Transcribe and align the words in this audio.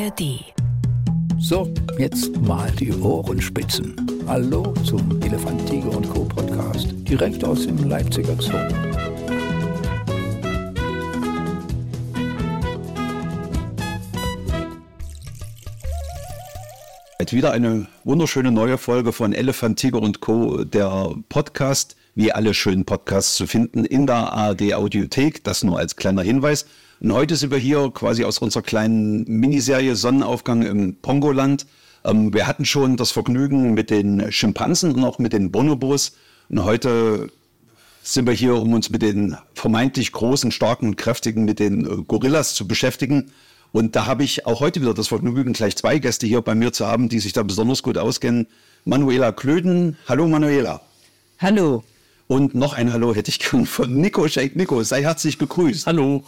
ARD. 0.00 0.44
So, 1.38 1.72
jetzt 1.98 2.34
mal 2.40 2.70
die 2.70 2.90
Ohrenspitzen. 2.92 3.94
Hallo 4.26 4.72
zum 4.84 5.20
Elefant, 5.20 5.66
Tiger 5.66 5.94
und 5.94 6.08
Co. 6.08 6.24
Podcast, 6.24 6.88
direkt 7.06 7.44
aus 7.44 7.66
dem 7.66 7.76
Leipziger 7.88 8.34
Zoo. 8.40 8.56
Wieder 17.30 17.52
eine 17.52 17.86
wunderschöne 18.02 18.50
neue 18.50 18.76
Folge 18.76 19.12
von 19.12 19.32
Elefant, 19.32 19.78
Tiger 19.78 20.02
und 20.02 20.20
Co., 20.20 20.64
der 20.64 21.14
Podcast, 21.28 21.94
wie 22.16 22.32
alle 22.32 22.54
schönen 22.54 22.84
Podcasts 22.84 23.36
zu 23.36 23.46
finden 23.46 23.84
in 23.84 24.08
der 24.08 24.32
ARD 24.32 24.74
Audiothek. 24.74 25.44
Das 25.44 25.62
nur 25.62 25.78
als 25.78 25.94
kleiner 25.94 26.22
Hinweis. 26.22 26.66
Und 27.00 27.14
heute 27.14 27.34
sind 27.36 27.50
wir 27.50 27.58
hier 27.58 27.90
quasi 27.94 28.24
aus 28.24 28.38
unserer 28.38 28.62
kleinen 28.62 29.24
Miniserie 29.24 29.96
Sonnenaufgang 29.96 30.62
im 30.62 30.96
Pongoland. 30.96 31.66
Ähm, 32.04 32.34
wir 32.34 32.46
hatten 32.46 32.66
schon 32.66 32.98
das 32.98 33.10
Vergnügen 33.10 33.72
mit 33.72 33.88
den 33.88 34.30
Schimpansen 34.30 34.92
und 34.92 35.04
auch 35.04 35.18
mit 35.18 35.32
den 35.32 35.50
Bonobos. 35.50 36.12
Und 36.50 36.62
heute 36.64 37.30
sind 38.02 38.26
wir 38.26 38.34
hier, 38.34 38.54
um 38.54 38.74
uns 38.74 38.90
mit 38.90 39.00
den 39.00 39.34
vermeintlich 39.54 40.12
großen, 40.12 40.52
starken 40.52 40.88
und 40.88 40.96
kräftigen, 40.96 41.46
mit 41.46 41.58
den 41.58 41.86
äh, 41.86 42.02
Gorillas 42.06 42.54
zu 42.54 42.68
beschäftigen. 42.68 43.32
Und 43.72 43.96
da 43.96 44.04
habe 44.04 44.22
ich 44.22 44.44
auch 44.44 44.60
heute 44.60 44.82
wieder 44.82 44.92
das 44.92 45.08
Vergnügen, 45.08 45.54
gleich 45.54 45.76
zwei 45.76 45.98
Gäste 45.98 46.26
hier 46.26 46.42
bei 46.42 46.54
mir 46.54 46.70
zu 46.70 46.86
haben, 46.86 47.08
die 47.08 47.20
sich 47.20 47.32
da 47.32 47.42
besonders 47.42 47.82
gut 47.82 47.96
auskennen. 47.96 48.46
Manuela 48.84 49.32
Klöden. 49.32 49.96
Hallo 50.06 50.28
Manuela. 50.28 50.82
Hallo. 51.38 51.82
Und 52.26 52.54
noch 52.54 52.74
ein 52.74 52.92
Hallo 52.92 53.14
hätte 53.14 53.30
ich 53.30 53.38
gern 53.38 53.64
von 53.64 53.90
Nico 53.94 54.28
Shake. 54.28 54.54
Nico, 54.54 54.82
sei 54.82 55.02
herzlich 55.02 55.38
gegrüßt. 55.38 55.86
Hallo. 55.86 56.24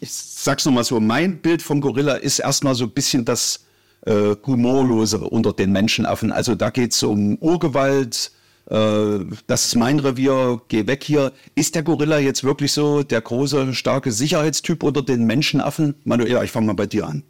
Ich 0.00 0.12
sag's 0.12 0.64
nochmal 0.64 0.84
so, 0.84 1.00
mein 1.00 1.38
Bild 1.38 1.62
vom 1.62 1.80
Gorilla 1.80 2.14
ist 2.14 2.38
erstmal 2.38 2.74
so 2.74 2.84
ein 2.84 2.90
bisschen 2.90 3.24
das 3.24 3.64
äh, 4.06 4.36
Humorlose 4.46 5.18
unter 5.18 5.52
den 5.52 5.72
Menschenaffen. 5.72 6.32
Also 6.32 6.54
da 6.54 6.70
geht's 6.70 7.02
um 7.02 7.36
Urgewalt, 7.38 8.30
äh, 8.70 9.18
das 9.46 9.66
ist 9.66 9.76
mein 9.76 9.98
Revier, 9.98 10.60
geh 10.68 10.86
weg 10.86 11.02
hier. 11.04 11.32
Ist 11.54 11.74
der 11.74 11.82
Gorilla 11.82 12.18
jetzt 12.18 12.44
wirklich 12.44 12.72
so 12.72 13.02
der 13.02 13.20
große, 13.20 13.74
starke 13.74 14.12
Sicherheitstyp 14.12 14.82
unter 14.82 15.02
den 15.02 15.24
Menschenaffen? 15.24 15.94
Manuela, 16.04 16.44
ich 16.44 16.50
fange 16.50 16.66
mal 16.66 16.74
bei 16.74 16.86
dir 16.86 17.06
an. 17.06 17.22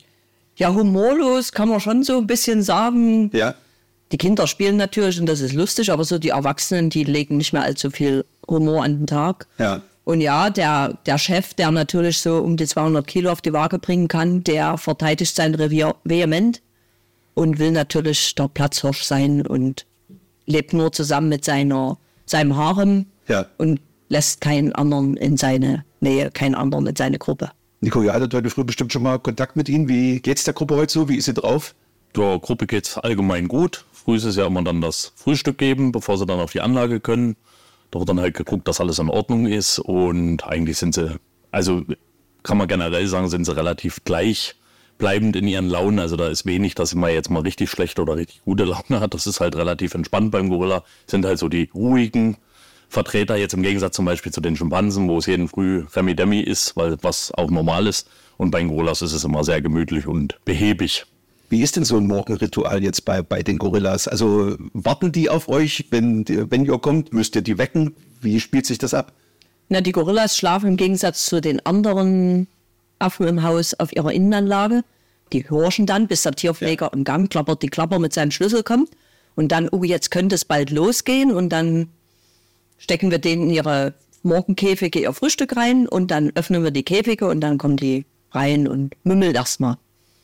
Ja, 0.56 0.74
humorlos 0.74 1.52
kann 1.52 1.68
man 1.68 1.80
schon 1.80 2.02
so 2.02 2.18
ein 2.18 2.26
bisschen 2.26 2.62
sagen. 2.62 3.30
Ja? 3.32 3.54
Die 4.10 4.18
Kinder 4.18 4.46
spielen 4.46 4.76
natürlich 4.76 5.20
und 5.20 5.26
das 5.26 5.40
ist 5.40 5.52
lustig, 5.52 5.92
aber 5.92 6.02
so 6.02 6.18
die 6.18 6.30
Erwachsenen, 6.30 6.90
die 6.90 7.04
legen 7.04 7.36
nicht 7.36 7.52
mehr 7.52 7.62
allzu 7.62 7.90
viel 7.90 8.24
Humor 8.48 8.82
an 8.82 8.98
den 8.98 9.06
Tag. 9.06 9.46
Ja. 9.58 9.82
Und 10.08 10.22
ja, 10.22 10.48
der, 10.48 10.94
der 11.04 11.18
Chef, 11.18 11.52
der 11.52 11.70
natürlich 11.70 12.16
so 12.20 12.38
um 12.38 12.56
die 12.56 12.64
200 12.64 13.06
Kilo 13.06 13.30
auf 13.30 13.42
die 13.42 13.52
Waage 13.52 13.78
bringen 13.78 14.08
kann, 14.08 14.42
der 14.42 14.78
verteidigt 14.78 15.36
sein 15.36 15.54
Revier 15.54 15.96
vehement 16.02 16.62
und 17.34 17.58
will 17.58 17.72
natürlich 17.72 18.34
der 18.34 18.48
Platzhirsch 18.48 19.02
sein 19.02 19.46
und 19.46 19.84
lebt 20.46 20.72
nur 20.72 20.92
zusammen 20.92 21.28
mit 21.28 21.44
seiner, 21.44 21.98
seinem 22.24 22.56
Harem 22.56 23.04
Ja. 23.26 23.44
und 23.58 23.82
lässt 24.08 24.40
keinen 24.40 24.72
anderen 24.72 25.14
in 25.18 25.36
seine 25.36 25.84
Nähe, 26.00 26.30
keinen 26.30 26.54
anderen 26.54 26.86
in 26.86 26.96
seine 26.96 27.18
Gruppe. 27.18 27.50
Nico, 27.82 28.00
ihr 28.00 28.14
hattet 28.14 28.32
heute 28.32 28.48
früh 28.48 28.64
bestimmt 28.64 28.94
schon 28.94 29.02
mal 29.02 29.18
Kontakt 29.18 29.56
mit 29.56 29.68
ihnen. 29.68 29.90
Wie 29.90 30.20
geht's 30.20 30.44
der 30.44 30.54
Gruppe 30.54 30.76
heute 30.76 30.90
so? 30.90 31.10
Wie 31.10 31.16
ist 31.16 31.26
sie 31.26 31.34
drauf? 31.34 31.74
Der 32.16 32.38
Gruppe 32.38 32.66
geht's 32.66 32.96
allgemein 32.96 33.46
gut. 33.46 33.84
Früh 33.92 34.16
ist 34.16 34.24
es 34.24 34.36
ja 34.36 34.46
immer 34.46 34.62
dann 34.62 34.80
das 34.80 35.12
Frühstück 35.16 35.58
geben, 35.58 35.92
bevor 35.92 36.16
sie 36.16 36.24
dann 36.24 36.40
auf 36.40 36.52
die 36.52 36.62
Anlage 36.62 36.98
können. 36.98 37.36
Da 37.90 37.98
wird 37.98 38.08
dann 38.08 38.20
halt 38.20 38.34
geguckt, 38.34 38.68
dass 38.68 38.80
alles 38.80 38.98
in 38.98 39.08
Ordnung 39.08 39.46
ist. 39.46 39.78
Und 39.78 40.44
eigentlich 40.44 40.78
sind 40.78 40.94
sie, 40.94 41.16
also 41.50 41.82
kann 42.42 42.58
man 42.58 42.68
generell 42.68 43.06
sagen, 43.06 43.28
sind 43.28 43.44
sie 43.44 43.56
relativ 43.56 44.04
gleich 44.04 44.54
bleibend 44.98 45.36
in 45.36 45.46
ihren 45.46 45.68
Launen. 45.68 45.98
Also 45.98 46.16
da 46.16 46.28
ist 46.28 46.44
wenig, 46.44 46.74
dass 46.74 46.94
man 46.94 47.12
jetzt 47.12 47.30
mal 47.30 47.40
richtig 47.40 47.70
schlechte 47.70 48.02
oder 48.02 48.16
richtig 48.16 48.42
gute 48.44 48.64
Laune 48.64 49.00
hat. 49.00 49.14
Das 49.14 49.26
ist 49.26 49.40
halt 49.40 49.56
relativ 49.56 49.94
entspannt 49.94 50.30
beim 50.30 50.48
Gorilla. 50.48 50.84
Sind 51.06 51.24
halt 51.24 51.38
so 51.38 51.48
die 51.48 51.70
ruhigen 51.74 52.36
Vertreter 52.88 53.36
jetzt 53.36 53.54
im 53.54 53.62
Gegensatz 53.62 53.96
zum 53.96 54.04
Beispiel 54.04 54.32
zu 54.32 54.40
den 54.40 54.56
Schimpansen, 54.56 55.08
wo 55.08 55.18
es 55.18 55.26
jeden 55.26 55.48
Früh 55.48 55.84
Remi 55.94 56.16
Demi 56.16 56.40
ist, 56.40 56.76
weil 56.76 56.96
was 57.02 57.32
auch 57.32 57.50
normal 57.50 57.86
ist. 57.86 58.08
Und 58.36 58.50
bei 58.50 58.62
Gorillas 58.62 59.02
ist 59.02 59.12
es 59.12 59.24
immer 59.24 59.44
sehr 59.44 59.60
gemütlich 59.62 60.06
und 60.06 60.38
behäbig. 60.44 61.06
Wie 61.48 61.62
ist 61.62 61.76
denn 61.76 61.84
so 61.84 61.96
ein 61.96 62.06
Morgenritual 62.06 62.82
jetzt 62.82 63.04
bei, 63.04 63.22
bei 63.22 63.42
den 63.42 63.58
Gorillas? 63.58 64.06
Also 64.06 64.56
warten 64.74 65.12
die 65.12 65.30
auf 65.30 65.48
euch, 65.48 65.86
wenn, 65.90 66.24
wenn 66.28 66.66
ihr 66.66 66.78
kommt? 66.78 67.14
Müsst 67.14 67.36
ihr 67.36 67.42
die 67.42 67.56
wecken? 67.56 67.94
Wie 68.20 68.38
spielt 68.38 68.66
sich 68.66 68.78
das 68.78 68.92
ab? 68.92 69.12
Na, 69.70 69.80
die 69.80 69.92
Gorillas 69.92 70.36
schlafen 70.36 70.70
im 70.70 70.76
Gegensatz 70.76 71.26
zu 71.26 71.40
den 71.40 71.64
anderen 71.64 72.48
Affen 72.98 73.26
im 73.26 73.42
Haus 73.42 73.74
auf 73.74 73.94
ihrer 73.94 74.12
Innenanlage. 74.12 74.82
Die 75.32 75.48
horchen 75.48 75.86
dann, 75.86 76.06
bis 76.06 76.22
der 76.22 76.32
Tierpfleger 76.32 76.90
im 76.92 77.04
Gang 77.04 77.30
klappert, 77.30 77.62
die 77.62 77.68
Klapper 77.68 77.98
mit 77.98 78.12
seinem 78.12 78.30
Schlüssel 78.30 78.62
kommt. 78.62 78.90
Und 79.34 79.52
dann, 79.52 79.68
oh, 79.70 79.84
jetzt 79.84 80.10
könnte 80.10 80.34
es 80.34 80.44
bald 80.44 80.70
losgehen. 80.70 81.30
Und 81.30 81.50
dann 81.50 81.88
stecken 82.78 83.10
wir 83.10 83.18
denen 83.18 83.44
in 83.44 83.50
ihre 83.50 83.94
Morgenkäfige 84.22 85.00
ihr 85.00 85.12
Frühstück 85.12 85.56
rein. 85.56 85.86
Und 85.86 86.10
dann 86.10 86.32
öffnen 86.34 86.62
wir 86.62 86.70
die 86.70 86.82
Käfige 86.82 87.26
und 87.26 87.40
dann 87.40 87.56
kommen 87.56 87.76
die 87.76 88.04
rein 88.32 88.68
und 88.68 88.94
mümmeln 89.04 89.34
erstmal. 89.34 89.76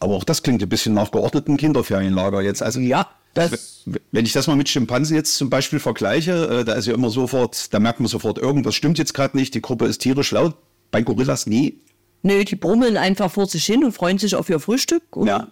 Aber 0.04 0.14
auch 0.16 0.24
das 0.24 0.42
klingt 0.42 0.62
ein 0.62 0.68
bisschen 0.68 0.92
nach 0.94 1.10
geordneten 1.10 1.56
Kinderferienlager 1.56 2.42
jetzt. 2.42 2.62
Also 2.62 2.78
ja, 2.80 3.08
das- 3.32 3.82
wenn 4.12 4.24
ich 4.26 4.32
das 4.32 4.46
mal 4.46 4.54
mit 4.56 4.68
Schimpansen 4.68 5.16
jetzt 5.16 5.36
zum 5.36 5.48
Beispiel 5.50 5.78
vergleiche, 5.80 6.60
äh, 6.60 6.64
da 6.64 6.74
ist 6.74 6.86
ja 6.86 6.94
immer 6.94 7.10
sofort, 7.10 7.72
da 7.72 7.80
merkt 7.80 8.00
man 8.00 8.06
sofort, 8.06 8.38
irgendwas 8.38 8.74
stimmt 8.74 8.98
jetzt 8.98 9.14
gerade 9.14 9.36
nicht, 9.36 9.54
die 9.54 9.62
Gruppe 9.62 9.86
ist 9.86 9.98
tierisch 10.02 10.30
laut. 10.32 10.54
Bei 10.90 11.00
Gorillas 11.02 11.46
nie. 11.46 11.80
Nö, 12.22 12.44
die 12.44 12.54
brummeln 12.56 12.96
einfach 12.96 13.30
vor 13.32 13.46
sich 13.46 13.64
hin 13.64 13.82
und 13.84 13.92
freuen 13.92 14.18
sich 14.18 14.34
auf 14.36 14.48
ihr 14.50 14.60
Frühstück. 14.60 15.16
Und 15.16 15.26
Ja. 15.26 15.48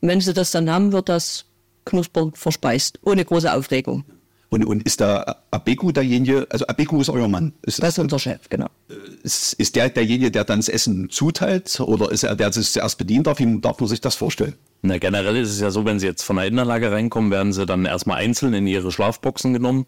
wenn 0.00 0.20
sie 0.20 0.32
das 0.32 0.50
dann 0.52 0.70
haben, 0.70 0.92
wird 0.92 1.08
das 1.08 1.44
knuspernd 1.84 2.38
verspeist. 2.38 2.98
Ohne 3.04 3.24
große 3.24 3.52
Aufregung. 3.52 4.04
Und, 4.50 4.64
und 4.64 4.82
ist 4.82 5.00
da 5.00 5.36
Abeku 5.52 5.92
derjenige, 5.92 6.46
also 6.50 6.66
Abeku 6.66 7.00
ist 7.00 7.08
euer 7.08 7.28
Mann. 7.28 7.52
Ist, 7.62 7.80
Das 7.80 7.90
ist 7.90 7.98
unser 8.00 8.18
Chef, 8.18 8.48
genau. 8.48 8.66
ist, 9.22 9.52
ist 9.54 9.76
der 9.76 9.88
derjenige, 9.90 10.32
der 10.32 10.42
dann 10.44 10.58
das 10.58 10.68
Essen 10.68 11.08
zuteilt? 11.08 11.78
Oder 11.78 12.10
ist 12.10 12.24
er 12.24 12.34
der, 12.34 12.50
der 12.50 12.52
sich 12.52 12.72
zuerst 12.72 12.98
bedient 12.98 13.28
darf? 13.28 13.38
Wie 13.38 13.60
darf 13.60 13.78
man 13.78 13.88
sich 13.88 14.00
das 14.00 14.16
vorstellen? 14.16 14.54
Na, 14.82 14.98
generell 14.98 15.36
ist 15.36 15.50
es 15.50 15.60
ja 15.60 15.70
so, 15.70 15.84
wenn 15.84 16.00
sie 16.00 16.06
jetzt 16.06 16.24
von 16.24 16.34
der 16.36 16.46
Innenanlage 16.46 16.90
reinkommen, 16.90 17.30
werden 17.30 17.52
sie 17.52 17.64
dann 17.64 17.84
erstmal 17.84 18.16
einzeln 18.16 18.52
in 18.54 18.66
ihre 18.66 18.90
Schlafboxen 18.90 19.52
genommen. 19.52 19.86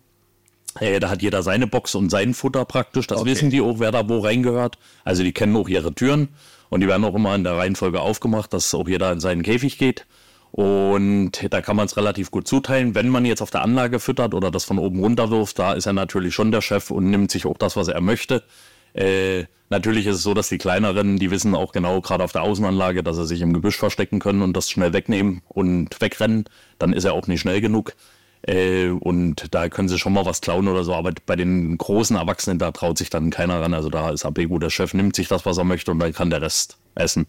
Äh, 0.78 1.00
da 1.00 1.10
hat 1.10 1.22
jeder 1.22 1.42
seine 1.42 1.66
Box 1.66 1.96
und 1.96 2.10
sein 2.10 2.32
Futter 2.32 2.64
praktisch. 2.64 3.08
Das 3.08 3.18
Okay. 3.18 3.30
wissen 3.30 3.50
die 3.50 3.60
auch, 3.60 3.80
wer 3.80 3.90
da 3.90 4.08
wo 4.08 4.20
reingehört. 4.20 4.78
Also 5.04 5.24
die 5.24 5.32
kennen 5.32 5.56
auch 5.56 5.68
ihre 5.68 5.92
Türen 5.92 6.28
und 6.70 6.80
die 6.82 6.86
werden 6.88 7.04
auch 7.04 7.14
immer 7.16 7.34
in 7.34 7.42
der 7.42 7.56
Reihenfolge 7.56 8.00
aufgemacht, 8.00 8.52
dass 8.52 8.72
auch 8.74 8.86
jeder 8.86 9.10
in 9.12 9.18
seinen 9.18 9.42
Käfig 9.42 9.76
geht. 9.76 10.06
Und 10.52 11.32
da 11.50 11.62
kann 11.62 11.76
man 11.76 11.86
es 11.86 11.96
relativ 11.96 12.30
gut 12.30 12.46
zuteilen. 12.46 12.94
Wenn 12.94 13.08
man 13.08 13.24
jetzt 13.24 13.40
auf 13.40 13.50
der 13.50 13.62
Anlage 13.62 13.98
füttert 13.98 14.34
oder 14.34 14.50
das 14.50 14.64
von 14.64 14.78
oben 14.78 15.00
runter 15.00 15.30
wirft, 15.30 15.58
da 15.58 15.72
ist 15.72 15.86
er 15.86 15.94
natürlich 15.94 16.34
schon 16.34 16.52
der 16.52 16.60
Chef 16.60 16.90
und 16.90 17.10
nimmt 17.10 17.30
sich 17.30 17.46
auch 17.46 17.56
das, 17.56 17.74
was 17.74 17.88
er 17.88 18.02
möchte. 18.02 18.42
Äh, 18.92 19.44
natürlich 19.70 20.06
ist 20.06 20.16
es 20.16 20.22
so, 20.22 20.34
dass 20.34 20.50
die 20.50 20.58
kleineren, 20.58 21.18
die 21.18 21.30
wissen 21.30 21.54
auch 21.54 21.72
genau, 21.72 22.02
gerade 22.02 22.22
auf 22.22 22.32
der 22.32 22.42
Außenanlage, 22.42 23.02
dass 23.02 23.16
sie 23.16 23.26
sich 23.26 23.40
im 23.40 23.54
Gebüsch 23.54 23.78
verstecken 23.78 24.18
können 24.18 24.42
und 24.42 24.54
das 24.54 24.68
schnell 24.68 24.92
wegnehmen 24.92 25.40
und 25.48 25.98
wegrennen. 26.02 26.44
Dann 26.78 26.92
ist 26.92 27.04
er 27.04 27.14
auch 27.14 27.28
nicht 27.28 27.40
schnell 27.40 27.62
genug. 27.62 27.94
Äh, 28.42 28.88
und 28.88 29.54
da 29.54 29.70
können 29.70 29.88
sie 29.88 29.98
schon 29.98 30.12
mal 30.12 30.26
was 30.26 30.42
klauen 30.42 30.68
oder 30.68 30.84
so. 30.84 30.94
Aber 30.94 31.12
bei 31.24 31.36
den 31.36 31.78
großen 31.78 32.16
Erwachsenen, 32.16 32.58
da 32.58 32.72
traut 32.72 32.98
sich 32.98 33.08
dann 33.08 33.30
keiner 33.30 33.62
ran. 33.62 33.72
Also 33.72 33.88
da 33.88 34.10
ist 34.10 34.26
Abegu 34.26 34.58
der 34.58 34.68
Chef, 34.68 34.92
nimmt 34.92 35.16
sich 35.16 35.28
das, 35.28 35.46
was 35.46 35.56
er 35.56 35.64
möchte 35.64 35.90
und 35.92 35.98
dann 35.98 36.12
kann 36.12 36.28
der 36.28 36.42
Rest 36.42 36.76
essen. 36.94 37.26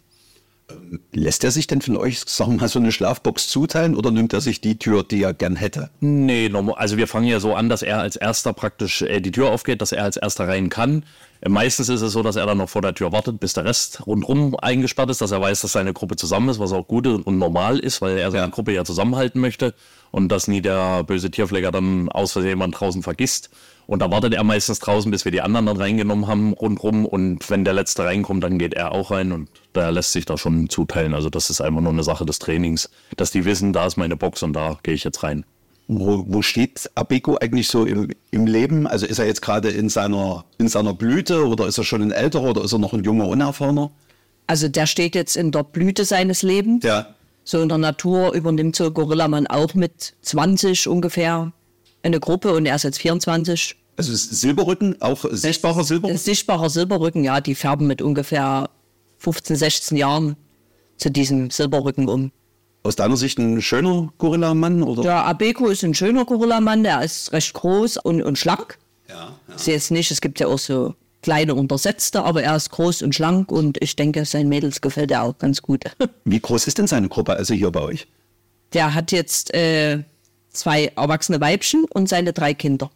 Lässt 1.12 1.44
er 1.44 1.50
sich 1.50 1.66
denn 1.66 1.82
von 1.82 1.96
euch, 1.96 2.20
sagen 2.20 2.52
wir 2.52 2.62
mal, 2.62 2.68
so 2.68 2.78
eine 2.78 2.90
Schlafbox 2.90 3.48
zuteilen 3.48 3.94
oder 3.94 4.10
nimmt 4.10 4.32
er 4.32 4.40
sich 4.40 4.62
die 4.62 4.78
Tür, 4.78 5.04
die 5.04 5.22
er 5.22 5.34
gern 5.34 5.56
hätte? 5.56 5.90
Nee, 6.00 6.50
also 6.76 6.96
wir 6.96 7.06
fangen 7.06 7.26
ja 7.26 7.38
so 7.38 7.54
an, 7.54 7.68
dass 7.68 7.82
er 7.82 8.00
als 8.00 8.16
erster 8.16 8.54
praktisch 8.54 9.02
äh, 9.02 9.20
die 9.20 9.30
Tür 9.30 9.50
aufgeht, 9.50 9.82
dass 9.82 9.92
er 9.92 10.04
als 10.04 10.16
erster 10.16 10.48
rein 10.48 10.70
kann. 10.70 11.04
Äh, 11.42 11.50
Meistens 11.50 11.90
ist 11.90 12.00
es 12.00 12.12
so, 12.12 12.22
dass 12.22 12.36
er 12.36 12.46
dann 12.46 12.58
noch 12.58 12.70
vor 12.70 12.80
der 12.80 12.94
Tür 12.94 13.12
wartet, 13.12 13.40
bis 13.40 13.52
der 13.52 13.66
Rest 13.66 14.06
rundrum 14.06 14.56
eingesperrt 14.56 15.10
ist, 15.10 15.20
dass 15.20 15.32
er 15.32 15.40
weiß, 15.40 15.60
dass 15.60 15.72
seine 15.72 15.92
Gruppe 15.92 16.16
zusammen 16.16 16.48
ist, 16.48 16.58
was 16.58 16.72
auch 16.72 16.88
gut 16.88 17.06
und 17.06 17.38
normal 17.38 17.78
ist, 17.78 18.00
weil 18.00 18.16
er 18.16 18.30
seine 18.30 18.44
Ja. 18.44 18.50
Gruppe 18.50 18.72
ja 18.72 18.84
zusammenhalten 18.84 19.40
möchte 19.40 19.74
und 20.12 20.30
dass 20.30 20.48
nie 20.48 20.62
der 20.62 21.04
böse 21.04 21.30
Tierpfleger 21.30 21.72
dann 21.72 22.08
aus 22.08 22.32
Versehen 22.32 22.50
jemand 22.50 22.80
draußen 22.80 23.02
vergisst. 23.02 23.50
Und 23.86 24.00
da 24.00 24.10
wartet 24.10 24.34
er 24.34 24.44
meistens 24.44 24.78
draußen, 24.78 25.10
bis 25.10 25.24
wir 25.24 25.32
die 25.32 25.42
anderen 25.42 25.66
dann 25.66 25.76
reingenommen 25.76 26.26
haben 26.26 26.52
rundrum 26.52 27.04
und 27.04 27.48
wenn 27.50 27.64
der 27.64 27.74
Letzte 27.74 28.04
reinkommt, 28.04 28.42
dann 28.42 28.58
geht 28.58 28.74
er 28.74 28.92
auch 28.92 29.10
rein 29.10 29.32
und 29.32 29.48
der 29.74 29.92
lässt 29.92 30.12
sich 30.12 30.24
da 30.24 30.38
schon 30.38 30.68
zuteilen. 30.68 31.14
Also 31.14 31.28
das 31.28 31.50
ist 31.50 31.60
einfach 31.60 31.80
nur 31.80 31.92
eine 31.92 32.02
Sache 32.02 32.24
des 32.24 32.38
Trainings, 32.38 32.90
dass 33.16 33.30
die 33.30 33.44
wissen, 33.44 33.72
da 33.72 33.86
ist 33.86 33.96
meine 33.96 34.16
Box 34.16 34.42
und 34.42 34.54
da 34.54 34.78
gehe 34.82 34.94
ich 34.94 35.04
jetzt 35.04 35.22
rein. 35.22 35.44
Wo, 35.86 36.24
wo 36.26 36.40
steht 36.40 36.90
Abeko 36.94 37.36
eigentlich 37.36 37.68
so 37.68 37.84
im, 37.84 38.10
im 38.30 38.46
Leben? 38.46 38.86
Also 38.86 39.04
ist 39.04 39.18
er 39.18 39.26
jetzt 39.26 39.42
gerade 39.42 39.68
in 39.68 39.90
seiner, 39.90 40.46
in 40.56 40.68
seiner 40.68 40.94
Blüte 40.94 41.46
oder 41.46 41.66
ist 41.66 41.76
er 41.76 41.84
schon 41.84 42.00
ein 42.00 42.10
älterer 42.10 42.50
oder 42.50 42.64
ist 42.64 42.72
er 42.72 42.78
noch 42.78 42.94
ein 42.94 43.04
junger, 43.04 43.28
unerfahrener? 43.28 43.90
Also 44.46 44.68
der 44.68 44.86
steht 44.86 45.14
jetzt 45.14 45.36
in 45.36 45.52
der 45.52 45.62
Blüte 45.62 46.06
seines 46.06 46.42
Lebens. 46.42 46.84
Ja. 46.84 47.14
So 47.44 47.60
in 47.60 47.68
der 47.68 47.76
Natur 47.76 48.32
übernimmt 48.32 48.76
so 48.76 48.86
ein 48.86 48.94
Gorillamann 48.94 49.46
auch 49.46 49.74
mit 49.74 50.14
20 50.22 50.88
ungefähr 50.88 51.52
eine 52.04 52.20
Gruppe 52.20 52.52
und 52.52 52.66
er 52.66 52.76
ist 52.76 52.84
jetzt 52.84 52.98
24. 52.98 53.76
Also 53.96 54.12
ist 54.12 54.40
Silberrücken, 54.40 55.00
auch 55.00 55.24
sichtbarer 55.30 55.84
Silberrücken? 55.84 56.18
Sichtbarer 56.18 56.68
Silberrücken, 56.68 57.24
ja, 57.24 57.40
die 57.40 57.54
färben 57.54 57.86
mit 57.86 58.02
ungefähr 58.02 58.68
15, 59.18 59.56
16 59.56 59.96
Jahren 59.96 60.36
zu 60.96 61.10
diesem 61.10 61.50
Silberrücken 61.50 62.08
um. 62.08 62.32
Aus 62.82 62.96
deiner 62.96 63.16
Sicht 63.16 63.38
ein 63.38 63.62
schöner 63.62 64.12
Gorillamann? 64.18 64.82
Oder? 64.82 65.02
Der 65.02 65.24
Abeko 65.24 65.68
ist 65.68 65.84
ein 65.84 65.94
schöner 65.94 66.24
Gorillamann, 66.24 66.82
der 66.82 67.02
ist 67.02 67.32
recht 67.32 67.54
groß 67.54 67.98
und, 67.98 68.22
und 68.22 68.38
schlank. 68.38 68.78
Ja, 69.08 69.38
ja. 69.48 69.54
Ist 69.54 69.66
jetzt 69.66 69.90
nicht, 69.90 70.10
es 70.10 70.20
gibt 70.20 70.40
ja 70.40 70.48
auch 70.48 70.58
so 70.58 70.94
kleine 71.22 71.54
Untersetzte, 71.54 72.22
aber 72.22 72.42
er 72.42 72.56
ist 72.56 72.70
groß 72.70 73.02
und 73.02 73.14
schlank 73.14 73.50
und 73.50 73.82
ich 73.82 73.96
denke, 73.96 74.26
seinen 74.26 74.50
Mädels 74.50 74.82
gefällt 74.82 75.10
er 75.10 75.22
auch 75.22 75.38
ganz 75.38 75.62
gut. 75.62 75.84
Wie 76.24 76.40
groß 76.40 76.66
ist 76.66 76.76
denn 76.76 76.86
seine 76.86 77.08
Gruppe 77.08 77.34
also 77.34 77.54
hier 77.54 77.70
bei 77.70 77.80
euch? 77.80 78.06
Der 78.74 78.92
hat 78.92 79.12
jetzt 79.12 79.54
äh, 79.54 80.02
zwei 80.54 80.92
erwachsene 80.96 81.40
Weibchen 81.40 81.84
und 81.84 82.08
seine 82.08 82.32
drei 82.32 82.54
Kinder. 82.54 82.90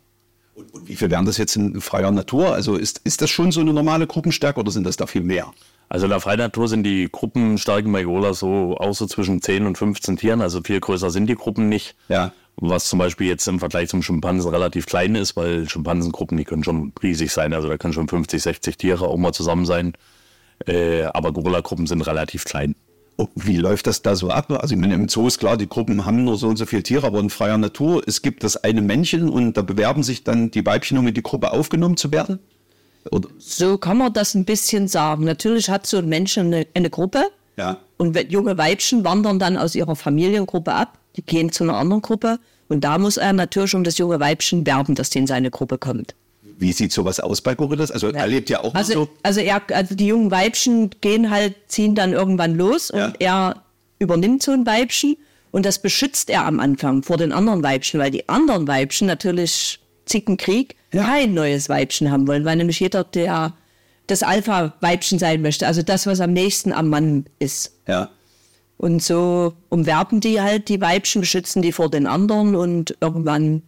Und, 0.55 0.73
und 0.75 0.89
wie 0.89 0.97
viel 0.97 1.11
wären 1.11 1.27
das 1.27 1.37
jetzt 1.37 1.57
in 1.57 1.81
freier 1.81 2.11
Natur? 2.11 2.53
Also 2.53 2.77
ist, 2.77 3.01
ist 3.05 3.23
das 3.23 3.31
schon 3.31 3.53
so 3.53 3.61
eine 3.61 3.73
normale 3.73 4.07
Gruppenstärke 4.07 4.59
oder 4.59 4.71
sind 4.71 4.85
das 4.85 4.97
da 4.97 5.07
viel 5.07 5.23
mehr? 5.23 5.53
Also 5.89 6.07
in 6.07 6.11
der 6.11 6.21
Freinatur 6.21 6.69
sind 6.69 6.83
die 6.83 7.09
Gruppenstarken 7.11 7.91
bei 7.93 8.03
Gola 8.03 8.35
so 8.35 8.77
auch 8.79 8.93
so 8.93 9.07
zwischen 9.07 9.41
10 9.41 9.67
und 9.67 9.79
15 9.79 10.17
Tieren, 10.19 10.43
also 10.43 10.61
viel 10.63 10.81
größer 10.81 11.11
sind 11.11 11.29
die 11.29 11.35
Gruppen 11.35 11.69
nicht. 11.69 11.95
Ja. 12.09 12.33
Was 12.57 12.89
zum 12.89 12.99
Beispiel 12.99 13.29
jetzt 13.29 13.47
im 13.47 13.61
Vergleich 13.61 13.89
zum 13.89 14.03
Schimpansen 14.03 14.51
relativ 14.51 14.87
klein 14.87 15.15
ist, 15.15 15.37
weil 15.37 15.69
Schimpansengruppen, 15.69 16.37
die 16.37 16.45
können 16.45 16.65
schon 16.65 16.93
riesig 17.03 17.31
sein, 17.31 17.55
also 17.55 17.69
da 17.69 17.79
können 17.79 17.95
schon 17.95 18.09
50, 18.09 18.43
60 18.43 18.77
Tiere 18.77 19.07
auch 19.07 19.17
mal 19.17 19.33
zusammen 19.33 19.65
sein. 19.65 19.93
Äh, 20.67 21.05
aber 21.05 21.33
Gorilla-Gruppen 21.33 21.87
sind 21.87 22.03
relativ 22.03 22.45
klein. 22.45 22.75
Oh, 23.21 23.27
Wie 23.35 23.57
läuft 23.57 23.89
das 23.89 24.01
da 24.03 24.15
so 24.15 24.31
ab? 24.31 24.49
Also 24.53 24.75
ich 24.77 24.81
meine, 24.81 24.95
im 24.95 25.09
Zoo 25.09 25.27
ist 25.27 25.39
klar, 25.41 25.57
die 25.57 25.69
Gruppen 25.69 26.05
haben 26.07 26.23
nur 26.23 26.37
so 26.37 26.47
und 26.47 26.57
so 26.57 26.67
viele 26.67 26.85
Tiere, 26.85 27.05
aber 27.05 27.19
in 27.19 27.31
freier 27.31 27.59
Natur, 27.59 28.01
es 28.07 28.23
gibt 28.23 28.45
das 28.45 28.57
eine 28.63 28.81
Männchen 28.81 29.29
und 29.29 29.57
da 29.57 29.63
bewerben 29.63 30.05
sich 30.05 30.23
dann 30.23 30.53
die 30.53 30.65
Weibchen, 30.65 30.97
um 30.99 31.09
in 31.09 31.15
die 31.15 31.23
Gruppe 31.23 31.51
aufgenommen 31.53 31.97
zu 31.97 32.13
werden? 32.13 32.39
Oder? 33.11 33.29
So 33.39 33.77
kann 33.77 33.99
man 33.99 34.13
das 34.13 34.35
ein 34.35 34.45
bisschen 34.45 34.87
sagen. 34.87 35.25
Natürlich 35.25 35.69
hat 35.69 35.85
so 35.85 35.97
ein 35.99 36.09
Mensch 36.09 36.39
eine, 36.39 36.65
eine 36.75 36.91
Gruppe 36.91 37.25
Ja. 37.57 37.79
und 37.97 38.17
junge 38.31 38.57
Weibchen 38.57 39.03
wandern 39.03 39.41
dann 39.41 39.57
aus 39.57 39.75
ihrer 39.75 39.97
Familiengruppe 39.97 40.73
ab, 40.73 40.99
die 41.17 41.23
gehen 41.23 41.51
zu 41.51 41.65
einer 41.65 41.75
anderen 41.77 42.03
Gruppe 42.03 42.39
und 42.69 42.85
da 42.85 42.99
muss 42.99 43.17
er 43.17 43.33
natürlich 43.33 43.75
um 43.75 43.83
das 43.83 43.99
junge 43.99 44.21
Weibchen 44.21 44.65
werben, 44.65 44.95
dass 44.95 45.11
die 45.11 45.19
in 45.19 45.27
seine 45.27 45.51
Gruppe 45.51 45.77
kommt. 45.79 46.15
Wie 46.61 46.73
sieht 46.73 46.93
sowas 46.93 47.21
aus 47.21 47.41
bei 47.41 47.55
Gorillas? 47.55 47.91
Also 47.91 48.09
er 48.09 48.27
lebt 48.27 48.51
ja 48.51 48.63
auch 48.65 48.75
Also, 48.75 48.93
so. 48.93 49.09
also, 49.23 49.41
er, 49.41 49.63
also 49.73 49.95
die 49.95 50.09
jungen 50.09 50.31
Weibchen 50.31 50.91
gehen 51.01 51.31
halt, 51.31 51.55
ziehen 51.69 51.95
dann 51.95 52.13
irgendwann 52.13 52.57
los 52.57 52.91
und 52.91 52.99
Ja. 52.99 53.13
er 53.21 53.63
übernimmt 54.01 54.43
so 54.43 54.51
ein 54.53 54.67
Weibchen 54.67 55.17
und 55.53 55.65
das 55.65 55.81
beschützt 55.81 56.31
er 56.31 56.45
am 56.47 56.59
Anfang 56.61 57.03
vor 57.03 57.17
den 57.17 57.33
anderen 57.33 57.63
Weibchen, 57.63 58.01
weil 58.01 58.11
die 58.11 58.29
anderen 58.29 58.67
Weibchen 58.67 59.07
natürlich 59.07 59.79
Zickenkrieg 60.05 60.75
Ja. 60.93 61.05
kein 61.05 61.33
neues 61.35 61.69
Weibchen 61.69 62.11
haben 62.11 62.27
wollen, 62.27 62.45
weil 62.45 62.57
nämlich 62.57 62.81
jeder 62.81 63.05
der 63.05 63.53
das 64.09 64.23
Alpha-Weibchen 64.23 65.19
sein 65.19 65.43
möchte, 65.43 65.67
also 65.67 65.83
das, 65.83 66.07
was 66.07 66.21
am 66.21 66.33
nächsten 66.33 66.73
am 66.73 66.89
Mann 66.89 67.27
ist. 67.39 67.73
Ja. 67.87 68.09
Und 68.79 69.03
so 69.03 69.53
umwerben 69.69 70.21
die 70.21 70.41
halt 70.41 70.69
die 70.71 70.81
Weibchen, 70.81 71.21
beschützen 71.21 71.61
die 71.63 71.73
vor 71.73 71.91
den 71.91 72.07
anderen 72.07 72.55
und 72.57 72.97
irgendwann 73.01 73.63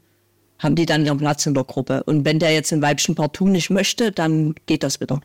haben 0.60 0.76
die 0.76 0.86
dann 0.86 1.04
ihren 1.04 1.18
Platz 1.18 1.46
in 1.46 1.54
der 1.54 1.64
Gruppe. 1.64 2.04
Und 2.04 2.24
wenn 2.24 2.38
der 2.38 2.52
jetzt 2.52 2.72
ein 2.72 2.82
Weibchen 2.82 3.16
partout 3.16 3.48
nicht 3.48 3.70
möchte, 3.70 4.12
dann 4.12 4.54
geht 4.66 4.84
das 4.84 5.00
wieder. 5.00 5.20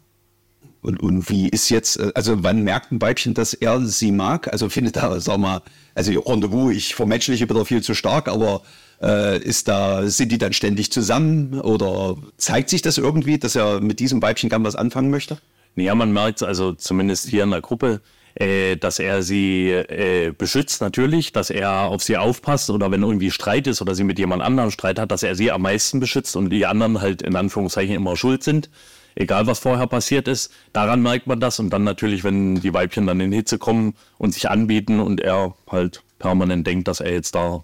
Und, 0.81 1.01
und 1.01 1.29
wie 1.29 1.49
ist 1.49 1.69
jetzt, 1.69 1.97
äh, 1.97 2.11
also 2.15 2.43
wann 2.43 2.63
merkt 2.63 2.91
ein 2.91 3.01
Weibchen, 3.01 3.33
dass 3.33 3.53
er 3.53 3.81
sie 3.81 4.11
mag? 4.11 4.51
Also 4.51 4.69
findet 4.69 4.97
er, 4.97 5.19
sag 5.19 5.37
mal, 5.37 5.61
also 5.93 6.11
Rendezvous, 6.19 6.73
ich 6.73 6.95
vermenschliche 6.95 7.49
wieder 7.49 7.65
viel 7.65 7.81
zu 7.81 7.93
stark, 7.93 8.27
aber 8.27 8.61
äh, 9.01 9.41
ist 9.41 9.67
da, 9.67 10.07
sind 10.07 10.31
die 10.31 10.37
dann 10.37 10.53
ständig 10.53 10.91
zusammen 10.91 11.59
oder 11.59 12.15
zeigt 12.37 12.69
sich 12.69 12.81
das 12.81 12.97
irgendwie, 12.97 13.37
dass 13.37 13.55
er 13.55 13.81
mit 13.81 13.99
diesem 13.99 14.21
Weibchen 14.21 14.49
gern 14.49 14.63
was 14.63 14.75
anfangen 14.75 15.09
möchte? 15.09 15.39
Ja, 15.75 15.95
man 15.95 16.13
merkt 16.13 16.43
also 16.43 16.73
zumindest 16.73 17.27
hier 17.27 17.43
in 17.43 17.51
der 17.51 17.61
Gruppe, 17.61 18.01
äh, 18.35 18.75
dass 18.75 18.99
er 18.99 19.23
sie 19.23 19.69
äh, 19.69 20.31
beschützt 20.37 20.81
natürlich, 20.81 21.31
dass 21.31 21.49
er 21.49 21.85
auf 21.85 22.03
sie 22.03 22.17
aufpasst 22.17 22.69
oder 22.69 22.91
wenn 22.91 23.01
irgendwie 23.01 23.31
Streit 23.31 23.65
ist 23.67 23.81
oder 23.81 23.95
sie 23.95 24.03
mit 24.03 24.19
jemand 24.19 24.43
anderem 24.43 24.71
Streit 24.71 24.99
hat, 24.99 25.11
dass 25.11 25.23
er 25.23 25.35
sie 25.35 25.51
am 25.51 25.61
meisten 25.61 25.99
beschützt 25.99 26.35
und 26.35 26.49
die 26.49 26.65
anderen 26.65 27.01
halt 27.01 27.21
in 27.21 27.35
Anführungszeichen 27.35 27.95
immer 27.95 28.17
schuld 28.17 28.43
sind. 28.43 28.69
Egal 29.15 29.47
was 29.47 29.59
vorher 29.59 29.87
passiert 29.87 30.27
ist, 30.27 30.51
daran 30.73 31.01
merkt 31.01 31.27
man 31.27 31.39
das 31.39 31.59
und 31.59 31.69
dann 31.69 31.85
natürlich, 31.85 32.25
wenn 32.25 32.55
die 32.55 32.73
Weibchen 32.73 33.07
dann 33.07 33.21
in 33.21 33.31
Hitze 33.31 33.57
kommen 33.57 33.95
und 34.17 34.33
sich 34.33 34.49
anbieten 34.49 34.99
und 34.99 35.21
er 35.21 35.55
halt 35.71 36.03
permanent 36.19 36.67
denkt, 36.67 36.89
dass 36.89 36.99
er 36.99 37.13
jetzt 37.13 37.35
da 37.35 37.63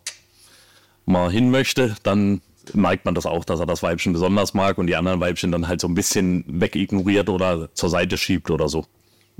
mal 1.05 1.29
hin 1.29 1.51
möchte, 1.51 1.95
dann 2.03 2.41
merkt 2.73 3.03
man 3.03 3.15
das 3.15 3.25
auch, 3.25 3.43
dass 3.43 3.59
er 3.59 3.65
das 3.65 3.83
Weibchen 3.83 4.13
besonders 4.13 4.53
mag 4.53 4.77
und 4.77 4.87
die 4.87 4.95
anderen 4.95 5.19
Weibchen 5.19 5.51
dann 5.51 5.67
halt 5.67 5.81
so 5.81 5.89
ein 5.89 5.95
bisschen 5.95 6.45
wegignoriert 6.47 7.27
oder 7.27 7.73
zur 7.73 7.89
Seite 7.89 8.17
schiebt 8.17 8.49
oder 8.49 8.69
so. 8.69 8.85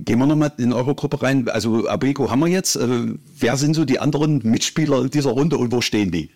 Gehen 0.04 0.20
wir 0.20 0.26
nochmal 0.26 0.52
in 0.58 0.74
eure 0.74 0.96
Gruppe 0.96 1.22
rein. 1.22 1.48
Also 1.50 1.88
Abeko 1.88 2.32
haben 2.32 2.40
wir 2.40 2.48
jetzt. 2.48 2.76
Äh, 2.76 3.14
wer 3.38 3.58
sind 3.58 3.76
so 3.76 3.86
die 3.86 4.00
anderen 4.00 4.42
Mitspieler 4.44 5.08
dieser 5.10 5.32
Runde 5.32 5.58
und 5.58 5.72
wo 5.72 5.82
stehen 5.82 6.12
die? 6.12 6.32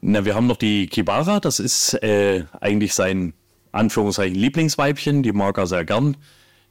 Na, 0.00 0.24
wir 0.24 0.34
haben 0.36 0.46
noch 0.46 0.56
die 0.56 0.86
Kibara, 0.86 1.40
das 1.40 1.58
ist 1.58 1.94
äh, 2.02 2.44
eigentlich 2.60 2.94
sein 2.94 3.32
Anführungszeichen 3.72 4.36
Lieblingsweibchen, 4.36 5.22
die 5.22 5.32
mag 5.32 5.58
er 5.58 5.66
sehr 5.66 5.84
gern. 5.84 6.16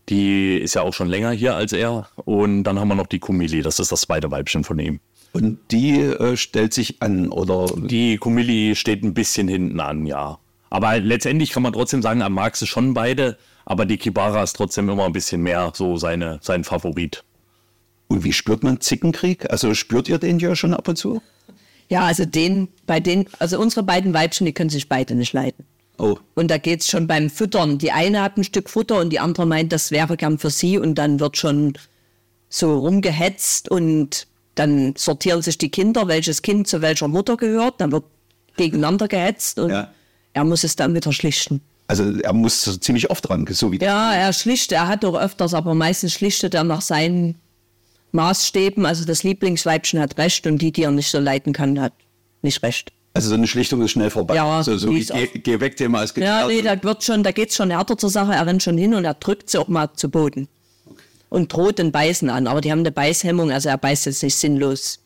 Die 0.07 0.55
ist 0.55 0.75
ja 0.75 0.83
auch 0.83 0.93
schon 0.93 1.09
länger 1.09 1.31
hier 1.31 1.55
als 1.55 1.73
er. 1.73 2.07
Und 2.23 2.63
dann 2.63 2.79
haben 2.79 2.87
wir 2.87 2.95
noch 2.95 3.07
die 3.07 3.19
Kumili, 3.19 3.61
das 3.61 3.79
ist 3.79 3.91
das 3.91 4.01
zweite 4.01 4.31
Weibchen 4.31 4.63
von 4.63 4.79
ihm. 4.79 5.01
Und 5.33 5.59
die 5.71 5.99
äh, 5.99 6.37
stellt 6.37 6.73
sich 6.73 7.01
an 7.01 7.29
oder 7.29 7.67
Die 7.75 8.17
Kumili 8.17 8.75
steht 8.75 9.03
ein 9.03 9.13
bisschen 9.13 9.49
hinten 9.49 9.81
an, 9.81 10.05
ja. 10.05 10.39
Aber 10.69 10.99
letztendlich 10.99 11.51
kann 11.51 11.63
man 11.63 11.73
trotzdem 11.73 12.01
sagen, 12.01 12.21
er 12.21 12.29
mag 12.29 12.55
sie 12.55 12.67
schon 12.67 12.93
beide, 12.93 13.37
aber 13.69 13.85
die 13.85 13.97
Kibara 13.97 14.41
ist 14.43 14.55
trotzdem 14.55 14.89
immer 14.89 15.05
ein 15.05 15.11
bisschen 15.13 15.41
mehr 15.41 15.71
so 15.75 15.97
seine, 15.97 16.39
sein 16.41 16.63
Favorit. 16.63 17.23
und 18.07 18.23
wie 18.23 18.31
spürt 18.33 18.63
man 18.63 18.79
Zickenkrieg? 18.81 19.51
Also 19.51 19.73
spürt 19.73 20.07
ihr 20.09 20.17
den 20.17 20.39
ja 20.39 20.55
schon 20.55 20.73
ab 20.73 20.87
und 20.87 20.95
zu? 20.95 21.21
Ja, 21.89 22.01
also 22.01 22.25
den, 22.25 22.69
bei 22.85 22.99
den, 22.99 23.25
also 23.39 23.59
unsere 23.59 23.83
beiden 23.83 24.13
Weibchen, 24.13 24.45
die 24.45 24.53
können 24.53 24.69
sich 24.69 24.87
beide 24.89 25.13
nicht 25.15 25.33
leiden. 25.33 25.65
Oh, 25.99 26.17
Und 26.35 26.49
da 26.51 26.57
geht's 26.57 26.89
schon 26.89 27.07
beim 27.07 27.29
Füttern. 27.29 27.77
Die 27.79 27.91
eine 27.91 28.21
hat 28.21 28.37
ein 28.37 28.43
Stück 28.43 28.69
Futter 28.69 28.99
und 28.99 29.09
die 29.09 29.19
andere 29.19 29.45
meint, 29.45 29.71
das 29.73 29.91
wäre 29.91 30.15
gern 30.15 30.37
für 30.37 30.49
sie 30.49 30.77
und 30.77 30.95
dann 30.95 31.19
wird 31.19 31.37
schon 31.37 31.73
so 32.49 32.77
rumgehetzt 32.79 33.69
und 33.69 34.27
dann 34.55 34.95
sortieren 34.95 35.41
sich 35.41 35.57
die 35.57 35.69
Kinder, 35.69 36.07
welches 36.07 36.41
Kind 36.41 36.67
zu 36.67 36.81
welcher 36.81 37.07
Mutter 37.07 37.35
gehört, 37.35 37.81
dann 37.81 37.91
wird 37.91 38.05
gegeneinander 38.57 39.07
gehetzt 39.07 39.59
und 39.59 39.71
Ja. 39.71 39.91
er 40.33 40.43
muss 40.45 40.63
es 40.63 40.75
dann 40.75 40.93
wieder 40.95 41.11
schlichten. 41.11 41.61
Also 41.87 42.11
er 42.19 42.33
muss 42.33 42.79
ziemlich 42.81 43.09
oft 43.09 43.29
ran, 43.29 43.47
so 43.49 43.71
wie 43.71 43.79
Ja, 43.79 44.13
er 44.13 44.33
schlichtet, 44.33 44.73
er 44.73 44.87
hat 44.87 45.03
doch 45.03 45.17
öfters, 45.17 45.53
aber 45.53 45.73
meistens 45.73 46.13
schlichtet 46.13 46.53
er 46.53 46.63
nach 46.63 46.81
seinen 46.81 47.35
Maßstäben. 48.11 48.85
Also 48.85 49.05
das 49.05 49.23
Lieblingsweibchen 49.23 49.99
hat 49.99 50.17
recht 50.17 50.45
und 50.47 50.57
die, 50.61 50.71
die 50.71 50.83
er 50.83 50.91
nicht 50.91 51.09
so 51.09 51.19
leiten 51.19 51.53
kann, 51.53 51.79
hat 51.79 51.93
nicht 52.41 52.61
recht. 52.63 52.91
Also 53.13 53.29
so 53.29 53.35
eine 53.35 53.47
Schlichtung 53.47 53.81
ist 53.81 53.91
schnell 53.91 54.09
vorbei. 54.09 54.35
Ja, 54.35 54.61
so, 54.61 54.77
so 54.77 54.91
ist 54.91 55.11
geh, 55.11 55.27
geh 55.39 55.59
weg, 55.59 55.75
Thema 55.75 56.03
ist 56.03 56.15
Ja, 56.17 56.45
nee, 56.45 56.61
da 56.61 56.81
wird 56.83 57.03
schon, 57.03 57.23
da 57.23 57.31
geht's 57.31 57.55
schon 57.55 57.71
härter 57.71 57.97
zur 57.97 58.09
Sache. 58.09 58.33
Er 58.33 58.45
rennt 58.45 58.61
schon 58.61 58.77
hin 58.77 58.93
und 58.93 59.05
er 59.05 59.15
drückt 59.15 59.49
sie 59.49 59.57
auch 59.57 59.67
mal 59.67 59.89
zu 59.95 60.09
Boden. 60.09 60.47
Und 61.29 61.51
droht 61.51 61.79
den 61.79 61.91
Beißen 61.91 62.29
an. 62.29 62.47
Aber 62.47 62.61
die 62.61 62.71
haben 62.71 62.79
eine 62.79 62.91
Beißhemmung, 62.91 63.51
also 63.51 63.69
er 63.69 63.77
beißt 63.77 64.05
jetzt 64.05 64.23
nicht 64.23 64.35
sinnlos 64.35 64.99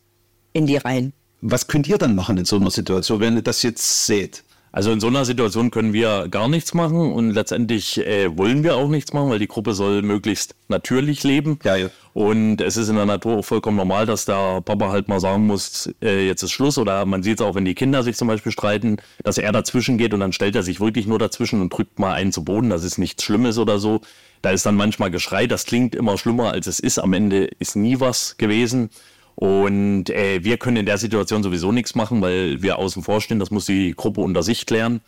in 0.52 0.66
die 0.66 0.76
rein. 0.76 1.12
Was 1.40 1.66
könnt 1.66 1.88
ihr 1.88 1.98
dann 1.98 2.14
machen 2.14 2.36
in 2.36 2.44
so 2.44 2.56
einer 2.56 2.70
Situation, 2.70 3.18
wenn 3.20 3.36
ihr 3.36 3.42
das 3.42 3.62
jetzt 3.62 4.06
seht? 4.06 4.44
Also 4.74 4.90
in 4.90 5.00
so 5.00 5.08
einer 5.08 5.26
Situation 5.26 5.70
können 5.70 5.92
wir 5.92 6.28
gar 6.30 6.48
nichts 6.48 6.72
machen 6.72 7.12
und 7.12 7.32
letztendlich 7.32 7.98
äh, 7.98 8.36
wollen 8.38 8.64
wir 8.64 8.76
auch 8.76 8.88
nichts 8.88 9.12
machen, 9.12 9.28
weil 9.28 9.38
die 9.38 9.46
Gruppe 9.46 9.74
soll 9.74 10.00
möglichst 10.00 10.54
natürlich 10.68 11.22
leben. 11.24 11.58
Ja, 11.62 11.76
ja. 11.76 11.90
Und 12.14 12.62
es 12.62 12.78
ist 12.78 12.88
in 12.88 12.96
der 12.96 13.04
Natur 13.04 13.38
auch 13.38 13.44
vollkommen 13.44 13.76
normal, 13.76 14.06
dass 14.06 14.24
der 14.24 14.62
Papa 14.62 14.88
halt 14.88 15.08
mal 15.08 15.20
sagen 15.20 15.46
muss, 15.46 15.92
äh, 16.02 16.26
jetzt 16.26 16.42
ist 16.42 16.52
Schluss. 16.52 16.78
Oder 16.78 17.04
man 17.04 17.22
sieht 17.22 17.40
es 17.40 17.46
auch, 17.46 17.54
wenn 17.54 17.66
die 17.66 17.74
Kinder 17.74 18.02
sich 18.02 18.16
zum 18.16 18.28
Beispiel 18.28 18.50
streiten, 18.50 18.96
dass 19.22 19.36
er 19.36 19.52
dazwischen 19.52 19.98
geht 19.98 20.14
und 20.14 20.20
dann 20.20 20.32
stellt 20.32 20.56
er 20.56 20.62
sich 20.62 20.80
wirklich 20.80 21.06
nur 21.06 21.18
dazwischen 21.18 21.60
und 21.60 21.70
drückt 21.70 21.98
mal 21.98 22.14
einen 22.14 22.32
zu 22.32 22.42
Boden. 22.42 22.70
Das 22.70 22.82
ist 22.82 22.96
nichts 22.96 23.22
Schlimmes 23.24 23.58
oder 23.58 23.78
so. 23.78 24.00
Da 24.40 24.50
ist 24.50 24.64
dann 24.64 24.74
manchmal 24.74 25.10
Geschrei, 25.10 25.46
das 25.46 25.66
klingt 25.66 25.94
immer 25.94 26.16
schlimmer, 26.16 26.50
als 26.50 26.66
es 26.66 26.80
ist. 26.80 26.98
Am 26.98 27.12
Ende 27.12 27.44
ist 27.58 27.76
nie 27.76 28.00
was 28.00 28.36
gewesen. 28.38 28.88
Und 29.34 30.10
äh, 30.10 30.44
wir 30.44 30.58
können 30.58 30.76
in 30.78 30.86
der 30.86 30.98
Situation 30.98 31.42
sowieso 31.42 31.72
nichts 31.72 31.94
machen, 31.94 32.20
weil 32.20 32.62
wir 32.62 32.78
außen 32.78 33.02
vor 33.02 33.20
stehen. 33.20 33.38
Das 33.38 33.50
muss 33.50 33.66
die 33.66 33.94
Gruppe 33.96 34.20
unter 34.20 34.42
sich 34.42 34.66
klären. 34.66 35.00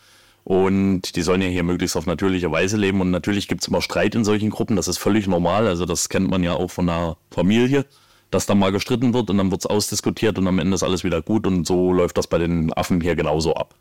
Und 0.43 1.15
die 1.15 1.23
sollen 1.23 1.41
ja 1.41 1.47
hier 1.47 1.63
möglichst 1.63 1.97
auf 1.97 2.05
natürliche 2.05 2.51
Weise 2.51 2.77
leben. 2.77 3.01
Und 3.01 3.11
natürlich 3.11 3.47
gibt 3.47 3.61
es 3.61 3.67
immer 3.67 3.81
Streit 3.81 4.13
in 4.13 4.23
solchen 4.23 4.51
Gruppen. 4.51 4.75
Das 4.75 4.87
ist 4.87 4.99
völlig 4.99 5.27
normal. 5.27 5.67
Also 5.67 5.85
das 5.85 6.09
kennt 6.09 6.29
man 6.29 6.43
ja 6.43 6.53
auch 6.53 6.69
von 6.69 6.87
einer 6.87 7.17
Familie, 7.31 7.85
dass 8.29 8.45
da 8.45 8.53
mal 8.53 8.71
gestritten 8.71 9.13
wird 9.13 9.29
und 9.29 9.37
dann 9.37 9.49
wird 9.49 9.61
es 9.61 9.65
ausdiskutiert 9.65 10.37
und 10.37 10.47
am 10.47 10.59
Ende 10.59 10.75
ist 10.75 10.83
alles 10.83 11.03
wieder 11.03 11.21
gut. 11.21 11.47
Und 11.47 11.65
so 11.65 11.91
läuft 11.93 12.17
das 12.17 12.27
bei 12.27 12.37
den 12.37 12.71
Affen 12.73 13.01
hier 13.01 13.15
genauso 13.15 13.55
ab. 13.55 13.73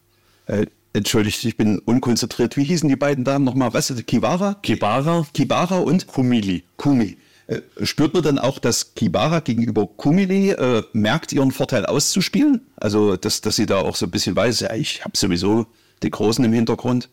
Äh, 0.47 0.67
entschuldigt, 0.95 1.45
ich 1.45 1.57
bin 1.57 1.81
unkonzentriert. 1.81 2.57
Wie 2.57 2.65
hießen 2.65 2.89
die 2.89 2.97
beiden 2.97 3.25
Damen 3.25 3.45
nochmal? 3.45 3.75
Was 3.75 3.91
ist 3.91 4.07
Kibara? 4.07 4.55
Kibara, 4.63 5.27
Kibara 5.35 5.79
und 5.79 6.07
Kumili. 6.07 6.65
Kumi. 6.77 7.17
Äh, 7.47 7.61
spürt 7.83 8.15
man 8.15 8.23
dann 8.23 8.39
auch, 8.39 8.59
dass 8.59 8.95
Kibara 8.95 9.41
gegenüber 9.41 9.87
Kumili 9.87 10.51
äh, 10.51 10.83
merkt, 10.93 11.33
ihren 11.33 11.51
Vorteil 11.53 11.85
auszuspielen? 11.85 12.67
Also, 12.77 13.17
dass, 13.17 13.41
dass 13.43 13.57
sie 13.57 13.67
da 13.67 13.79
auch 13.81 13.97
so 13.97 14.07
ein 14.07 14.11
bisschen 14.11 14.35
weiß, 14.35 14.61
ja, 14.61 14.75
ich 14.75 15.05
habe 15.05 15.17
sowieso 15.17 15.67
die 16.03 16.11
Großen 16.11 16.45
im 16.45 16.53
Hintergrund. 16.53 17.09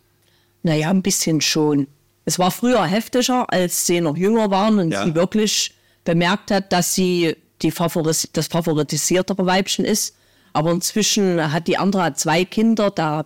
Naja, 0.64 0.90
ein 0.90 1.02
bisschen 1.02 1.42
schon. 1.42 1.88
Es 2.24 2.40
war 2.40 2.52
früher 2.52 2.84
heftiger, 2.86 3.52
als 3.52 3.86
sie 3.88 4.00
noch 4.00 4.16
jünger 4.16 4.52
waren 4.52 4.80
und 4.80 4.92
Ja. 4.92 5.04
sie 5.06 5.16
wirklich 5.16 5.74
bemerkt 6.04 6.52
hat, 6.52 6.72
dass 6.72 6.96
sie 6.96 7.36
die 7.62 7.72
Favoris 7.72 8.28
das 8.34 8.48
favoritisiertere 8.48 9.46
Weibchen 9.46 9.86
ist. 9.86 10.16
Aber 10.54 10.72
inzwischen 10.72 11.52
hat 11.52 11.68
die 11.68 11.78
andere 11.78 12.14
zwei 12.14 12.46
Kinder, 12.46 12.90
da 12.92 13.26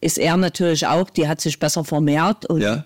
ist 0.00 0.18
er 0.18 0.36
natürlich 0.36 0.86
auch, 0.86 1.10
die 1.10 1.26
hat 1.28 1.40
sich 1.40 1.58
besser 1.58 1.84
vermehrt. 1.84 2.46
Und 2.46 2.60
Ja. 2.60 2.84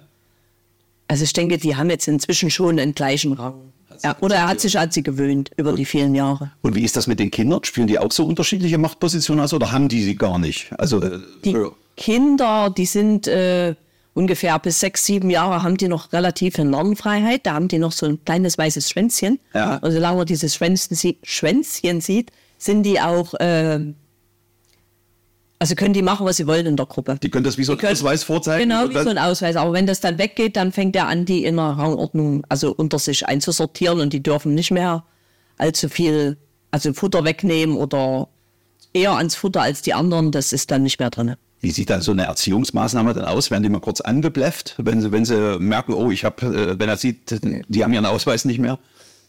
Also 1.13 1.25
ich 1.25 1.35
denke, 1.35 1.59
die 1.59 1.77
haben 1.77 1.91
jetzt 1.91 2.09
inzwischen 2.09 2.49
schon 2.49 2.79
einen 2.79 2.95
gleichen 2.95 3.35
Rang. 3.35 3.75
Ja, 4.03 4.17
oder 4.21 4.37
er 4.37 4.49
hat 4.49 4.61
sich 4.61 4.79
an 4.79 4.91
sie 4.91 5.03
gewöhnt 5.03 5.51
über 5.59 5.75
die 5.75 5.85
vielen 5.85 6.15
Jahre. 6.15 6.53
Und 6.63 6.75
wie 6.75 6.83
ist 6.85 6.97
das 6.97 7.07
mit 7.07 7.21
den 7.21 7.31
Kindern? 7.31 7.63
Spielen 7.65 7.87
die 7.87 7.99
auch 7.99 8.11
so 8.11 8.25
unterschiedliche 8.25 8.79
Machtpositionen 8.79 9.45
aus 9.45 9.53
oder 9.53 9.73
haben 9.73 9.91
die 9.91 10.03
sie 10.03 10.17
gar 10.17 10.39
nicht? 10.39 10.73
Also, 10.79 11.03
äh, 11.03 11.19
Die 11.45 11.51
ja. 11.51 11.69
Kinder, 11.99 12.71
die 12.75 12.87
sind 12.87 13.29
äh, 13.29 13.75
ungefähr 14.15 14.59
bis 14.59 14.81
sechs, 14.81 15.05
sieben 15.05 15.29
Jahre, 15.29 15.63
haben 15.63 15.77
die 15.77 15.87
noch 15.87 16.15
relative 16.15 16.65
Normfreiheit. 16.65 17.45
Da 17.45 17.53
haben 17.53 17.69
die 17.69 17.79
noch 17.79 17.93
so 17.93 18.07
ein 18.07 18.25
kleines 18.25 18.57
weißes 18.57 18.89
Schwänzchen. 18.89 19.39
Ja. 19.53 19.77
Und 19.83 19.91
solange 19.91 20.17
man 20.17 20.27
dieses 20.27 20.55
Schwänzchen, 20.55 21.17
Schwänzchen 21.23 22.01
sieht, 22.01 22.33
sind 22.57 22.85
die 22.85 23.03
auch, 23.03 23.35
äh, 23.35 23.81
also 25.63 25.77
können 25.77 25.95
die 25.95 26.03
machen, 26.03 26.27
was 26.27 26.39
sie 26.39 26.49
wollen 26.49 26.67
in 26.67 26.77
der 26.77 26.87
Gruppe. 26.87 27.17
die 27.23 27.31
können 27.31 27.45
das 27.45 27.57
wie 27.57 27.63
so 27.63 27.79
ein 27.79 27.87
Ausweis 27.87 28.25
vorzeigen? 28.25 28.69
Genau, 28.69 28.89
wie 28.89 29.01
so 29.01 29.11
ein 29.11 29.17
Ausweis. 29.17 29.55
Aber 29.55 29.73
wenn 29.73 29.87
das 29.87 30.01
dann 30.01 30.19
weggeht, 30.19 30.57
dann 30.57 30.73
fängt 30.73 30.97
er 30.97 31.07
an, 31.07 31.25
die 31.25 31.45
in 31.45 31.57
einer 31.57 31.79
Rangordnung, 31.79 32.45
also 32.49 32.75
unter 32.75 32.99
sich 32.99 33.29
einzusortieren 33.29 34.01
und 34.01 34.13
die 34.13 34.25
dürfen 34.25 34.55
nicht 34.55 34.73
mehr 34.73 35.05
allzu 35.59 35.89
viel, 35.89 36.37
also 36.73 36.93
Futter 36.93 37.23
wegnehmen 37.23 37.77
oder 37.77 38.27
eher 38.93 39.13
ans 39.13 39.37
Futter 39.37 39.63
als 39.63 39.83
die 39.83 39.95
anderen. 39.95 40.33
Das 40.33 40.53
ist 40.53 40.73
dann 40.73 40.83
nicht 40.83 40.99
mehr 40.99 41.11
drin. 41.11 41.37
Wie 41.61 41.71
sieht 41.71 41.91
dann 41.91 42.03
so 42.03 42.11
eine 42.11 42.25
Erziehungsmaßnahme 42.25 43.15
dann 43.15 43.25
aus? 43.25 43.53
Werden 43.53 43.63
die 43.63 43.69
mal 43.69 43.79
kurz 43.79 44.01
angebläfft, 44.01 44.75
wenn 44.79 45.01
sie, 45.01 45.13
wenn 45.13 45.25
sie 45.25 45.61
merken, 45.61 45.95
oh, 45.95 46.11
ich 46.11 46.25
habe, 46.25 46.45
äh, 46.45 46.81
wenn 46.81 46.89
er 46.89 46.97
sieht, 46.97 47.39
die 47.69 47.85
haben 47.85 47.93
ihren 47.93 48.07
Ausweis 48.07 48.45
nicht 48.45 48.59
mehr? 48.59 48.81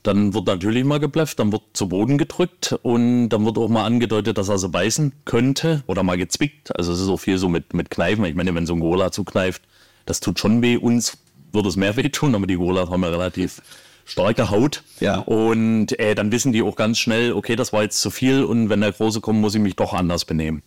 Dann 0.03 0.33
wird 0.33 0.47
natürlich 0.47 0.83
mal 0.83 0.99
geblufft, 0.99 1.39
dann 1.39 1.51
wird 1.53 1.61
zu 1.73 1.87
Boden 1.87 2.17
gedrückt 2.17 2.75
und 2.81 3.29
dann 3.29 3.45
wird 3.45 3.57
auch 3.57 3.69
mal 3.69 3.85
angedeutet, 3.85 4.37
dass 4.37 4.49
er 4.49 4.57
sie 4.57 4.67
beißen 4.67 5.13
könnte 5.23 5.83
oder 5.87 6.03
mal 6.03 6.17
gezwickt. 6.17 6.77
Also 6.77 6.91
es 6.91 6.99
ist 6.99 7.07
auch 7.07 7.17
viel 7.19 7.37
so 7.37 7.47
mit, 7.47 7.73
mit 7.73 7.89
Kneifen. 7.89 8.25
Ich 8.25 8.35
meine, 8.35 8.53
wenn 8.53 8.65
so 8.65 8.73
ein 8.73 8.81
Gorilla 8.81 9.11
zukneift, 9.13 9.61
das 10.05 10.19
tut 10.19 10.39
schon 10.39 10.61
weh. 10.61 10.75
Uns 10.75 11.17
würde 11.53 11.69
es 11.69 11.77
mehr 11.77 11.95
weh 11.95 12.09
tun, 12.09 12.35
aber 12.35 12.47
die 12.47 12.55
Gorillas 12.57 12.89
haben 12.89 13.01
ja 13.03 13.09
relativ 13.09 13.61
starke 14.05 14.49
Haut. 14.49 14.83
Ja. 14.99 15.19
Und 15.19 15.97
äh, 15.97 16.15
dann 16.15 16.33
wissen 16.33 16.51
die 16.51 16.61
auch 16.63 16.75
ganz 16.75 16.99
schnell, 16.99 17.31
okay, 17.31 17.55
das 17.55 17.71
war 17.71 17.83
jetzt 17.83 18.01
zu 18.01 18.09
viel 18.09 18.43
und 18.43 18.67
wenn 18.69 18.81
der 18.81 18.91
Große 18.91 19.21
kommt, 19.21 19.39
muss 19.39 19.55
ich 19.55 19.61
mich 19.61 19.77
doch 19.77 19.93
anders 19.93 20.25
benehmen. 20.25 20.61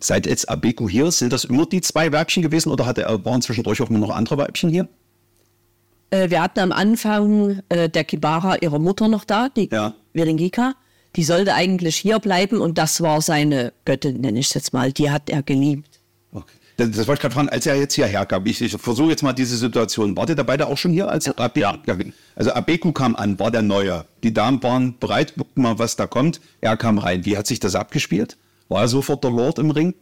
Seit 0.00 0.26
jetzt 0.26 0.48
Abeku 0.48 0.88
hier 0.88 1.12
sind 1.12 1.32
das 1.32 1.44
immer 1.44 1.66
die 1.66 1.82
zwei 1.82 2.10
Weibchen 2.10 2.42
gewesen 2.42 2.70
oder 2.72 2.86
hatte, 2.86 3.02
er- 3.02 3.24
waren 3.24 3.42
zwischendurch 3.42 3.80
auch 3.82 3.90
noch 3.90 4.10
andere 4.10 4.38
Weibchen 4.38 4.70
hier? 4.70 4.88
Äh, 6.10 6.30
wir 6.30 6.42
hatten 6.42 6.60
am 6.60 6.72
Anfang 6.72 7.62
äh, 7.68 7.88
der 7.88 8.04
Kibara 8.04 8.56
ihre 8.56 8.80
Mutter 8.80 9.08
noch 9.08 9.24
da, 9.24 9.48
die 9.48 9.68
Ja. 9.72 9.94
Viringika. 10.12 10.74
Die 11.16 11.24
sollte 11.24 11.54
eigentlich 11.54 11.96
hier 11.96 12.18
bleiben 12.20 12.60
und 12.60 12.78
das 12.78 13.00
war 13.00 13.20
seine 13.20 13.72
Göttin, 13.84 14.20
nenne 14.20 14.38
ich 14.38 14.46
es 14.48 14.54
jetzt 14.54 14.72
mal. 14.72 14.92
Die 14.92 15.10
hat 15.10 15.28
er 15.28 15.42
geliebt. 15.42 15.98
Okay. 16.32 16.44
Das, 16.76 16.90
das 16.92 17.08
wollte 17.08 17.14
ich 17.18 17.20
gerade 17.22 17.34
fragen, 17.34 17.48
als 17.48 17.66
er 17.66 17.74
jetzt 17.74 17.94
hierher 17.94 18.24
kam. 18.26 18.46
Ich, 18.46 18.62
ich 18.62 18.72
versuche 18.76 19.10
jetzt 19.10 19.22
mal 19.22 19.32
diese 19.32 19.56
Situation. 19.56 20.16
Wart 20.16 20.28
ihr 20.30 20.36
da 20.36 20.44
beide 20.44 20.68
auch 20.68 20.78
schon 20.78 20.92
hier? 20.92 21.08
Als 21.08 21.26
Abeku, 21.36 21.66
Ja. 21.86 21.96
Also 22.36 22.52
Abeku 22.52 22.92
kam 22.92 23.16
an, 23.16 23.38
war 23.40 23.50
der 23.50 23.62
Neue. 23.62 24.04
Die 24.22 24.32
Damen 24.32 24.62
waren 24.62 24.98
bereit, 25.00 25.34
gucken 25.36 25.62
mal, 25.64 25.78
was 25.80 25.96
da 25.96 26.06
kommt. 26.06 26.40
Er 26.60 26.76
kam 26.76 26.98
rein. 26.98 27.24
Wie 27.24 27.36
hat 27.36 27.46
sich 27.48 27.58
das 27.58 27.74
abgespielt? 27.74 28.36
War 28.68 28.82
er 28.82 28.88
sofort 28.88 29.24
der 29.24 29.32
Lord 29.32 29.58
im 29.58 29.70
Ring? 29.72 29.94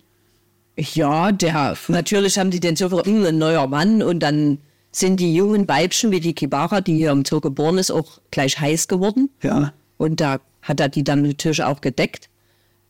Ja, 0.77 1.33
der, 1.33 1.77
natürlich 1.89 2.39
haben 2.39 2.51
die 2.51 2.61
den 2.61 2.77
sofort, 2.77 3.07
"Hm, 3.07 3.25
ein 3.25 3.39
neuer 3.39 3.67
Mann 3.67 4.03
und 4.03 4.21
dann 4.21 4.59
sind 4.91 5.21
die 5.21 5.35
jungen 5.35 5.69
Weibchen 5.69 6.11
wie 6.11 6.21
die 6.21 6.35
Kibara, 6.35 6.81
die 6.81 6.97
hier 6.97 7.11
im 7.11 7.25
Zoo 7.25 7.41
geboren 7.41 7.79
ist, 7.79 7.91
auch 7.91 8.21
gleich 8.31 8.59
heiß 8.59 8.89
geworden. 8.89 9.31
Ja. 9.43 9.73
Und 9.97 10.21
da 10.21 10.41
hat 10.63 10.81
er 10.81 10.89
die 10.89 11.05
dann 11.05 11.23
natürlich 11.23 11.63
auch 11.63 11.81
gedeckt. 11.81 12.29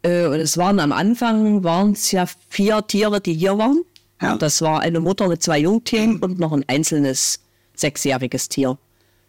Äh, 0.02 0.26
und 0.26 0.40
es 0.40 0.56
waren 0.56 0.80
am 0.80 0.92
Anfang, 0.92 1.64
waren 1.64 1.92
es 1.92 2.12
ja 2.12 2.26
vier 2.48 2.86
Tiere, 2.86 3.20
die 3.20 3.34
hier 3.34 3.58
waren. 3.58 3.82
Ja. 4.20 4.36
Das 4.36 4.62
war 4.62 4.80
eine 4.80 5.00
Mutter 5.00 5.28
mit 5.28 5.42
zwei 5.42 5.58
Jungtieren 5.58 6.18
und 6.18 6.38
noch 6.38 6.52
ein 6.52 6.64
einzelnes 6.68 7.40
sechsjähriges 7.74 8.48
Tier. 8.48 8.78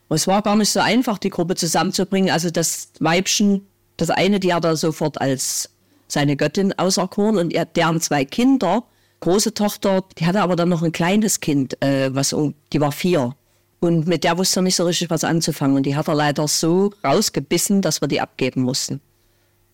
Und 0.07 0.15
es 0.15 0.27
war 0.27 0.41
gar 0.41 0.55
nicht 0.55 0.71
so 0.71 0.79
einfach, 0.79 1.19
die 1.19 1.29
Gruppe 1.29 1.55
zusammenzubringen. 1.55 2.31
Also 2.31 2.49
das 2.49 2.89
Weibchen, 2.99 3.67
das 3.97 4.09
eine, 4.09 4.39
die 4.39 4.53
hat 4.53 4.65
er 4.65 4.75
sofort 4.75 5.21
als 5.21 5.69
seine 6.07 6.35
Göttin 6.35 6.73
auserkoren 6.77 7.38
und 7.38 7.53
er, 7.53 7.65
deren 7.65 8.01
zwei 8.01 8.25
Kinder, 8.25 8.83
große 9.19 9.53
Tochter, 9.53 10.03
die 10.17 10.25
hatte 10.25 10.41
aber 10.41 10.55
dann 10.55 10.69
noch 10.69 10.81
ein 10.83 10.91
kleines 10.91 11.39
Kind, 11.39 11.81
äh, 11.83 12.13
was, 12.13 12.33
um- 12.33 12.53
die 12.73 12.81
war 12.81 12.91
vier. 12.91 13.35
Und 13.81 14.07
mit 14.07 14.23
der 14.23 14.38
wusste 14.38 14.59
er 14.59 14.63
nicht 14.63 14.75
so 14.75 14.85
richtig 14.85 15.09
was 15.09 15.23
anzufangen. 15.23 15.77
Und 15.77 15.85
die 15.85 15.95
hat 15.95 16.07
er 16.07 16.15
leider 16.15 16.47
so 16.47 16.91
rausgebissen, 17.03 17.81
dass 17.81 18.01
wir 18.01 18.07
die 18.07 18.19
abgeben 18.21 18.61
mussten. 18.61 18.99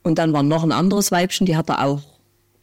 Und 0.03 0.19
dann 0.19 0.33
war 0.33 0.43
noch 0.43 0.63
ein 0.63 0.71
anderes 0.71 1.11
Weibchen, 1.11 1.47
die 1.47 1.57
hat 1.57 1.69
er 1.69 1.83
auch, 1.83 2.01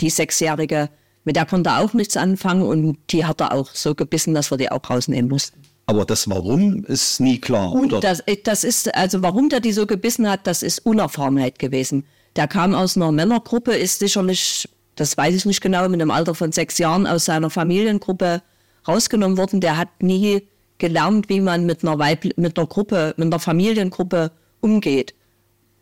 die 0.01 0.11
Sechsjährige, 0.11 0.89
mit 1.25 1.37
der 1.37 1.47
konnte 1.47 1.71
er 1.71 1.81
auch 1.81 1.93
nichts 1.93 2.17
anfangen 2.17 2.63
und 2.63 2.99
die 3.11 3.25
hat 3.25 3.41
er 3.41 3.53
auch 3.53 3.69
so 3.75 3.95
gebissen, 3.95 4.35
dass 4.35 4.51
wir 4.51 4.59
die 4.59 4.71
auch 4.71 4.89
rausnehmen 4.89 5.29
mussten. 5.31 5.61
Aber 5.87 6.05
das 6.05 6.29
Warum 6.31 6.85
ist 6.85 7.21
nie 7.21 7.41
klar. 7.41 7.73
Oder? 7.73 8.01
Das, 8.01 8.21
äh, 8.21 8.37
das 8.43 8.63
ist, 8.65 8.95
also 8.95 9.23
warum 9.23 9.49
der 9.49 9.61
die 9.61 9.73
so 9.73 9.87
gebissen 9.87 10.29
hat, 10.29 10.47
das 10.47 10.63
ist 10.63 10.87
Unerfahrenheit 10.87 11.59
gewesen. 11.59 12.05
Der 12.37 12.49
kam 12.49 12.75
aus 12.75 12.97
einer 12.97 13.13
Männergruppe, 13.13 13.73
ist 13.73 13.99
sicherlich, 13.99 14.69
das 14.97 15.17
weiß 15.17 15.35
ich 15.35 15.45
nicht 15.47 15.61
genau, 15.61 15.89
mit 15.89 16.01
einem 16.01 16.11
Alter 16.11 16.35
von 16.35 16.53
sechs 16.53 16.79
Jahren 16.79 17.07
aus 17.07 17.25
seiner 17.25 17.51
Familiengruppe 17.51 18.43
rausgenommen 18.87 19.39
worden. 19.39 19.61
Der 19.61 19.77
hat 19.77 20.03
nie 20.03 20.47
gelernt, 20.79 21.29
wie 21.29 21.41
man 21.41 21.65
mit 21.67 21.83
einer, 21.83 21.99
Weib 21.99 22.25
mit 22.37 22.59
einer 22.59 22.67
Gruppe, 22.67 23.15
mit 23.17 23.27
einer 23.27 23.39
Familiengruppe 23.39 24.33
umgeht. 24.61 25.15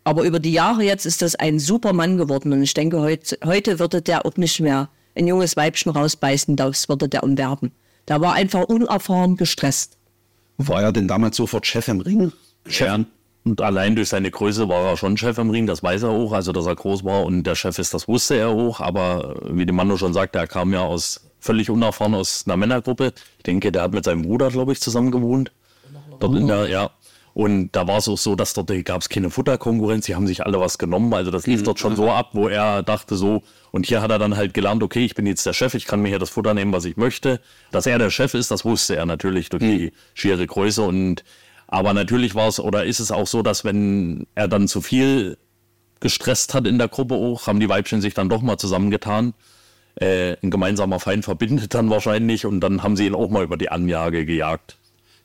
Aber 0.05 0.25
über 0.25 0.39
die 0.39 0.53
Jahre 0.53 0.83
jetzt 0.83 1.07
ist 1.07 1.23
das 1.23 1.35
ein 1.35 1.59
super 1.59 1.93
Mann 1.93 2.17
geworden. 2.17 2.53
Und 2.53 2.63
ich 2.63 2.75
denke, 2.75 3.01
heute, 3.01 3.39
heute 3.45 3.79
würde 3.79 4.03
der 4.03 4.25
auch 4.27 4.37
nicht 4.37 4.61
mehr 4.61 4.89
ein 5.15 5.27
junges 5.27 5.57
Weibchen 5.57 5.93
rausbeißen, 5.93 6.57
das 6.57 6.89
würde 6.89 7.09
der 7.09 7.25
umwerben. 7.25 7.73
Der 8.09 8.21
war 8.21 8.35
einfach 8.35 8.65
unerfahren 8.65 9.37
gestresst. 9.37 9.99
War 10.57 10.83
er 10.83 10.93
denn 10.93 11.09
damals 11.09 11.37
sofort 11.37 11.67
Chef 11.67 11.89
im 11.89 12.01
Ring? 12.01 12.33
Ja. 12.69 13.05
Und 13.51 13.61
allein 13.61 13.97
durch 13.97 14.09
seine 14.11 14.31
Größe 14.31 14.69
war 14.69 14.91
er 14.91 14.97
schon 14.97 15.17
Chef 15.17 15.37
im 15.39 15.51
Ring, 15.51 15.67
das 15.67 15.83
weiß 15.83 16.05
er 16.05 16.11
auch, 16.11 16.33
also 16.33 16.53
dass 16.53 16.67
er 16.67 16.77
groß 16.77 17.05
war 17.05 17.25
und 17.25 17.43
der 17.43 17.57
Chef 17.57 17.81
ist, 17.81 17.93
das 17.93 18.07
wusste 18.07 18.37
er 18.37 18.51
auch. 18.51 18.81
Aber 18.81 19.35
wie 19.51 19.67
die 19.67 19.73
Mando 19.73 19.97
schon 19.97 20.13
sagte, 20.13 20.39
er 20.39 20.47
kam 20.47 20.73
ja 20.73 20.83
aus 20.83 21.29
völlig 21.41 21.69
unerfahren 21.69 22.15
aus 22.15 22.45
einer 22.47 22.57
Männergruppe. 22.57 23.13
Ich 23.39 23.43
denke, 23.43 23.73
der 23.73 23.83
hat 23.83 23.93
mit 23.93 24.05
seinem 24.05 24.23
Bruder, 24.23 24.51
glaube 24.51 24.71
ich, 24.71 24.81
zusammen 24.81 25.11
gewohnt. 25.11 25.51
Dort 26.21 26.37
in 26.37 26.47
der, 26.47 26.69
ja. 26.69 26.91
Und 27.35 27.73
da 27.73 27.89
war 27.89 27.99
es 27.99 28.09
auch 28.09 28.19
so, 28.19 28.37
dass 28.37 28.55
dort 28.55 28.71
gab 28.85 29.01
es 29.01 29.09
keine 29.09 29.31
Futterkonkurrenz, 29.31 30.07
die 30.07 30.15
haben 30.15 30.29
sich 30.29 30.47
alle 30.47 30.61
was 30.61 30.79
genommen. 30.79 31.13
Also 31.13 31.33
das 31.33 31.49
lief 31.49 31.65
dort 31.65 31.81
schon 31.81 31.97
so 31.97 32.09
ab, 32.09 32.31
wo 32.35 32.47
er 32.47 32.85
dachte 32.85 33.17
so, 33.17 33.43
und 33.73 33.87
hier 33.87 34.01
hat 34.01 34.13
er 34.13 34.21
dann 34.21 34.37
halt 34.37 34.55
gelernt, 34.55 34.85
okay, 34.85 35.05
ich 35.05 35.17
bin 35.17 35.27
jetzt 35.27 35.45
der 35.45 35.55
Chef, 35.55 35.75
ich 35.75 35.87
kann 35.87 36.03
mir 36.03 36.09
hier 36.09 36.21
das 36.21 36.31
Futter 36.31 36.55
nehmen, 36.55 36.73
was 36.73 36.85
ich 36.85 36.97
möchte. 36.97 37.41
Dass 37.73 37.87
er 37.87 37.99
der 37.99 38.11
Chef 38.11 38.35
ist, 38.35 38.53
das 38.53 38.65
wusste 38.65 38.95
er 38.95 39.07
natürlich 39.07 39.49
durch 39.49 39.61
die 39.61 39.93
schiere 40.15 40.47
Größe. 40.47 40.83
Und 40.83 41.25
aber 41.71 41.95
natürlich 41.95 42.35
war 42.35 42.49
es 42.49 42.61
oder 42.61 42.85
ist 42.85 43.01
es 43.01 43.11
auch 43.13 43.27
so, 43.27 43.43
dass 43.43 43.65
wenn 43.65 44.27
er 44.35 44.49
dann 44.49 44.69
zu 44.69 44.81
viel 44.83 45.39
gestresst 46.01 46.53
hat 46.55 46.67
in 46.67 46.79
der 46.79 46.89
Gruppe 46.89 47.15
auch, 47.15 47.47
haben 47.47 47.61
die 47.61 47.69
Weibchen 47.69 48.01
sich 48.01 48.15
dann 48.15 48.29
doch 48.29 48.43
mal 48.43 48.59
zusammengetan. 48.59 49.35
Äh, 49.97 50.37
ein 50.43 50.51
gemeinsamer 50.51 50.99
Feind 51.01 51.25
verbindet 51.25 51.75
dann 51.75 51.91
wahrscheinlich 51.91 52.47
und 52.47 52.61
dann 52.61 52.83
haben 52.83 52.97
sie 52.97 53.07
ihn 53.07 53.15
auch 53.15 53.29
mal 53.31 53.45
über 53.45 53.57
die 53.57 53.71
Anjage 53.71 54.25
gejagt. 54.25 54.77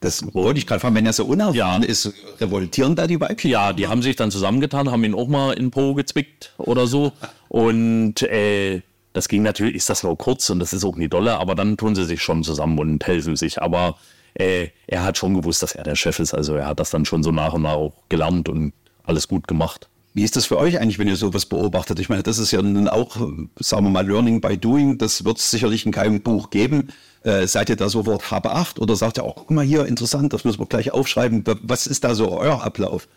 Das 0.01 0.23
wollte 0.33 0.59
ich 0.59 0.67
gerade 0.67 0.81
fragen, 0.81 0.95
wenn 0.95 1.05
er 1.05 1.13
so 1.13 1.25
unerfahren 1.25 1.81
Ja. 1.81 1.87
ist, 1.87 2.13
revoltieren 2.39 2.95
da 2.95 3.07
die 3.07 3.19
Weibchen? 3.19 3.49
Ja, 3.49 3.73
die 3.73 3.87
haben 3.87 4.01
sich 4.01 4.15
dann 4.15 4.29
zusammengetan, 4.29 4.91
haben 4.91 5.03
ihn 5.03 5.15
auch 5.15 5.27
mal 5.27 5.53
in 5.53 5.71
Po 5.71 5.93
gezwickt 5.93 6.53
oder 6.57 6.85
so. 6.85 7.11
Und 7.47 8.21
äh, 8.23 8.81
das 9.13 9.29
ging 9.29 9.41
natürlich, 9.43 9.75
ist 9.75 9.89
das 9.89 10.03
nur 10.03 10.17
kurz 10.17 10.49
und 10.49 10.59
das 10.59 10.73
ist 10.73 10.83
auch 10.83 10.97
nie 10.97 11.07
dolle, 11.07 11.37
aber 11.37 11.55
dann 11.55 11.77
tun 11.77 11.95
sie 11.95 12.03
sich 12.03 12.21
schon 12.21 12.43
zusammen 12.43 12.77
und 12.77 13.07
helfen 13.07 13.35
sich. 13.37 13.61
Aber 13.61 13.95
äh, 14.35 14.69
er 14.87 15.03
hat 15.03 15.17
schon 15.17 15.33
gewusst, 15.33 15.63
dass 15.63 15.73
er 15.73 15.83
der 15.83 15.95
Chef 15.95 16.19
ist. 16.19 16.33
Also 16.33 16.55
er 16.55 16.67
hat 16.67 16.79
das 16.79 16.91
dann 16.91 17.05
schon 17.05 17.23
so 17.23 17.31
nach 17.31 17.53
und 17.53 17.63
nach 17.63 17.73
auch 17.73 17.93
gelernt 18.09 18.49
und 18.49 18.73
alles 19.03 19.27
gut 19.27 19.47
gemacht. 19.47 19.89
Wie 20.13 20.23
ist 20.23 20.37
das 20.37 20.45
für 20.45 20.57
euch 20.57 20.79
eigentlich, 20.79 20.97
wenn 20.97 21.09
ihr 21.09 21.17
sowas 21.17 21.45
beobachtet? 21.45 21.99
Ich 21.99 22.07
meine, 22.07 22.23
das 22.23 22.37
ist 22.37 22.51
ja 22.51 22.61
nun 22.61 22.87
auch, 22.87 23.17
sagen 23.59 23.85
wir 23.85 23.89
mal, 23.89 24.07
Learning 24.07 24.39
by 24.39 24.57
Doing. 24.57 24.97
Das 24.97 25.25
wird 25.25 25.39
es 25.39 25.51
sicherlich 25.51 25.85
in 25.85 25.91
keinem 25.91 26.21
Buch 26.21 26.51
geben. 26.51 26.89
Äh, 27.23 27.47
seid 27.47 27.69
ihr 27.69 27.75
da 27.75 27.89
sofort 27.89 28.31
habe 28.31 28.51
acht 28.51 28.79
oder 28.79 28.95
sagt 28.95 29.17
ihr 29.17 29.23
auch, 29.23 29.35
guck 29.35 29.51
mal 29.51 29.65
hier, 29.65 29.85
interessant, 29.85 30.31
das 30.31 30.45
müssen 30.45 30.59
wir 30.59 30.67
gleich 30.67 30.91
aufschreiben. 30.91 31.43
Was 31.63 31.87
ist 31.87 32.03
da 32.03 32.15
so 32.15 32.31
euer 32.37 32.63
Ablauf? 32.63 33.07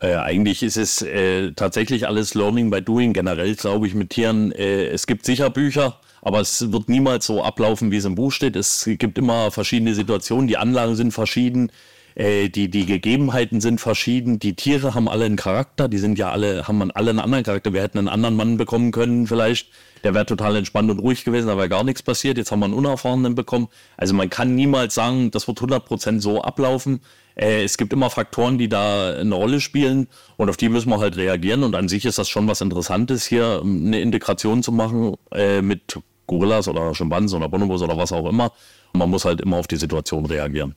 Äh, 0.00 0.14
eigentlich 0.14 0.62
ist 0.62 0.76
es 0.76 1.02
äh, 1.02 1.52
tatsächlich 1.52 2.06
alles 2.06 2.34
Learning 2.34 2.70
by 2.70 2.80
Doing. 2.80 3.12
Generell 3.12 3.54
glaube 3.54 3.86
ich 3.86 3.94
mit 3.94 4.10
Tieren, 4.10 4.52
äh, 4.52 4.86
es 4.86 5.06
gibt 5.06 5.26
sicher 5.26 5.50
Bücher, 5.50 6.00
aber 6.22 6.40
es 6.40 6.72
wird 6.72 6.88
niemals 6.88 7.26
so 7.26 7.42
ablaufen, 7.42 7.90
wie 7.90 7.96
es 7.96 8.04
im 8.04 8.14
Buch 8.14 8.32
steht. 8.32 8.56
Es 8.56 8.84
gibt 8.84 9.18
immer 9.18 9.50
verschiedene 9.50 9.94
Situationen, 9.94 10.48
die 10.48 10.56
Anlagen 10.56 10.96
sind 10.96 11.12
verschieden. 11.12 11.70
Äh, 12.18 12.48
die, 12.48 12.68
die 12.68 12.84
Gegebenheiten 12.84 13.60
sind 13.60 13.80
verschieden. 13.80 14.40
Die 14.40 14.54
Tiere 14.54 14.94
haben 14.94 15.08
alle 15.08 15.24
einen 15.24 15.36
Charakter. 15.36 15.88
Die 15.88 15.98
sind 15.98 16.18
ja 16.18 16.32
alle, 16.32 16.66
haben 16.66 16.90
alle 16.90 17.10
einen 17.10 17.20
anderen 17.20 17.44
Charakter. 17.44 17.72
Wir 17.72 17.82
hätten 17.82 17.98
einen 17.98 18.08
anderen 18.08 18.34
Mann 18.36 18.56
bekommen 18.56 18.90
können 18.90 19.28
vielleicht. 19.28 19.68
Der 20.04 20.14
wäre 20.14 20.26
total 20.26 20.56
entspannt 20.56 20.90
und 20.90 20.98
ruhig 20.98 21.24
gewesen, 21.24 21.48
da 21.48 21.56
wäre 21.56 21.68
gar 21.68 21.84
nichts 21.84 22.02
passiert. 22.02 22.38
Jetzt 22.38 22.52
haben 22.52 22.60
wir 22.60 22.66
einen 22.66 22.74
Unerfahrenen 22.74 23.34
bekommen. 23.34 23.68
Also 23.96 24.14
man 24.14 24.30
kann 24.30 24.54
niemals 24.54 24.94
sagen, 24.94 25.30
das 25.30 25.48
wird 25.48 25.58
100% 25.58 26.20
so 26.20 26.42
ablaufen. 26.42 27.00
Äh, 27.38 27.62
es 27.64 27.78
gibt 27.78 27.92
immer 27.92 28.10
Faktoren, 28.10 28.58
die 28.58 28.68
da 28.68 29.14
eine 29.14 29.34
Rolle 29.34 29.60
spielen 29.60 30.08
und 30.36 30.50
auf 30.50 30.56
die 30.56 30.68
müssen 30.68 30.90
wir 30.90 30.98
halt 30.98 31.16
reagieren. 31.16 31.62
Und 31.62 31.74
an 31.74 31.88
sich 31.88 32.04
ist 32.04 32.18
das 32.18 32.28
schon 32.28 32.48
was 32.48 32.60
Interessantes, 32.60 33.24
hier 33.24 33.62
eine 33.64 34.00
Integration 34.00 34.62
zu 34.62 34.72
machen 34.72 35.14
äh, 35.32 35.62
mit 35.62 35.98
Gorillas 36.26 36.68
oder 36.68 36.94
Schimpansen 36.94 37.38
oder 37.38 37.48
Bonobos 37.48 37.80
oder 37.82 37.96
was 37.96 38.12
auch 38.12 38.28
immer. 38.28 38.52
Und 38.92 38.98
man 38.98 39.10
muss 39.10 39.24
halt 39.24 39.40
immer 39.40 39.56
auf 39.56 39.68
die 39.68 39.76
Situation 39.76 40.26
reagieren. 40.26 40.74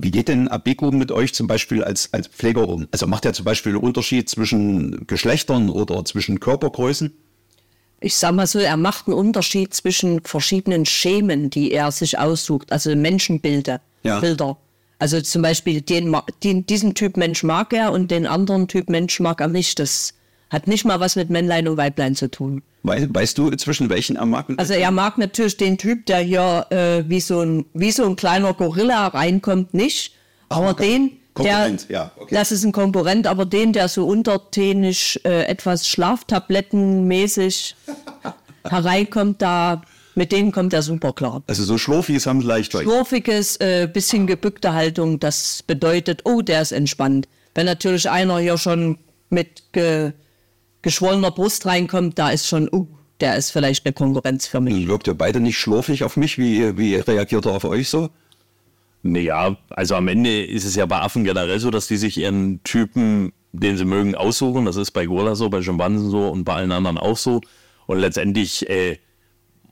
Wie 0.00 0.12
geht 0.12 0.28
denn 0.28 0.46
Abeko 0.46 0.92
mit 0.92 1.10
euch 1.10 1.34
zum 1.34 1.48
Beispiel 1.48 1.82
als, 1.82 2.12
als 2.12 2.28
Pfleger 2.28 2.68
um? 2.68 2.86
Also 2.92 3.08
macht 3.08 3.24
er 3.24 3.32
zum 3.32 3.44
Beispiel 3.44 3.72
einen 3.72 3.82
Unterschied 3.82 4.28
zwischen 4.28 5.08
Geschlechtern 5.08 5.70
oder 5.70 6.04
zwischen 6.04 6.38
Körpergrößen? 6.38 7.12
Ich 8.00 8.14
sag 8.14 8.32
mal 8.36 8.46
so, 8.46 8.60
er 8.60 8.76
macht 8.76 9.08
einen 9.08 9.16
Unterschied 9.16 9.74
zwischen 9.74 10.22
verschiedenen 10.22 10.86
Schemen, 10.86 11.50
die 11.50 11.72
er 11.72 11.90
sich 11.90 12.16
aussucht, 12.16 12.70
also 12.70 12.94
Menschenbilder. 12.94 13.80
Ja. 14.04 14.20
Bilder. 14.20 14.56
Also 14.98 15.20
zum 15.20 15.42
Beispiel 15.42 15.80
den, 15.80 16.14
den, 16.42 16.66
diesen 16.66 16.94
Typ 16.94 17.16
Mensch 17.16 17.42
mag 17.44 17.72
er 17.72 17.92
und 17.92 18.10
den 18.10 18.26
anderen 18.26 18.66
Typ 18.68 18.88
Mensch 18.90 19.20
mag 19.20 19.40
er 19.40 19.48
nicht. 19.48 19.78
Das 19.78 20.14
hat 20.50 20.66
nicht 20.66 20.84
mal 20.84 20.98
was 20.98 21.14
mit 21.14 21.30
Männlein 21.30 21.68
und 21.68 21.76
Weiblein 21.76 22.14
zu 22.16 22.30
tun. 22.30 22.62
Wei- 22.82 23.06
Weißt 23.08 23.38
du, 23.38 23.50
zwischen 23.52 23.90
welchen 23.90 24.16
er 24.16 24.26
mag? 24.26 24.46
Also 24.56 24.72
er 24.74 24.90
mag 24.90 25.18
natürlich 25.18 25.56
den 25.56 25.78
Typ, 25.78 26.06
der 26.06 26.18
hier 26.20 26.66
äh, 26.70 27.04
wie, 27.08 27.20
so 27.20 27.40
ein, 27.42 27.66
wie 27.74 27.90
so 27.92 28.04
ein 28.06 28.16
kleiner 28.16 28.54
Gorilla 28.54 29.06
reinkommt, 29.08 29.72
nicht. 29.74 30.14
Aber 30.48 30.74
den, 30.74 31.12
der, 31.38 31.76
ja, 31.88 32.10
okay. 32.16 32.34
das 32.34 32.50
ist 32.50 32.64
ein 32.64 32.72
Konkurrent, 32.72 33.26
aber 33.26 33.44
den, 33.44 33.72
der 33.72 33.88
so 33.88 34.06
untertänisch 34.06 35.20
äh, 35.24 35.44
etwas 35.44 35.86
Schlaftablettenmäßig 35.86 37.76
hereinkommt, 38.68 39.42
da 39.42 39.82
mit 40.18 40.32
denen 40.32 40.50
kommt 40.50 40.72
er 40.72 40.82
super 40.82 41.12
klar. 41.12 41.44
also 41.46 41.62
so 41.62 41.78
Schlurfis 41.78 42.26
haben 42.26 42.40
es 42.40 42.44
leicht. 42.44 42.74
euch. 42.74 42.82
Schlurfiges, 42.82 43.56
äh, 43.58 43.88
bisschen 43.90 44.26
gebückte 44.26 44.72
Haltung, 44.74 45.20
das 45.20 45.62
bedeutet, 45.62 46.22
oh, 46.24 46.42
der 46.42 46.60
ist 46.60 46.72
entspannt. 46.72 47.28
Wenn 47.54 47.66
natürlich 47.66 48.10
einer 48.10 48.38
hier 48.40 48.58
schon 48.58 48.98
mit 49.30 49.72
ge, 49.72 50.10
geschwollener 50.82 51.30
Brust 51.30 51.66
reinkommt, 51.66 52.18
da 52.18 52.30
ist 52.30 52.48
schon, 52.48 52.68
oh, 52.72 52.88
der 53.20 53.36
ist 53.36 53.52
vielleicht 53.52 53.86
eine 53.86 53.92
Konkurrenz 53.92 54.48
für 54.48 54.60
mich. 54.60 54.88
Wirkt 54.88 55.06
ihr 55.06 55.14
beide 55.14 55.38
nicht 55.38 55.56
schlurfig 55.56 56.02
auf 56.02 56.16
mich? 56.16 56.36
Wie, 56.36 56.76
wie 56.76 56.96
reagiert 56.96 57.46
er 57.46 57.52
auf 57.52 57.64
euch 57.64 57.88
so? 57.88 58.10
Naja, 59.04 59.56
also 59.70 59.94
am 59.94 60.08
Ende 60.08 60.44
ist 60.44 60.64
es 60.64 60.74
ja 60.74 60.84
bei 60.86 60.98
Affen 60.98 61.22
generell 61.22 61.60
so, 61.60 61.70
dass 61.70 61.86
die 61.86 61.96
sich 61.96 62.18
ihren 62.18 62.60
Typen, 62.64 63.32
den 63.52 63.76
sie 63.76 63.84
mögen, 63.84 64.16
aussuchen. 64.16 64.64
Das 64.64 64.74
ist 64.74 64.90
bei 64.90 65.06
Gorilla 65.06 65.36
so, 65.36 65.48
bei 65.48 65.62
Schimpansen 65.62 66.10
so 66.10 66.28
und 66.28 66.42
bei 66.42 66.54
allen 66.54 66.72
anderen 66.72 66.98
auch 66.98 67.16
so. 67.16 67.40
Und 67.86 68.00
letztendlich 68.00 68.68
äh, 68.68 68.98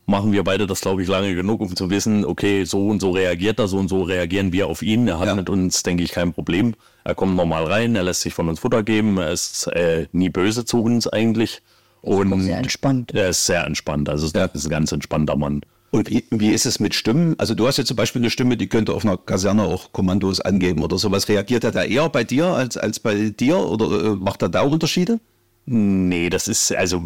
machen 0.06 0.32
wir 0.32 0.44
beide 0.44 0.66
das, 0.66 0.80
glaube 0.80 1.02
ich, 1.02 1.08
lange 1.08 1.34
genug, 1.34 1.60
um 1.60 1.74
zu 1.74 1.90
wissen, 1.90 2.24
okay, 2.24 2.64
so 2.64 2.86
und 2.88 3.00
so 3.00 3.10
reagiert 3.10 3.58
er, 3.58 3.68
so 3.68 3.76
und 3.78 3.88
so 3.88 4.02
reagieren 4.02 4.52
wir 4.52 4.68
auf 4.68 4.82
ihn. 4.82 5.08
Er 5.08 5.18
hat 5.18 5.26
Ja. 5.26 5.34
mit 5.34 5.50
uns, 5.50 5.82
denke 5.82 6.02
ich, 6.04 6.12
kein 6.12 6.32
Problem. 6.32 6.74
Er 7.04 7.14
kommt 7.14 7.36
normal 7.36 7.64
rein, 7.64 7.96
er 7.96 8.04
lässt 8.04 8.22
sich 8.22 8.34
von 8.34 8.48
uns 8.48 8.60
Futter 8.60 8.82
geben, 8.82 9.18
er 9.18 9.32
ist 9.32 9.66
äh, 9.68 10.06
nie 10.12 10.28
böse 10.30 10.64
zu 10.64 10.82
uns 10.82 11.06
eigentlich. 11.06 11.60
Und 12.02 12.40
sehr 12.42 12.58
entspannt. 12.58 13.12
Er 13.14 13.30
ist 13.30 13.46
sehr 13.46 13.64
entspannt, 13.66 14.08
also 14.08 14.28
er 14.32 14.54
ist 14.54 14.64
ein 14.66 14.70
ganz 14.70 14.92
entspannter 14.92 15.36
Mann. 15.36 15.62
Und 15.90 16.10
wie, 16.10 16.24
wie 16.30 16.50
ist 16.50 16.66
es 16.66 16.78
mit 16.78 16.94
Stimmen? 16.94 17.34
Also 17.38 17.54
du 17.54 17.66
hast 17.66 17.78
ja 17.78 17.84
zum 17.84 17.96
Beispiel 17.96 18.20
eine 18.20 18.30
Stimme, 18.30 18.56
die 18.56 18.68
könnte 18.68 18.92
auf 18.92 19.04
einer 19.04 19.16
Kaserne 19.16 19.62
auch 19.62 19.92
Kommandos 19.92 20.40
angeben 20.40 20.82
oder 20.82 20.98
sowas. 20.98 21.28
Reagiert 21.28 21.64
er 21.64 21.72
da 21.72 21.82
eher 21.84 22.08
bei 22.08 22.22
dir 22.22 22.46
als, 22.46 22.76
als 22.76 23.00
bei 23.00 23.30
dir 23.30 23.56
oder 23.58 24.04
äh, 24.12 24.16
macht 24.16 24.42
er 24.42 24.48
da 24.48 24.60
auch 24.60 24.70
Unterschiede? 24.70 25.20
Nee, 25.64 26.28
das 26.28 26.48
ist, 26.48 26.72
also, 26.74 27.02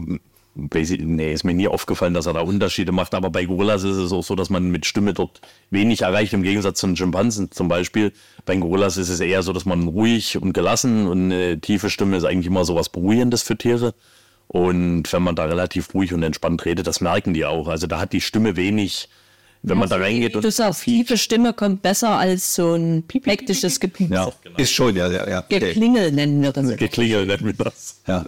ich- 0.75 1.01
nee, 1.01 1.33
ist 1.33 1.45
mir 1.45 1.55
nie 1.55 1.69
aufgefallen, 1.69 2.15
dass 2.15 2.27
er 2.27 2.33
da 2.35 2.41
Unterschiede 2.41 2.93
macht. 2.93 3.15
Aber 3.15 3.31
bei 3.31 3.45
Gorillas 3.45 3.83
ist 3.85 3.97
es 3.97 4.13
auch 4.13 4.23
so, 4.25 4.35
dass 4.35 4.51
man 4.51 4.71
mit 4.71 4.87
Stimme 4.87 5.15
dort 5.15 5.41
wenig 5.71 6.03
erreicht, 6.03 6.33
im 6.33 6.43
Gegensatz 6.43 6.81
zu 6.81 6.87
den 6.87 6.97
Schimpansen 6.97 7.51
zum 7.51 7.69
Beispiel. 7.69 8.13
Bei 8.47 8.57
Gorillas 8.57 8.97
ist 8.97 9.09
es 9.09 9.21
eher 9.21 9.43
so, 9.43 9.53
dass 9.53 9.65
man 9.65 9.87
ruhig 9.89 10.37
und 10.41 10.53
gelassen 10.53 11.07
und 11.07 11.33
eine 11.33 11.61
tiefe 11.61 11.91
Stimme 11.91 12.17
ist 12.17 12.25
eigentlich 12.25 12.47
immer 12.47 12.65
so 12.65 12.75
was 12.75 12.89
Beruhigendes 12.89 13.43
für 13.43 13.57
Tiere. 13.57 13.95
Und 14.49 15.13
wenn 15.13 15.23
man 15.23 15.37
da 15.37 15.45
relativ 15.45 15.95
ruhig 15.95 16.13
und 16.13 16.23
entspannt 16.25 16.65
redet, 16.65 16.87
das 16.89 17.01
merken 17.01 17.35
die 17.35 17.45
auch. 17.45 17.69
Also 17.69 17.87
da 17.87 18.01
hat 18.01 18.13
die 18.13 18.21
Stimme 18.21 18.57
wenig, 18.57 19.09
wenn 19.63 19.79
man 19.79 19.89
da 19.89 19.97
reingeht 19.97 20.35
und 20.35 20.45
Du 20.45 20.51
sagst, 20.51 20.83
tiefe 20.83 21.17
Stimme 21.17 21.53
kommt 21.53 21.83
besser 21.83 22.19
als 22.19 22.57
so 22.57 22.75
ein 22.75 23.05
hektisches 23.25 23.79
Gepiep. 23.79 24.11
ja, 24.11 24.33
Ist 24.57 24.73
schon, 24.73 24.97
ja, 24.97 25.09
ja, 25.09 25.29
ja. 25.29 25.39
Okay. 25.45 25.61
Geklingel 25.61 26.11
nennen 26.11 26.43
wir 26.43 26.51
das. 26.51 26.77
geklingelt 26.77 27.29
nennt 27.29 27.43
man 27.43 27.57
das. 27.59 28.01
ja. 28.09 28.25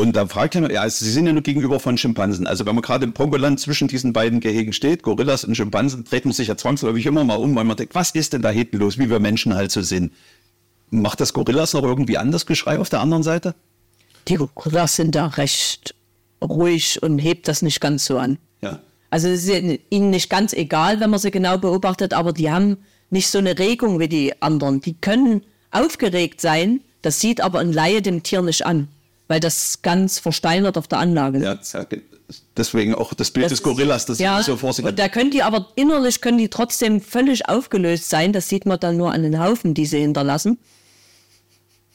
Und 0.00 0.16
da 0.16 0.26
fragt 0.26 0.54
er, 0.54 0.72
ja, 0.72 0.80
also 0.80 1.04
Sie 1.04 1.10
sind 1.10 1.26
ja 1.26 1.34
nur 1.34 1.42
gegenüber 1.42 1.78
von 1.78 1.98
Schimpansen. 1.98 2.46
Also 2.46 2.64
wenn 2.64 2.74
man 2.74 2.80
gerade 2.80 3.04
im 3.04 3.12
Pongoland 3.12 3.60
zwischen 3.60 3.86
diesen 3.86 4.14
beiden 4.14 4.40
Gehegen 4.40 4.72
steht, 4.72 5.02
Gorillas 5.02 5.44
und 5.44 5.54
Schimpansen, 5.54 6.04
dreht 6.04 6.24
man 6.24 6.32
sich 6.32 6.48
ja 6.48 6.56
zwangsläufig 6.56 7.04
immer 7.04 7.22
mal 7.22 7.34
um, 7.34 7.54
weil 7.54 7.64
man 7.64 7.76
denkt, 7.76 7.94
was 7.94 8.12
ist 8.12 8.32
denn 8.32 8.40
da 8.40 8.48
hinten 8.48 8.78
los, 8.78 8.96
wie 8.96 9.10
wir 9.10 9.20
Menschen 9.20 9.54
halt 9.54 9.70
so 9.70 9.82
sind. 9.82 10.14
Macht 10.88 11.20
das 11.20 11.34
Gorillas 11.34 11.74
noch 11.74 11.82
irgendwie 11.82 12.16
anders 12.16 12.46
Geschrei 12.46 12.78
auf 12.78 12.88
der 12.88 13.00
anderen 13.00 13.22
Seite? 13.22 13.54
Die 14.26 14.36
Gorillas 14.36 14.96
sind 14.96 15.14
da 15.14 15.26
recht 15.26 15.94
ruhig 16.42 17.02
und 17.02 17.18
hebt 17.18 17.46
das 17.46 17.60
nicht 17.60 17.82
ganz 17.82 18.06
so 18.06 18.16
an. 18.16 18.38
Ja. 18.62 18.78
Also 19.10 19.28
es 19.28 19.46
ist 19.46 19.80
ihnen 19.90 20.08
nicht 20.08 20.30
ganz 20.30 20.54
egal, 20.54 21.00
wenn 21.00 21.10
man 21.10 21.20
sie 21.20 21.30
genau 21.30 21.58
beobachtet, 21.58 22.14
aber 22.14 22.32
die 22.32 22.50
haben 22.50 22.78
nicht 23.10 23.28
so 23.28 23.36
eine 23.36 23.58
Regung 23.58 23.98
wie 23.98 24.08
die 24.08 24.40
anderen. 24.40 24.80
Die 24.80 24.94
können 24.94 25.42
aufgeregt 25.72 26.40
sein, 26.40 26.80
das 27.02 27.20
sieht 27.20 27.42
aber 27.42 27.58
ein 27.58 27.74
Laie 27.74 28.00
dem 28.00 28.22
Tier 28.22 28.40
nicht 28.40 28.64
an, 28.64 28.88
weil 29.30 29.38
das 29.38 29.80
ganz 29.82 30.18
versteinert 30.18 30.76
auf 30.76 30.88
der 30.88 30.98
Anlage 30.98 31.38
ist. 31.38 31.72
Ja, 31.72 31.86
deswegen 32.56 32.96
auch 32.96 33.14
das 33.14 33.30
Bild 33.30 33.44
Das 33.44 33.52
des 33.52 33.62
Gorillas, 33.62 34.04
das 34.04 34.18
ja, 34.18 34.40
ich 34.40 34.46
so 34.46 34.56
vor 34.56 34.72
sich 34.72 34.84
und 34.84 34.98
da 34.98 35.08
können 35.08 35.30
die 35.30 35.44
aber 35.44 35.68
innerlich 35.76 36.20
können 36.20 36.36
die 36.36 36.48
trotzdem 36.48 37.00
völlig 37.00 37.48
aufgelöst 37.48 38.10
sein. 38.10 38.32
Das 38.32 38.48
sieht 38.48 38.66
man 38.66 38.80
dann 38.80 38.96
nur 38.96 39.12
an 39.12 39.22
den 39.22 39.38
Haufen, 39.38 39.72
die 39.72 39.86
sie 39.86 40.00
hinterlassen. 40.00 40.58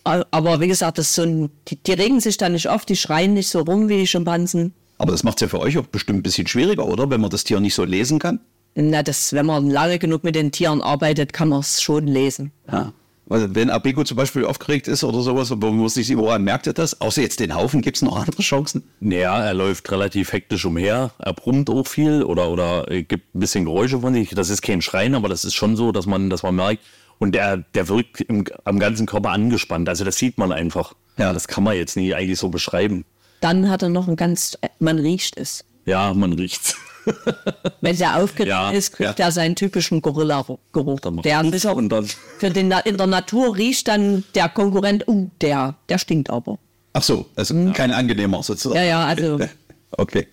Aber 0.06 0.62
wie 0.62 0.70
gesagt, 0.70 0.98
das 0.98 1.14
so 1.14 1.24
ein, 1.24 1.50
die, 1.68 1.76
die 1.76 1.92
regen 1.92 2.22
sich 2.22 2.38
da 2.38 2.48
nicht 2.48 2.70
auf, 2.70 2.86
die 2.86 2.96
schreien 2.96 3.34
nicht 3.34 3.50
so 3.50 3.60
rum 3.60 3.90
wie 3.90 3.98
die 3.98 4.08
Schimpansen. 4.08 4.74
Aber 4.98 5.12
das 5.12 5.24
macht 5.24 5.38
es 5.38 5.42
ja 5.42 5.48
für 5.50 5.60
euch 5.60 5.78
auch 5.78 5.88
bestimmt 5.88 6.20
ein 6.20 6.24
bisschen 6.24 6.48
schwieriger, 6.48 6.88
oder? 6.88 7.10
Wenn 7.10 7.20
man 7.20 7.32
das 7.32 7.44
Tier 7.44 7.60
nicht 7.60 7.76
so 7.76 7.84
lesen 7.84 8.18
kann. 8.18 8.40
Na, 8.76 9.04
das, 9.04 9.34
wenn 9.34 9.46
man 9.46 9.70
lange 9.70 10.00
genug 10.00 10.24
mit 10.24 10.36
den 10.36 10.54
Tieren 10.54 10.82
arbeitet, 10.82 11.34
kann 11.34 11.50
man 11.50 11.60
es 11.60 11.82
schon 11.82 12.08
lesen. 12.08 12.54
Ja. 12.72 12.94
Also 13.30 13.56
wenn 13.56 13.70
Abeko 13.70 14.04
zum 14.04 14.18
Beispiel 14.18 14.46
aufgeregt 14.46 14.88
ist 14.88 15.04
oder 15.04 15.22
sowas, 15.22 15.52
aber 15.52 15.68
man 15.68 15.78
muss 15.80 15.96
sich 15.96 16.16
woran 16.16 16.44
merkt 16.44 16.68
er 16.68 16.74
das? 16.74 17.02
Außer 17.02 17.22
jetzt 17.22 17.40
den 17.40 17.56
Haufen, 17.56 17.82
gibt 17.82 17.98
es 17.98 18.04
noch 18.04 18.18
andere 18.18 18.42
Chancen? 18.42 18.84
Naja, 19.00 19.44
er 19.44 19.54
läuft 19.54 19.92
relativ 19.92 20.32
hektisch 20.32 20.66
umher, 20.66 21.12
er 21.18 21.34
brummt 21.34 21.70
auch 21.70 21.88
viel 21.88 22.24
oder, 22.24 22.50
oder 22.50 22.90
äh, 22.92 23.04
gibt 23.04 23.34
ein 23.34 23.40
bisschen 23.40 23.66
Geräusche 23.66 24.00
von 24.00 24.14
sich. 24.14 24.30
Das 24.30 24.50
ist 24.50 24.62
kein 24.62 24.82
Schreien, 24.82 25.16
aber 25.16 25.28
das 25.28 25.44
ist 25.44 25.56
schon 25.56 25.76
so, 25.76 25.92
dass 25.92 26.06
man, 26.06 26.30
dass 26.30 26.44
man 26.44 26.56
merkt, 26.56 26.84
und 27.18 27.34
der, 27.34 27.58
der 27.58 27.88
wirkt 27.88 28.22
im, 28.22 28.46
am 28.66 28.80
ganzen 28.80 29.06
Körper 29.06 29.32
angespannt. 29.32 29.88
Also 29.90 30.04
das 30.04 30.18
sieht 30.18 30.38
man 30.38 30.52
einfach. 30.52 30.94
Ja. 31.18 31.34
das 31.34 31.48
kann 31.48 31.64
man 31.64 31.76
jetzt 31.76 31.96
nie 31.96 32.14
eigentlich 32.14 32.40
so 32.40 32.50
beschreiben. 32.50 33.06
Dann 33.42 33.70
hat 33.70 33.84
er 33.84 33.90
noch 33.90 34.08
ein 34.08 34.16
ganz, 34.16 34.58
man 34.80 35.00
riecht 35.00 35.38
es. 35.38 35.66
Ja, 35.86 36.14
man 36.14 36.34
riecht's. 36.34 36.76
Wenn 37.82 37.98
der 37.98 38.18
aufgeregt 38.18 38.50
Ja, 38.50 38.72
ist, 38.72 38.94
kriegt 38.94 39.20
ja. 39.20 39.26
er 39.26 39.32
seinen 39.32 39.56
typischen 39.56 40.02
Gorilla-Geruch. 40.02 41.00
Der 41.24 41.40
und 41.76 41.90
dann- 41.90 42.08
für 42.40 42.50
den, 42.50 42.68
Na- 42.70 42.80
in 42.80 42.98
der 42.98 43.08
Natur 43.08 43.56
riecht 43.56 43.88
dann 43.88 44.24
der 44.34 44.50
Konkurrent, 44.50 45.08
uh, 45.08 45.30
der, 45.42 45.76
der 45.90 45.98
stinkt 45.98 46.30
aber. 46.30 46.58
Ach 46.94 47.04
so, 47.04 47.26
also 47.36 47.54
kein 47.74 47.92
angenehmer 47.92 48.42
sozusagen. 48.44 48.76
Ja, 48.80 48.84
ja, 48.86 49.06
also 49.06 49.40
Okay. 49.92 50.28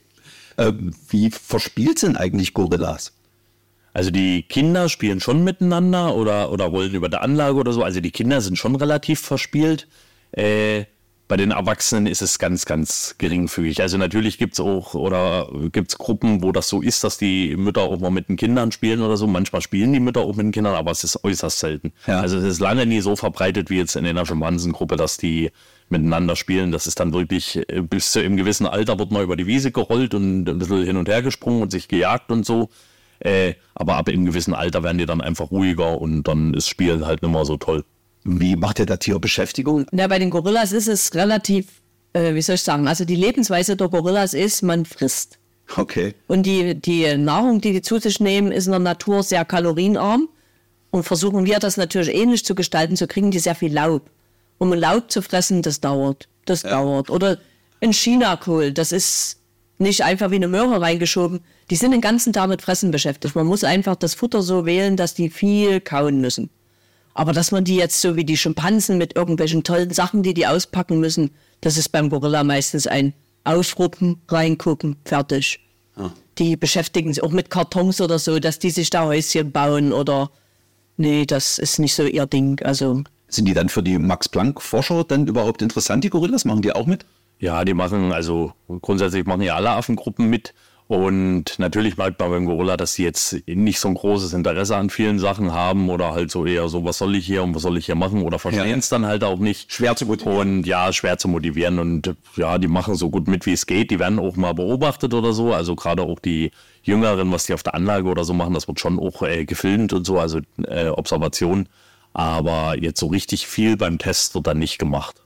Ähm, 0.58 0.94
wie 1.08 1.30
verspielt 1.30 1.98
sind 1.98 2.16
eigentlich 2.16 2.52
Gorillas? 2.54 3.12
Also 3.94 4.11
die 4.11 4.42
Kinder 4.42 4.88
spielen 4.88 5.20
schon 5.20 5.44
miteinander 5.44 6.14
oder, 6.16 6.50
oder 6.50 6.64
rollen 6.66 6.94
über 6.94 7.08
der 7.08 7.22
Anlage 7.22 7.56
oder 7.56 7.72
so. 7.72 7.82
Also 7.82 8.00
die 8.00 8.11
Kinder 8.11 8.40
sind 8.40 8.56
schon 8.56 8.74
relativ 8.76 9.20
verspielt. 9.20 9.87
Äh, 10.32 10.85
bei 11.33 11.38
den 11.38 11.51
Erwachsenen 11.51 12.07
ist 12.07 12.21
es 12.21 12.38
ganz, 12.38 12.66
ganz 12.66 13.14
geringfügig. 13.16 13.81
Also 13.81 13.97
natürlich 13.97 14.37
gibt's 14.37 14.61
auch 14.61 14.92
oder 14.92 15.49
gibt's 15.73 15.97
Gruppen, 15.97 16.42
wo 16.42 16.53
das 16.53 16.68
so 16.68 16.83
ist, 16.83 17.05
dass 17.05 17.16
die 17.16 17.57
Mütter 17.57 17.81
auch 17.81 18.01
mal 18.01 18.11
mit 18.11 18.29
den 18.29 18.37
Kindern 18.37 18.71
spielen 18.71 19.01
oder 19.01 19.16
so. 19.16 19.27
Manchmal 19.27 19.62
spielen 19.62 19.95
die 19.95 20.01
Mütter 20.01 20.21
auch 20.21 20.37
mit 20.37 20.45
den 20.45 20.53
Kindern, 20.53 20.75
aber 20.75 20.90
es 20.90 21.05
ist 21.05 21.25
äußerst 21.25 21.59
selten. 21.59 21.95
Ja. 22.07 22.21
Also 22.21 22.37
es 22.37 22.45
ist 22.45 22.61
lange 22.61 22.85
nie 22.85 23.01
so 23.01 23.16
verbreitet 23.16 23.71
wie 23.71 23.79
jetzt 23.79 23.97
in 23.97 24.05
der 24.05 24.27
Schimpansengruppe, 24.27 24.97
dass 24.97 25.16
die 25.16 25.51
miteinander 25.88 26.37
spielen. 26.37 26.71
Das 26.71 26.87
ist 26.87 27.01
dann 27.01 27.14
wirklich, 27.14 27.57
äh, 27.66 27.81
bis 27.81 28.12
zu 28.12 28.18
einem 28.18 28.37
gewissen 28.37 28.66
Alter 28.66 28.99
wird 28.99 29.11
man 29.11 29.23
über 29.23 29.37
die 29.37 29.47
Wiese 29.47 29.73
gerollt 29.73 30.12
und 30.12 30.47
ein 30.47 30.59
bisschen 30.59 30.85
hin 30.85 30.99
und 30.99 31.09
her 31.09 31.23
gesprungen 31.23 31.62
und 31.62 31.73
sich 31.73 31.88
gejagt 31.88 32.31
und 32.31 32.45
so. 32.45 32.68
Äh, 33.21 33.55
aber 33.75 33.97
ab 33.97 34.11
einem 34.11 34.27
gewissen 34.27 34.53
Alter 34.53 34.83
werden 34.83 34.99
die 34.99 35.07
dann 35.07 35.23
einfach 35.23 35.51
ruhiger 35.51 35.99
und 35.99 36.25
dann 36.25 36.53
ist 36.53 36.68
Spielen 36.68 37.07
halt 37.07 37.23
nicht 37.23 37.33
mehr 37.33 37.47
so 37.47 37.57
toll. 37.57 37.85
Wie 38.24 38.56
macht 38.56 38.78
ihr 38.78 38.87
da 38.87 38.96
Tierbeschäftigung? 38.96 39.87
Ja, 39.92 40.06
bei 40.06 40.18
den 40.18 40.30
Gorillas 40.30 40.72
ist 40.72 40.88
es 40.88 41.14
relativ, 41.14 41.66
äh, 42.12 42.35
wie 42.35 42.42
soll 42.42 42.54
ich 42.54 42.62
sagen, 42.62 42.87
also 42.87 43.04
die 43.04 43.16
Lebensweise 43.16 43.76
der 43.76 43.88
Gorillas 43.88 44.35
ist, 44.35 44.62
man 44.62 44.85
frisst. 44.85 45.38
Okay. 45.76 46.14
Und 46.28 46.44
die, 46.44 46.74
die 46.74 47.16
Nahrung, 47.16 47.61
die 47.61 47.72
die 47.72 47.82
zu 47.82 47.98
sich 47.98 48.20
nehmen, 48.20 48.52
ist 48.52 48.66
in 48.66 48.72
der 48.72 48.80
Natur 48.80 49.22
sehr 49.22 49.44
kalorienarm. 49.44 50.28
und 50.90 51.04
versuchen 51.04 51.46
wir 51.46 51.58
das 51.58 51.78
natürlich 51.78 52.14
ähnlich 52.14 52.44
zu 52.44 52.54
gestalten, 52.54 52.96
so 52.96 53.06
kriegen 53.06 53.30
die 53.30 53.38
sehr 53.38 53.54
viel 53.54 53.72
Laub. 53.72 54.11
Um 54.58 54.72
Laub 54.74 55.11
zu 55.11 55.22
fressen, 55.22 55.62
das 55.62 55.80
dauert. 55.80 56.28
Das 56.44 56.62
dauert. 56.62 57.08
Oder 57.08 57.38
ein 57.80 57.92
Chinakohl, 57.92 58.72
das 58.72 58.92
ist 58.92 59.38
nicht 59.78 60.04
einfach 60.04 60.30
wie 60.30 60.37
eine 60.37 60.48
Möhre 60.48 60.80
reingeschoben. 60.80 61.40
Die 61.70 61.76
sind 61.76 61.92
den 61.92 62.00
ganzen 62.00 62.32
Tag 62.32 62.48
mit 62.48 62.62
Fressen 62.62 62.90
beschäftigt. 62.90 63.35
Man 63.35 63.46
muss 63.46 63.64
einfach 63.64 63.96
das 63.96 64.14
Futter 64.14 64.42
so 64.42 64.66
wählen, 64.66 64.96
dass 64.96 65.14
die 65.14 65.30
viel 65.30 65.80
kauen 65.80 66.20
müssen. 66.20 66.50
Aber 67.14 67.33
dass 67.33 67.53
man 67.53 67.64
die 67.64 67.77
jetzt 67.77 68.01
so 68.01 68.16
wie 68.16 68.25
die 68.25 68.37
Schimpansen 68.37 68.98
mit 68.98 69.16
irgendwelchen 69.16 69.64
tollen 69.64 69.90
Sachen, 69.90 70.22
die 70.22 70.35
die 70.35 70.46
auspacken 70.46 71.01
müssen, 71.01 71.31
das 71.61 71.77
ist 71.77 71.90
beim 71.90 72.09
Gorilla 72.09 72.42
meistens 72.44 72.87
ein 72.87 73.14
Aufruppen, 73.44 74.22
reingucken, 74.29 74.96
fertig. 75.05 75.61
Die 76.38 76.57
beschäftigen 76.57 77.12
sich 77.12 77.22
auch 77.22 77.33
mit 77.33 77.51
Kartons 77.51 78.01
oder 78.01 78.18
so, 78.18 78.38
dass 78.38 78.59
die 78.59 78.70
sich 78.70 78.88
da 78.88 79.05
Häuschen 79.05 79.53
bauen 79.53 79.92
oder 79.92 80.31
nee, 80.96 81.27
das 81.27 81.59
ist 81.59 81.79
nicht 81.79 81.94
so 81.94 82.05
ihr 82.05 82.27
Ding. 82.27 82.61
Also 82.62 83.03
Sind 83.29 83.46
die 83.46 83.55
dann 83.55 83.68
für 83.68 83.83
die 83.83 83.98
Max-Planck-Forscher 83.98 85.05
dann 85.05 85.27
überhaupt 85.27 85.61
interessant, 85.61 86.05
die 86.05 86.11
Gorillas? 86.11 86.44
Machen 86.44 86.62
die 86.62 86.72
auch 86.72 86.87
mit? 86.87 87.05
Ja, 87.38 87.64
die 87.64 87.75
machen, 87.75 88.12
also 88.12 88.53
grundsätzlich 88.81 89.27
machen 89.27 89.42
ja 89.42 89.57
alle 89.57 89.70
Affengruppen 89.70 90.31
mit. 90.31 90.55
Und 90.92 91.59
natürlich 91.59 91.96
merkt 91.96 92.20
man 92.20 92.31
beim 92.31 92.44
Gorilla, 92.44 92.76
dass 92.76 92.92
sie 92.92 93.02
jetzt 93.02 93.48
nicht 93.48 93.81
so 93.81 93.88
ein 93.88 93.94
großes 93.94 94.35
Interesse 94.35 94.76
an 94.76 94.90
vielen 94.90 95.18
Sachen 95.18 95.55
haben 95.55 95.88
oder 95.88 96.12
halt 96.12 96.31
so 96.31 96.44
eher 96.44 96.68
so, 96.68 96.85
was 96.85 96.98
soll 96.98 97.16
ich 97.16 97.24
hier 97.24 97.42
und 97.42 97.55
was 97.55 97.62
soll 97.62 97.78
ich 97.78 97.87
hier 97.87 97.94
machen 97.94 98.20
oder 98.20 98.38
verstehen 98.38 98.78
es 98.78 98.90
dann 98.90 99.07
halt 99.07 99.24
auch 99.24 99.38
nicht. 99.38 99.72
Schwer 99.72 99.96
zu 99.96 100.05
motivieren. 100.05 100.59
Und 100.59 100.66
ja, 100.66 100.92
schwer 100.92 101.16
zu 101.16 101.28
motivieren 101.28 101.78
und 101.78 102.14
ja, 102.37 102.59
die 102.59 102.68
machen 102.68 102.94
so 102.94 103.09
gut 103.09 103.26
mit, 103.26 103.46
wie 103.46 103.55
es 103.55 103.64
geht. 103.64 103.90
Die 103.90 103.98
werden 103.98 104.18
auch 104.18 104.37
mal 104.37 104.52
beobachtet 104.52 105.14
oder 105.14 105.33
so. 105.33 105.55
Also 105.55 105.76
gerade 105.76 106.02
auch 106.02 106.18
die 106.18 106.50
Jüngeren, 106.83 107.33
was 107.33 107.46
die 107.46 107.55
auf 107.55 107.62
der 107.62 107.74
Anlage 107.74 108.07
oder 108.07 108.24
so 108.24 108.35
machen, 108.35 108.52
das 108.52 108.68
wird 108.68 108.78
schon 108.78 108.98
auch 108.98 109.22
äh, 109.22 109.46
gefilmt 109.46 109.94
und 109.94 110.05
so, 110.05 110.18
also 110.18 110.40
äh, 110.66 110.88
Observation. 110.88 111.70
Aber 112.12 112.76
jetzt 112.78 113.00
so 113.00 113.07
richtig 113.07 113.46
viel 113.46 113.78
beim 113.78 113.96
Test 113.96 114.35
wird 114.35 114.46
dann 114.46 114.59
nicht 114.59 114.76
gemacht. 114.76 115.21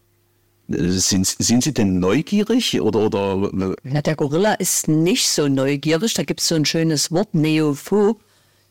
Sind, 0.68 1.26
sind 1.26 1.62
sie 1.62 1.72
denn 1.72 2.00
neugierig 2.00 2.80
oder, 2.80 3.06
oder 3.06 3.76
Ja, 3.84 4.02
der 4.02 4.16
Gorilla 4.16 4.54
ist 4.54 4.88
nicht 4.88 5.28
so 5.28 5.46
neugierig. 5.46 6.14
Da 6.14 6.24
gibt 6.24 6.40
es 6.40 6.48
so 6.48 6.56
ein 6.56 6.64
schönes 6.64 7.12
Wort, 7.12 7.34
Neophob. 7.34 8.20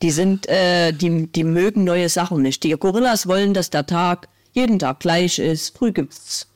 Die 0.02 0.12
sind, 0.12 0.48
äh, 0.50 0.92
die, 0.92 1.28
die 1.28 1.44
mögen 1.46 1.86
neue 1.86 2.10
Sachen 2.10 2.42
nicht. 2.42 2.64
Die 2.64 2.72
Gorillas 2.72 3.28
wollen, 3.28 3.54
dass 3.54 3.70
der 3.70 3.86
Tag 3.86 4.28
jeden 4.52 4.78
Tag 4.78 5.00
gleich 5.00 5.40
ist. 5.40 5.78
Früh 5.78 5.94
gibt's 5.94 6.48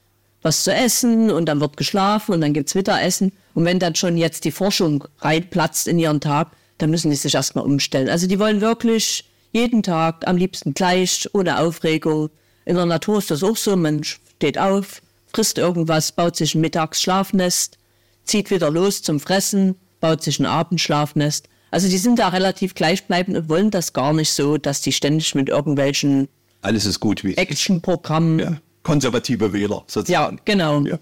was 0.42 0.64
zu 0.64 0.74
essen 0.74 1.32
und 1.32 1.46
dann 1.46 1.60
wird 1.60 1.78
geschlafen 1.78 2.34
und 2.34 2.42
dann 2.42 2.54
gibt's 2.54 2.76
Mittagessen. 2.76 3.32
Und 3.54 3.66
wenn 3.66 3.80
dann 3.80 3.96
schon 3.96 4.18
jetzt 4.18 4.46
die 4.46 4.52
Forschung 4.52 5.06
reinplatzt 5.20 5.88
in 5.88 6.00
ihren 6.00 6.22
Tag, 6.22 6.52
dann 6.78 6.90
müssen 6.90 7.12
die 7.12 7.18
sich 7.18 7.36
erstmal 7.36 7.66
umstellen. 7.66 8.10
Also 8.10 8.28
die 8.28 8.40
wollen 8.40 8.62
wirklich 8.62 9.26
jeden 9.52 9.84
Tag 9.84 10.28
am 10.28 10.38
liebsten 10.38 10.74
gleich, 10.74 11.30
ohne 11.34 11.60
Aufregung. 11.60 12.30
In 12.66 12.76
der 12.76 12.86
Natur 12.86 13.18
ist 13.18 13.32
das 13.32 13.44
auch 13.44 13.58
so. 13.58 13.76
Man 13.76 14.04
steht 14.04 14.58
auf, 14.58 15.02
frisst 15.34 15.58
irgendwas, 15.58 16.12
baut 16.12 16.36
sich 16.36 16.56
ein 16.56 16.62
Mittagsschlafnest, 16.62 17.78
zieht 18.24 18.52
wieder 18.52 18.70
los 18.70 19.02
zum 19.02 19.20
Fressen, 19.20 19.76
baut 20.00 20.24
sich 20.24 20.40
ein 20.40 20.46
Abendschlafnest. 20.46 21.48
Also 21.72 21.88
die 21.88 21.98
sind 21.98 22.20
da 22.20 22.30
relativ 22.30 22.74
gleichbleibend 22.74 23.38
und 23.38 23.50
wollen 23.50 23.72
das 23.72 23.94
gar 23.94 24.14
nicht 24.14 24.32
so, 24.32 24.58
dass 24.58 24.82
die 24.82 24.92
ständig 24.92 25.36
mit 25.36 25.50
irgendwelchen 25.50 26.28
alles 26.62 26.86
ist 26.86 27.00
gut 27.00 27.24
wie 27.24 27.38
Actionprogrammen. 27.38 28.40
ja, 28.40 28.58
konservative 28.84 29.54
Wähler 29.54 29.84
sozusagen? 29.88 30.36
Ja, 30.38 30.42
genau. 30.46 30.82
Ja. 30.82 31.00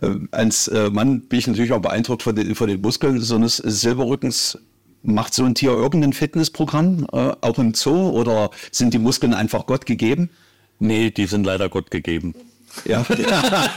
Ähm, 0.00 0.28
Als 0.30 0.68
äh, 0.68 0.90
Mann 0.90 1.22
bin 1.22 1.38
ich 1.38 1.46
natürlich 1.46 1.72
auch 1.72 1.80
beeindruckt 1.80 2.22
von 2.22 2.36
den, 2.36 2.54
von 2.54 2.68
den 2.68 2.80
Muskeln 2.80 3.20
so 3.20 3.36
eines 3.36 3.56
Silberrückens. 3.56 4.58
Macht 5.04 5.34
so 5.34 5.44
ein 5.44 5.56
Tier 5.56 5.70
irgendein 5.72 6.12
Fitnessprogramm, 6.12 7.06
äh, 7.12 7.32
auch 7.40 7.58
im 7.58 7.74
Zoo, 7.74 8.10
oder 8.10 8.50
sind 8.70 8.94
die 8.94 8.98
Muskeln 8.98 9.34
einfach 9.34 9.66
Gott 9.66 9.84
gegeben? 9.84 10.30
Nee, 10.78 11.10
die 11.10 11.26
sind 11.26 11.44
leider 11.44 11.68
Gott 11.68 11.90
gegeben. 11.90 12.34
Ja, 12.84 13.04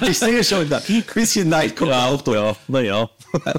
ich 0.08 0.18
sehe 0.18 0.44
schon, 0.44 0.70
da. 0.70 0.82
ein 0.88 1.04
bisschen 1.14 1.50
Neid 1.50 1.76
kommt 1.76 1.92
da 1.92 2.06
auch 2.08 2.22
durch. 2.22 2.38
Ja, 2.38 2.56
naja. 2.68 3.10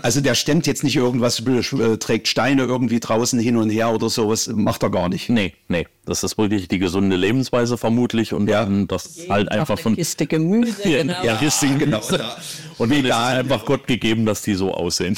Also 0.03 0.21
der 0.21 0.35
stemmt 0.35 0.67
jetzt 0.67 0.83
nicht 0.83 0.97
irgendwas, 0.97 1.41
äh, 1.41 1.99
trägt 1.99 2.29
Steine 2.29 2.63
irgendwie 2.65 3.01
draußen 3.01 3.39
hin 3.39 3.57
und 3.57 3.69
her 3.71 3.93
oder 3.93 4.09
sowas, 4.09 4.49
macht 4.49 4.83
er 4.83 4.91
gar 4.91 5.09
nicht. 5.09 5.29
Nee, 5.29 5.53
nee. 5.69 5.87
Das 6.07 6.23
ist 6.23 6.39
wirklich 6.39 6.69
die 6.69 6.79
gesunde 6.79 7.17
Lebensweise 7.17 7.77
vermutlich 7.77 8.33
und 8.33 8.49
Ja. 8.49 8.65
das 8.89 9.11
halt 9.29 9.51
einfach 9.53 9.75
Eine 9.77 9.83
von. 9.83 9.95
Kiste 9.97 10.27
Gemüse, 10.27 10.83
genau. 10.85 11.23
Ja, 11.23 11.35
richtig, 11.37 11.79
genau. 11.79 12.01
Und 12.79 12.91
dann 12.93 13.05
ist 13.05 13.11
es 13.11 13.17
einfach 13.17 13.65
Gott 13.65 13.87
gegeben, 13.87 14.27
dass 14.27 14.43
die 14.43 14.55
so 14.55 14.73
aussehen. 14.75 15.17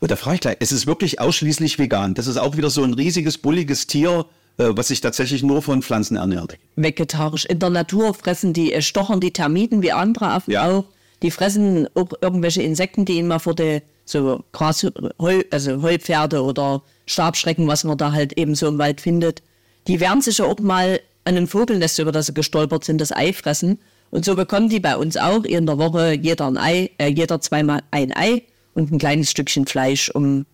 Und 0.00 0.10
da 0.10 0.16
frage 0.16 0.36
ich 0.36 0.40
gleich, 0.40 0.56
es 0.60 0.72
ist 0.72 0.86
wirklich 0.86 1.20
ausschließlich 1.20 1.78
vegan. 1.78 2.14
Das 2.14 2.26
ist 2.26 2.36
auch 2.36 2.56
wieder 2.56 2.70
so 2.70 2.82
ein 2.84 2.94
riesiges, 2.94 3.36
bulliges 3.38 3.86
Tier, 3.86 4.24
was 4.58 4.88
sich 4.88 5.00
tatsächlich 5.00 5.42
nur 5.42 5.62
von 5.62 5.82
Pflanzen 5.82 6.16
ernährt. 6.16 6.58
vegetarisch. 6.76 7.44
In 7.46 7.58
der 7.58 7.70
Natur 7.70 8.12
fressen 8.14 8.52
die, 8.52 8.72
äh, 8.72 8.82
stochern 8.82 9.20
die 9.20 9.32
Termiten 9.32 9.82
wie 9.82 9.92
andere 9.92 10.28
Affen 10.30 10.52
Ja. 10.52 10.68
auch. 10.68 10.84
Die 11.22 11.30
fressen 11.30 11.88
auch 11.94 12.10
irgendwelche 12.20 12.62
Insekten, 12.62 13.04
die 13.04 13.14
ihnen 13.18 13.28
mal 13.28 13.38
vor 13.38 13.54
der 13.54 13.82
so 14.04 14.42
Gras, 14.52 14.86
Heu, 15.20 15.42
also 15.50 15.82
Heupferde 15.82 16.42
oder 16.42 16.82
Stabschrecken, 17.06 17.66
was 17.66 17.84
man 17.84 17.98
da 17.98 18.12
halt 18.12 18.32
eben 18.34 18.54
so 18.54 18.66
im 18.68 18.78
Wald 18.78 19.00
findet. 19.00 19.42
Die 19.86 20.00
werden 20.00 20.22
sich 20.22 20.38
ja 20.38 20.44
auch 20.46 20.58
mal 20.60 21.00
an 21.24 21.36
einem 21.36 21.46
Vogelnest, 21.48 21.98
über 21.98 22.10
das 22.12 22.26
sie 22.26 22.34
gestolpert 22.34 22.84
sind, 22.84 23.00
das 23.00 23.12
Ei 23.12 23.32
fressen. 23.34 23.78
Und 24.10 24.24
so 24.24 24.34
bekommen 24.34 24.70
die 24.70 24.80
bei 24.80 24.96
uns 24.96 25.18
auch 25.18 25.44
in 25.44 25.66
der 25.66 25.76
Woche 25.76 26.14
jeder 26.14 26.46
ein 26.46 26.56
Ei, 26.56 26.90
äh, 26.98 27.08
jeder 27.08 27.40
zweimal 27.42 27.82
ein 27.90 28.16
Ei 28.16 28.42
und 28.74 28.90
ein 28.90 28.98
kleines 28.98 29.30
Stückchen 29.30 29.66
Fleisch, 29.66 30.08
um 30.10 30.46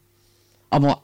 aber 0.70 1.03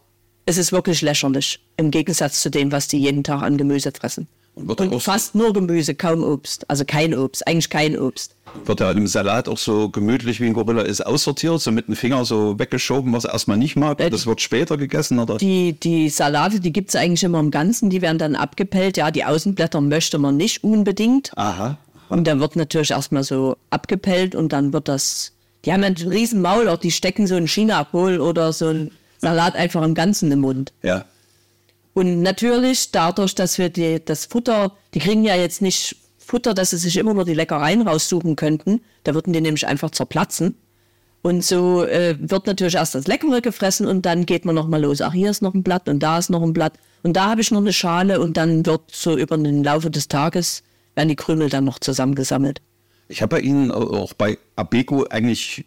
es 0.50 0.58
ist 0.58 0.72
wirklich 0.72 1.00
lächerlich 1.00 1.60
im 1.76 1.92
Gegensatz 1.92 2.42
zu 2.42 2.50
dem, 2.50 2.72
was 2.72 2.88
die 2.88 2.98
jeden 2.98 3.22
Tag 3.22 3.42
an 3.42 3.56
Gemüse 3.56 3.92
fressen. 3.92 4.26
Und 4.56 4.66
wird 4.66 4.80
Und 4.80 5.00
fast 5.00 5.36
nur 5.36 5.52
Gemüse, 5.52 5.94
kaum 5.94 6.24
Obst. 6.24 6.68
Also 6.68 6.84
kein 6.84 7.14
Obst, 7.14 7.46
eigentlich 7.46 7.70
kein 7.70 7.96
Obst. 7.96 8.34
Wird 8.64 8.80
ja 8.80 8.90
im 8.90 9.06
Salat 9.06 9.48
auch 9.48 9.58
so 9.58 9.90
gemütlich 9.90 10.40
wie 10.40 10.46
ein 10.46 10.54
Gorilla 10.54 10.82
ist 10.82 11.06
aussortiert, 11.06 11.60
so 11.60 11.70
mit 11.70 11.86
dem 11.86 11.94
Finger 11.94 12.24
so 12.24 12.58
weggeschoben, 12.58 13.12
was 13.12 13.24
er 13.24 13.32
erstmal 13.32 13.58
nicht 13.58 13.76
mag. 13.76 13.98
Das 13.98 14.26
wird 14.26 14.40
später 14.40 14.76
gegessen, 14.76 15.20
oder? 15.20 15.36
Die, 15.36 15.74
die 15.74 16.08
Salate, 16.08 16.58
die 16.58 16.72
gibt's 16.72 16.96
eigentlich 16.96 17.22
immer 17.22 17.38
im 17.38 17.52
Ganzen, 17.52 17.88
die 17.88 18.02
werden 18.02 18.18
dann 18.18 18.34
abgepellt. 18.34 18.96
Ja, 18.96 19.12
die 19.12 19.24
Außenblätter 19.24 19.80
möchte 19.80 20.18
man 20.18 20.36
nicht 20.36 20.64
unbedingt. 20.64 21.30
Aha. 21.36 21.78
Und 22.08 22.26
dann 22.26 22.40
wird 22.40 22.56
natürlich 22.56 22.90
erstmal 22.90 23.22
so 23.22 23.56
abgepellt 23.70 24.34
und 24.34 24.52
dann 24.52 24.72
wird 24.72 24.88
das. 24.88 25.32
Die 25.64 25.72
haben 25.72 25.84
einen 25.84 25.94
riesen 25.94 26.42
Maul, 26.42 26.68
auch 26.68 26.78
die 26.78 26.90
stecken 26.90 27.28
so 27.28 27.36
einen 27.36 27.46
Chinakohl 27.46 28.18
oder 28.18 28.52
so 28.52 28.66
einen 28.66 28.90
Salat 29.20 29.54
einfach 29.54 29.82
im 29.82 29.94
Ganzen 29.94 30.32
im 30.32 30.40
Mund. 30.40 30.72
Ja. 30.82 31.04
Und 31.92 32.22
natürlich 32.22 32.92
dadurch, 32.92 33.34
dass 33.34 33.58
wir 33.58 33.68
die, 33.68 34.02
das 34.04 34.26
Futter, 34.26 34.76
die 34.94 35.00
kriegen 35.00 35.24
ja 35.24 35.34
jetzt 35.34 35.60
nicht 35.60 35.96
Futter, 36.18 36.54
dass 36.54 36.70
sie 36.70 36.78
sich 36.78 36.96
immer 36.96 37.14
nur 37.14 37.24
die 37.24 37.34
Leckereien 37.34 37.86
raussuchen 37.86 38.36
könnten. 38.36 38.80
Da 39.04 39.14
würden 39.14 39.32
die 39.32 39.40
nämlich 39.40 39.66
einfach 39.66 39.90
zerplatzen. 39.90 40.56
Und 41.22 41.44
so 41.44 41.84
äh, 41.84 42.16
wird 42.18 42.46
natürlich 42.46 42.76
erst 42.76 42.94
das 42.94 43.06
Leckere 43.06 43.42
gefressen 43.42 43.86
und 43.86 44.06
dann 44.06 44.24
geht 44.24 44.44
man 44.44 44.54
nochmal 44.54 44.80
los. 44.80 45.02
Ach, 45.02 45.12
hier 45.12 45.30
ist 45.30 45.42
noch 45.42 45.52
ein 45.52 45.62
Blatt 45.62 45.88
und 45.88 45.98
da 46.02 46.18
ist 46.18 46.30
noch 46.30 46.42
ein 46.42 46.54
Blatt. 46.54 46.74
Und 47.02 47.14
da 47.14 47.30
habe 47.30 47.42
ich 47.42 47.50
noch 47.50 47.60
eine 47.60 47.72
Schale 47.72 48.20
und 48.20 48.36
dann 48.36 48.64
wird 48.64 48.82
so 48.90 49.18
über 49.18 49.36
den 49.36 49.62
Laufe 49.62 49.90
des 49.90 50.08
Tages 50.08 50.62
werden 50.94 51.08
die 51.08 51.16
Krümel 51.16 51.48
dann 51.48 51.64
noch 51.64 51.78
zusammengesammelt. 51.78 52.60
Ich 53.08 53.22
habe 53.22 53.36
bei 53.36 53.40
Ihnen, 53.40 53.70
auch 53.70 54.12
bei 54.12 54.38
Abeco, 54.56 55.06
eigentlich 55.10 55.64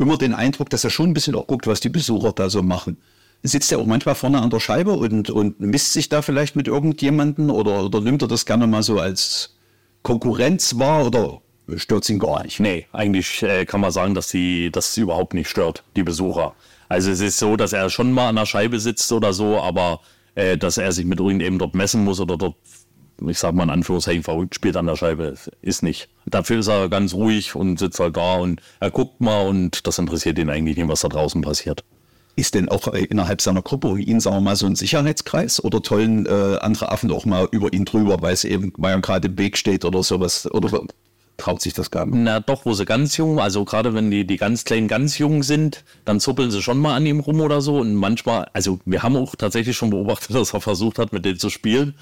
immer 0.00 0.16
den 0.16 0.34
Eindruck, 0.34 0.70
dass 0.70 0.84
er 0.84 0.90
schon 0.90 1.10
ein 1.10 1.14
bisschen 1.14 1.34
auch 1.34 1.46
guckt, 1.46 1.66
was 1.66 1.80
die 1.80 1.88
Besucher 1.88 2.32
da 2.32 2.50
so 2.50 2.62
machen. 2.62 2.96
Sitzt 3.42 3.72
er 3.72 3.78
auch 3.78 3.86
manchmal 3.86 4.14
vorne 4.14 4.40
an 4.40 4.50
der 4.50 4.60
Scheibe 4.60 4.92
und, 4.92 5.30
und 5.30 5.60
misst 5.60 5.92
sich 5.92 6.08
da 6.08 6.22
vielleicht 6.22 6.56
mit 6.56 6.68
irgendjemanden 6.68 7.50
oder, 7.50 7.84
oder 7.84 8.00
nimmt 8.00 8.22
er 8.22 8.28
das 8.28 8.44
gerne 8.44 8.66
mal 8.66 8.82
so 8.82 8.98
als 8.98 9.56
Konkurrenz 10.02 10.78
wahr 10.78 11.06
oder 11.06 11.40
stört 11.76 12.08
ihn 12.10 12.18
gar 12.18 12.42
nicht? 12.42 12.60
Nee, 12.60 12.86
eigentlich 12.92 13.42
äh, 13.42 13.64
kann 13.64 13.80
man 13.80 13.92
sagen, 13.92 14.14
dass 14.14 14.28
sie 14.28 14.70
das 14.70 14.96
überhaupt 14.96 15.34
nicht 15.34 15.48
stört, 15.48 15.84
die 15.96 16.02
Besucher. 16.02 16.54
Also 16.88 17.10
es 17.10 17.20
ist 17.20 17.38
so, 17.38 17.56
dass 17.56 17.72
er 17.72 17.88
schon 17.88 18.12
mal 18.12 18.28
an 18.28 18.36
der 18.36 18.46
Scheibe 18.46 18.80
sitzt 18.80 19.10
oder 19.12 19.32
so, 19.32 19.60
aber 19.60 20.00
äh, 20.34 20.58
dass 20.58 20.76
er 20.76 20.92
sich 20.92 21.04
mit 21.04 21.20
irgendjemandem 21.20 21.58
dort 21.60 21.74
messen 21.74 22.04
muss 22.04 22.20
oder 22.20 22.36
dort, 22.36 22.56
ich 23.28 23.38
sag 23.38 23.54
mal 23.54 23.64
in 23.64 23.70
Anführungszeichen, 23.70 24.22
verrückt 24.22 24.54
spielt 24.54 24.76
an 24.76 24.86
der 24.86 24.96
Scheibe, 24.96 25.34
ist 25.62 25.82
nicht. 25.82 26.08
Dafür 26.26 26.60
ist 26.60 26.68
er 26.68 26.88
ganz 26.88 27.14
ruhig 27.14 27.54
und 27.54 27.78
sitzt 27.78 28.00
halt 28.00 28.16
da 28.16 28.36
und 28.36 28.60
er 28.80 28.90
guckt 28.90 29.20
mal 29.20 29.46
und 29.46 29.86
das 29.86 29.98
interessiert 29.98 30.38
ihn 30.38 30.50
eigentlich 30.50 30.76
nicht, 30.76 30.88
was 30.88 31.00
da 31.00 31.08
draußen 31.08 31.42
passiert. 31.42 31.84
Ist 32.36 32.54
denn 32.54 32.68
auch 32.68 32.92
äh, 32.92 33.04
innerhalb 33.04 33.40
seiner 33.40 33.62
Gruppe 33.62 33.98
ihn, 33.98 34.20
sagen 34.20 34.36
wir 34.36 34.40
mal, 34.40 34.56
so 34.56 34.66
ein 34.66 34.76
Sicherheitskreis 34.76 35.62
oder 35.62 35.82
tollen 35.82 36.26
äh, 36.26 36.58
andere 36.60 36.90
Affen 36.90 37.10
auch 37.10 37.26
mal 37.26 37.48
über 37.50 37.72
ihn 37.72 37.84
drüber, 37.84 38.22
weil 38.22 38.32
es 38.32 38.44
eben, 38.44 38.72
er 38.82 39.00
gerade 39.00 39.28
im 39.28 39.38
Weg 39.38 39.58
steht 39.58 39.84
oder 39.84 40.02
sowas? 40.02 40.50
Oder 40.50 40.82
traut 41.40 41.60
sich 41.60 41.72
das 41.72 41.90
gar 41.90 42.06
nicht? 42.06 42.16
Na 42.16 42.40
doch, 42.40 42.64
wo 42.64 42.72
sie 42.74 42.84
ganz 42.84 43.16
jung, 43.16 43.40
also 43.40 43.64
gerade 43.64 43.94
wenn 43.94 44.10
die, 44.10 44.26
die 44.26 44.36
ganz 44.36 44.64
kleinen 44.64 44.88
ganz 44.88 45.18
jung 45.18 45.42
sind, 45.42 45.84
dann 46.04 46.20
zuppeln 46.20 46.50
sie 46.50 46.62
schon 46.62 46.78
mal 46.78 46.94
an 46.94 47.06
ihm 47.06 47.20
rum 47.20 47.40
oder 47.40 47.60
so. 47.60 47.78
Und 47.78 47.94
manchmal, 47.94 48.48
also 48.52 48.78
wir 48.84 49.02
haben 49.02 49.16
auch 49.16 49.34
tatsächlich 49.34 49.76
schon 49.76 49.90
beobachtet, 49.90 50.34
dass 50.36 50.54
er 50.54 50.60
versucht 50.60 50.98
hat, 50.98 51.12
mit 51.12 51.24
denen 51.24 51.38
zu 51.38 51.50
spielen. 51.50 51.94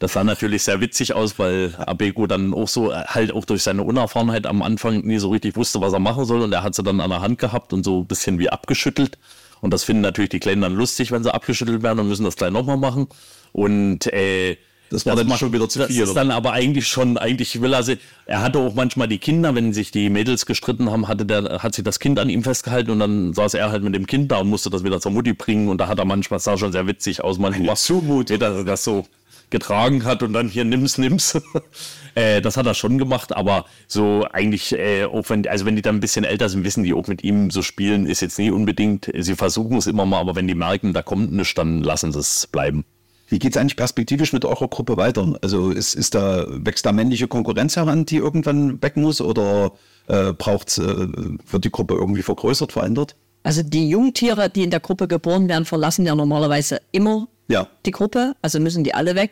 Das 0.00 0.14
sah 0.14 0.24
natürlich 0.24 0.62
sehr 0.64 0.80
witzig 0.80 1.12
aus, 1.14 1.38
weil 1.38 1.74
Abego 1.78 2.26
dann 2.26 2.54
auch 2.54 2.68
so, 2.68 2.90
äh, 2.90 3.04
halt 3.06 3.32
auch 3.32 3.44
durch 3.44 3.62
seine 3.62 3.82
Unerfahrenheit 3.82 4.46
am 4.46 4.62
Anfang 4.62 5.02
nie 5.06 5.18
so 5.18 5.28
richtig 5.28 5.56
wusste, 5.56 5.80
was 5.80 5.92
er 5.92 6.00
machen 6.00 6.24
soll. 6.24 6.40
Und 6.40 6.52
er 6.52 6.62
hat 6.62 6.74
sie 6.74 6.82
dann 6.82 7.00
an 7.00 7.10
der 7.10 7.20
Hand 7.20 7.38
gehabt 7.38 7.72
und 7.72 7.84
so 7.84 8.00
ein 8.00 8.06
bisschen 8.06 8.38
wie 8.38 8.48
abgeschüttelt. 8.50 9.18
Und 9.60 9.72
das 9.74 9.84
finden 9.84 10.00
natürlich 10.02 10.30
die 10.30 10.40
Kleinen 10.40 10.62
dann 10.62 10.74
lustig, 10.74 11.12
wenn 11.12 11.22
sie 11.22 11.32
abgeschüttelt 11.32 11.82
werden 11.82 11.98
und 12.00 12.08
müssen 12.08 12.24
das 12.24 12.34
gleich 12.36 12.50
nochmal 12.50 12.78
machen. 12.78 13.08
Und 13.52 14.06
äh, 14.12 14.56
Das 14.88 15.04
war 15.04 15.16
dann 15.16 15.28
macht- 15.28 15.38
schon 15.40 15.52
wieder 15.52 15.68
zu 15.68 15.80
das 15.80 15.88
viel, 15.88 16.02
ist 16.02 16.10
oder? 16.12 16.20
dann 16.20 16.30
aber 16.30 16.52
eigentlich 16.52 16.88
schon, 16.88 17.18
eigentlich 17.18 17.60
will 17.60 17.74
er 17.74 17.82
sie, 17.82 17.98
er 18.24 18.40
hatte 18.40 18.58
auch 18.58 18.74
manchmal 18.74 19.06
die 19.06 19.18
Kinder, 19.18 19.54
wenn 19.54 19.74
sich 19.74 19.90
die 19.90 20.08
Mädels 20.08 20.46
gestritten 20.46 20.90
haben, 20.90 21.08
hatte 21.08 21.26
der, 21.26 21.62
hat 21.62 21.74
sich 21.74 21.84
das 21.84 21.98
Kind 22.00 22.18
an 22.18 22.30
ihm 22.30 22.42
festgehalten 22.42 22.90
und 22.90 23.00
dann 23.00 23.34
saß 23.34 23.52
er 23.52 23.70
halt 23.70 23.82
mit 23.84 23.94
dem 23.94 24.06
Kind 24.06 24.32
da 24.32 24.38
und 24.38 24.48
musste 24.48 24.70
das 24.70 24.82
wieder 24.82 24.98
zur 24.98 25.12
Mutti 25.12 25.34
bringen 25.34 25.68
und 25.68 25.78
da 25.78 25.88
hat 25.88 25.98
er 25.98 26.06
manchmal, 26.06 26.36
das 26.38 26.44
sah 26.44 26.56
schon 26.56 26.72
sehr 26.72 26.86
witzig 26.86 27.22
aus, 27.22 27.38
manchmal, 27.38 27.76
Zumutung. 27.76 28.38
dass 28.38 28.56
er 28.56 28.64
das 28.64 28.82
so 28.82 29.04
getragen 29.50 30.04
hat 30.04 30.22
und 30.22 30.32
dann 30.32 30.48
hier 30.48 30.64
nimm's, 30.64 30.98
nimm's. 30.98 31.40
äh, 32.14 32.40
das 32.40 32.56
hat 32.56 32.66
er 32.66 32.74
schon 32.74 32.98
gemacht, 32.98 33.34
aber 33.36 33.64
so 33.86 34.26
eigentlich, 34.32 34.72
äh, 34.72 35.04
auch 35.04 35.28
wenn, 35.28 35.46
also 35.46 35.64
wenn 35.66 35.76
die 35.76 35.82
dann 35.82 35.96
ein 35.96 36.00
bisschen 36.00 36.24
älter 36.24 36.48
sind, 36.48 36.64
wissen 36.64 36.84
die 36.84 36.94
auch 36.94 37.06
mit 37.06 37.24
ihm 37.24 37.50
so 37.50 37.62
spielen, 37.62 38.06
ist 38.06 38.20
jetzt 38.22 38.38
nie 38.38 38.50
unbedingt, 38.50 39.10
sie 39.18 39.34
versuchen 39.34 39.76
es 39.76 39.86
immer 39.86 40.06
mal, 40.06 40.20
aber 40.20 40.36
wenn 40.36 40.48
die 40.48 40.54
merken, 40.54 40.92
da 40.92 41.02
kommt 41.02 41.32
nichts, 41.32 41.54
dann 41.54 41.82
lassen 41.82 42.12
sie 42.12 42.20
es 42.20 42.46
bleiben. 42.46 42.84
Wie 43.28 43.38
geht 43.38 43.52
es 43.52 43.56
eigentlich 43.60 43.76
perspektivisch 43.76 44.32
mit 44.32 44.44
eurer 44.44 44.66
Gruppe 44.66 44.96
weiter? 44.96 45.38
Also 45.40 45.70
ist, 45.70 45.94
ist 45.94 46.16
da, 46.16 46.46
wächst 46.48 46.84
da 46.84 46.90
männliche 46.90 47.28
Konkurrenz 47.28 47.76
heran, 47.76 48.04
die 48.04 48.16
irgendwann 48.16 48.82
weg 48.82 48.96
muss 48.96 49.20
oder 49.20 49.72
äh, 50.08 50.32
braucht's, 50.32 50.78
äh, 50.78 50.82
wird 50.82 51.64
die 51.64 51.70
Gruppe 51.70 51.94
irgendwie 51.94 52.22
vergrößert, 52.22 52.72
verändert? 52.72 53.14
Also 53.44 53.62
die 53.62 53.88
Jungtiere, 53.88 54.50
die 54.50 54.64
in 54.64 54.70
der 54.70 54.80
Gruppe 54.80 55.06
geboren 55.06 55.48
werden, 55.48 55.64
verlassen 55.64 56.04
ja 56.06 56.14
normalerweise 56.16 56.80
immer 56.90 57.28
Ja. 57.48 57.68
die 57.86 57.92
Gruppe, 57.92 58.34
also 58.42 58.58
müssen 58.58 58.82
die 58.82 58.94
alle 58.94 59.14
weg. 59.14 59.30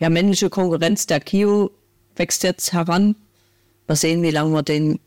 Ja, 0.00 0.10
männliche 0.10 0.50
Konkurrenz, 0.50 1.06
der 1.06 1.20
Kio 1.20 1.70
wächst 2.16 2.42
jetzt 2.42 2.72
heran. 2.72 3.16
Mal 3.86 3.96
sehen, 3.96 4.22
wie 4.22 4.30
lange 4.30 4.52
wir 4.52 4.62
den, 4.62 4.98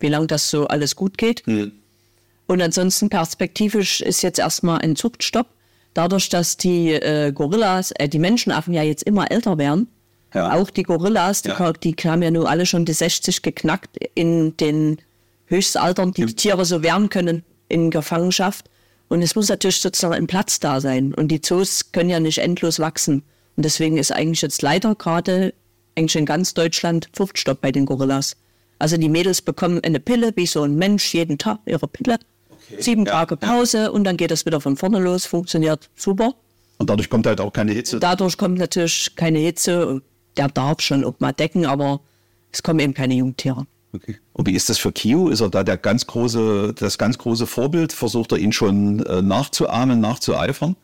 wie 0.00 0.08
lange 0.08 0.26
das 0.26 0.50
so 0.50 0.66
alles 0.68 0.94
gut 0.96 1.18
geht. 1.18 1.42
Und 1.46 2.62
ansonsten 2.62 3.08
perspektivisch 3.08 4.00
ist 4.00 4.22
jetzt 4.22 4.38
erstmal 4.38 4.80
ein 4.80 4.94
Zuchtstopp. 4.96 5.46
Dadurch, 5.94 6.28
dass 6.28 6.56
die 6.56 6.92
äh, 6.92 7.32
Gorillas, 7.32 7.90
äh, 7.92 8.08
die 8.08 8.18
Menschenaffen 8.18 8.74
ja 8.74 8.82
jetzt 8.82 9.02
immer 9.04 9.30
älter 9.30 9.56
werden, 9.58 9.88
Ja. 10.34 10.52
auch 10.52 10.68
die 10.70 10.82
Gorillas, 10.82 11.42
die, 11.42 11.48
Ja. 11.48 11.72
die 11.72 11.94
haben 12.04 12.22
ja 12.22 12.30
nun 12.30 12.46
alle 12.46 12.66
schon 12.66 12.84
die 12.84 12.92
60 12.92 13.40
geknackt 13.42 13.96
in 14.14 14.54
den 14.58 14.98
Höchstaltern, 15.46 16.12
die, 16.12 16.26
die 16.26 16.34
Tiere 16.36 16.64
so 16.66 16.82
werden 16.82 17.08
können 17.08 17.42
in 17.68 17.90
Gefangenschaft. 17.90 18.68
Und 19.08 19.22
es 19.22 19.34
muss 19.34 19.48
natürlich 19.48 19.80
sozusagen 19.80 20.14
ein 20.14 20.26
Platz 20.26 20.60
da 20.60 20.80
sein. 20.80 21.14
Und 21.14 21.28
die 21.28 21.40
Zoos 21.40 21.92
können 21.92 22.10
ja 22.10 22.20
nicht 22.20 22.38
endlos 22.38 22.78
wachsen. 22.78 23.22
Und 23.56 23.64
deswegen 23.64 23.96
ist 23.96 24.12
eigentlich 24.12 24.42
jetzt 24.42 24.62
leider 24.62 24.94
gerade 24.94 25.54
eigentlich 25.96 26.16
in 26.16 26.26
ganz 26.26 26.54
Deutschland 26.54 27.08
Zuchtstopp 27.12 27.60
bei 27.60 27.72
den 27.72 27.86
Gorillas. 27.86 28.36
Also 28.78 28.96
die 28.96 29.08
Mädels 29.08 29.40
bekommen 29.40 29.80
eine 29.82 30.00
Pille, 30.00 30.32
wie 30.36 30.46
so 30.46 30.62
ein 30.62 30.76
Mensch, 30.76 31.14
jeden 31.14 31.38
Tag 31.38 31.60
ihre 31.64 31.88
Pille. 31.88 32.18
Sieben 32.78 33.06
Ja, 33.06 33.12
Tage 33.12 33.36
Pause 33.36 33.92
und 33.92 34.04
dann 34.04 34.16
geht 34.16 34.30
es 34.30 34.44
wieder 34.44 34.60
von 34.60 34.76
vorne 34.76 34.98
los. 34.98 35.24
Funktioniert 35.24 35.88
super. 35.94 36.34
Und 36.78 36.90
dadurch 36.90 37.08
kommt 37.08 37.26
halt 37.26 37.40
auch 37.40 37.52
keine 37.52 37.72
Hitze. 37.72 37.98
Dadurch 37.98 38.36
kommt 38.36 38.58
natürlich 38.58 39.14
keine 39.16 39.38
Hitze. 39.38 40.02
Der 40.36 40.48
darf 40.48 40.80
schon 40.80 41.04
auch 41.04 41.18
mal 41.20 41.32
decken, 41.32 41.64
aber 41.64 42.00
es 42.52 42.62
kommen 42.62 42.80
eben 42.80 42.92
keine 42.92 43.14
Jungtiere. 43.14 43.66
Okay. 43.94 44.16
Und 44.34 44.46
wie 44.46 44.54
ist 44.54 44.68
das 44.68 44.76
für 44.76 44.92
Kio? 44.92 45.28
Ist 45.30 45.40
er 45.40 45.48
da 45.48 45.64
der 45.64 45.78
ganz 45.78 46.06
große, 46.06 46.74
das 46.74 46.98
ganz 46.98 47.16
große 47.16 47.46
Vorbild? 47.46 47.92
Versucht 47.92 48.32
er 48.32 48.38
ihn 48.38 48.52
schon 48.52 49.00
äh, 49.06 49.22
nachzuahmen, 49.22 50.00
nachzueifern? 50.00 50.76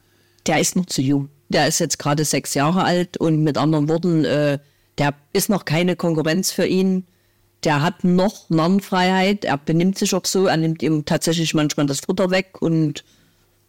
Der 0.47 0.61
ist 0.61 0.77
noch 0.77 0.87
zu 0.87 1.03
jung. 1.03 1.29
Der 1.53 1.69
ist 1.69 1.79
jetzt 1.79 1.99
gerade 1.99 2.25
sechs 2.25 2.55
Jahre 2.55 2.85
alt 2.85 3.17
und 3.17 3.43
mit 3.43 3.59
anderen 3.59 3.89
Worten, 3.89 4.25
äh, 4.25 4.59
der 4.99 5.15
ist 5.33 5.49
noch 5.49 5.65
keine 5.65 5.97
Konkurrenz 5.97 6.51
für 6.51 6.67
ihn. 6.67 7.07
Der 7.65 7.83
hat 7.83 8.03
noch 8.05 8.51
Narrenfreiheit. 8.51 9.45
Er 9.45 9.57
benimmt 9.57 9.99
sich 9.99 10.15
auch 10.15 10.25
so. 10.25 10.47
Er 10.47 10.57
nimmt 10.57 10.83
ihm 10.83 11.05
tatsächlich 11.05 11.55
manchmal 11.55 11.87
das 11.87 12.01
Futter 12.01 12.31
weg 12.31 12.61
und 12.61 13.05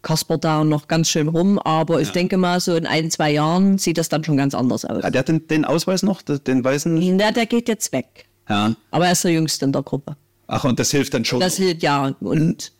kaspert 0.02 0.44
da 0.44 0.64
noch 0.64 0.88
ganz 0.88 1.08
schön 1.08 1.28
rum. 1.28 1.58
Aber 1.58 2.00
ich 2.00 2.10
denke 2.10 2.36
mal, 2.36 2.60
so 2.60 2.74
in 2.74 2.86
ein, 2.86 3.10
zwei 3.10 3.30
Jahren 3.30 3.78
sieht 3.78 3.98
das 3.98 4.08
dann 4.08 4.24
schon 4.24 4.36
ganz 4.36 4.54
anders 4.54 4.84
aus. 4.84 5.02
Hat 5.02 5.14
er 5.14 5.22
den, 5.22 5.46
den 5.46 5.64
Ausweis 5.64 6.02
noch, 6.02 6.22
den, 6.22 6.64
weißen? 6.64 7.18
Der, 7.18 7.32
der 7.32 7.46
geht 7.46 7.68
jetzt 7.68 7.92
weg. 7.92 8.26
Ja. 8.48 8.74
Aber 8.90 9.06
er 9.06 9.12
ist 9.12 9.24
der 9.24 9.32
Jüngste 9.32 9.64
in 9.64 9.72
der 9.72 9.82
Gruppe. 9.82 10.16
Ach, 10.46 10.64
und 10.64 10.78
das 10.78 10.90
hilft 10.90 11.14
dann 11.14 11.24
schon. 11.24 11.40
Das 11.40 11.56
hilft 11.56 11.82
ja. 11.82 12.14
Und 12.20 12.72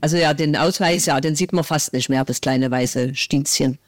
also 0.00 0.16
ja, 0.16 0.34
den 0.34 0.56
Ausweis, 0.56 1.06
ja, 1.06 1.20
den 1.20 1.34
sieht 1.34 1.52
man 1.52 1.64
fast 1.64 1.92
nicht 1.92 2.08
mehr, 2.08 2.24
das 2.24 2.40
kleine 2.40 2.70
weiße 2.70 3.14
Stiezchen. 3.14 3.78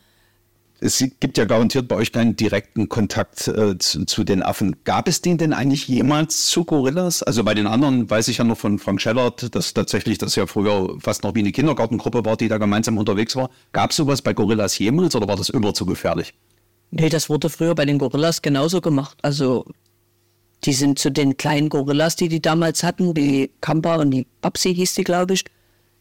Es 0.81 1.05
gibt 1.19 1.37
ja 1.38 1.45
garantiert 1.45 1.88
bei 1.88 1.97
euch 1.97 2.12
keinen 2.12 2.37
direkten 2.37 2.88
Kontakt 2.88 3.49
äh, 3.49 3.77
zu, 3.79 4.05
zu 4.07 4.23
den 4.23 4.45
Affen. 4.45 4.77
Gab 4.85 5.09
es 5.09 5.21
den 5.21 5.37
denn 5.37 5.53
eigentlich 5.53 5.88
jemals 5.88 6.47
zu 6.47 6.64
Gorillas? 6.64 7.23
Also 7.25 7.43
bei 7.43 7.55
den 7.55 7.67
anderen 7.67 8.09
weiß 8.09 8.29
ich 8.29 8.38
ja 8.38 8.45
noch 8.45 8.59
von 8.59 8.79
Frank 8.79 9.01
Schellert, 9.01 9.55
dass 9.57 9.75
tatsächlich 9.75 10.19
das 10.19 10.37
ja 10.37 10.47
früher 10.47 10.97
fast 11.01 11.25
noch 11.25 11.35
wie 11.35 11.41
eine 11.41 11.51
Kindergartengruppe 11.51 12.25
war, 12.25 12.37
die 12.37 12.47
da 12.47 12.59
gemeinsam 12.59 12.97
unterwegs 12.97 13.35
war. 13.35 13.51
Gab 13.73 13.91
es 13.91 13.97
sowas 13.97 14.23
bei 14.23 14.35
Gorillas 14.35 14.79
jemals 14.79 15.17
oder 15.17 15.27
war 15.27 15.37
das 15.37 15.49
immer 15.49 15.75
zu 15.75 15.85
gefährlich? 15.85 16.35
Nee, 16.93 17.09
das 17.09 17.29
wurde 17.29 17.51
früher 17.51 17.75
bei 17.75 17.85
den 17.85 17.99
Gorillas 17.99 18.41
genauso 18.41 18.81
gemacht. 18.81 19.19
Also 19.23 19.67
die 20.64 20.73
sind 20.73 21.01
zu 21.01 21.11
den 21.11 21.37
kleinen 21.37 21.71
Gorillas, 21.71 22.14
die 22.14 22.29
die 22.29 22.41
damals 22.41 22.85
hatten, 22.85 23.14
die 23.14 23.51
Kampa 23.61 23.97
und 23.97 24.12
die 24.12 24.27
Babsi 24.41 24.75
hieß 24.75 24.95
die, 24.95 25.05
glaube 25.05 25.35
ich, 25.35 25.45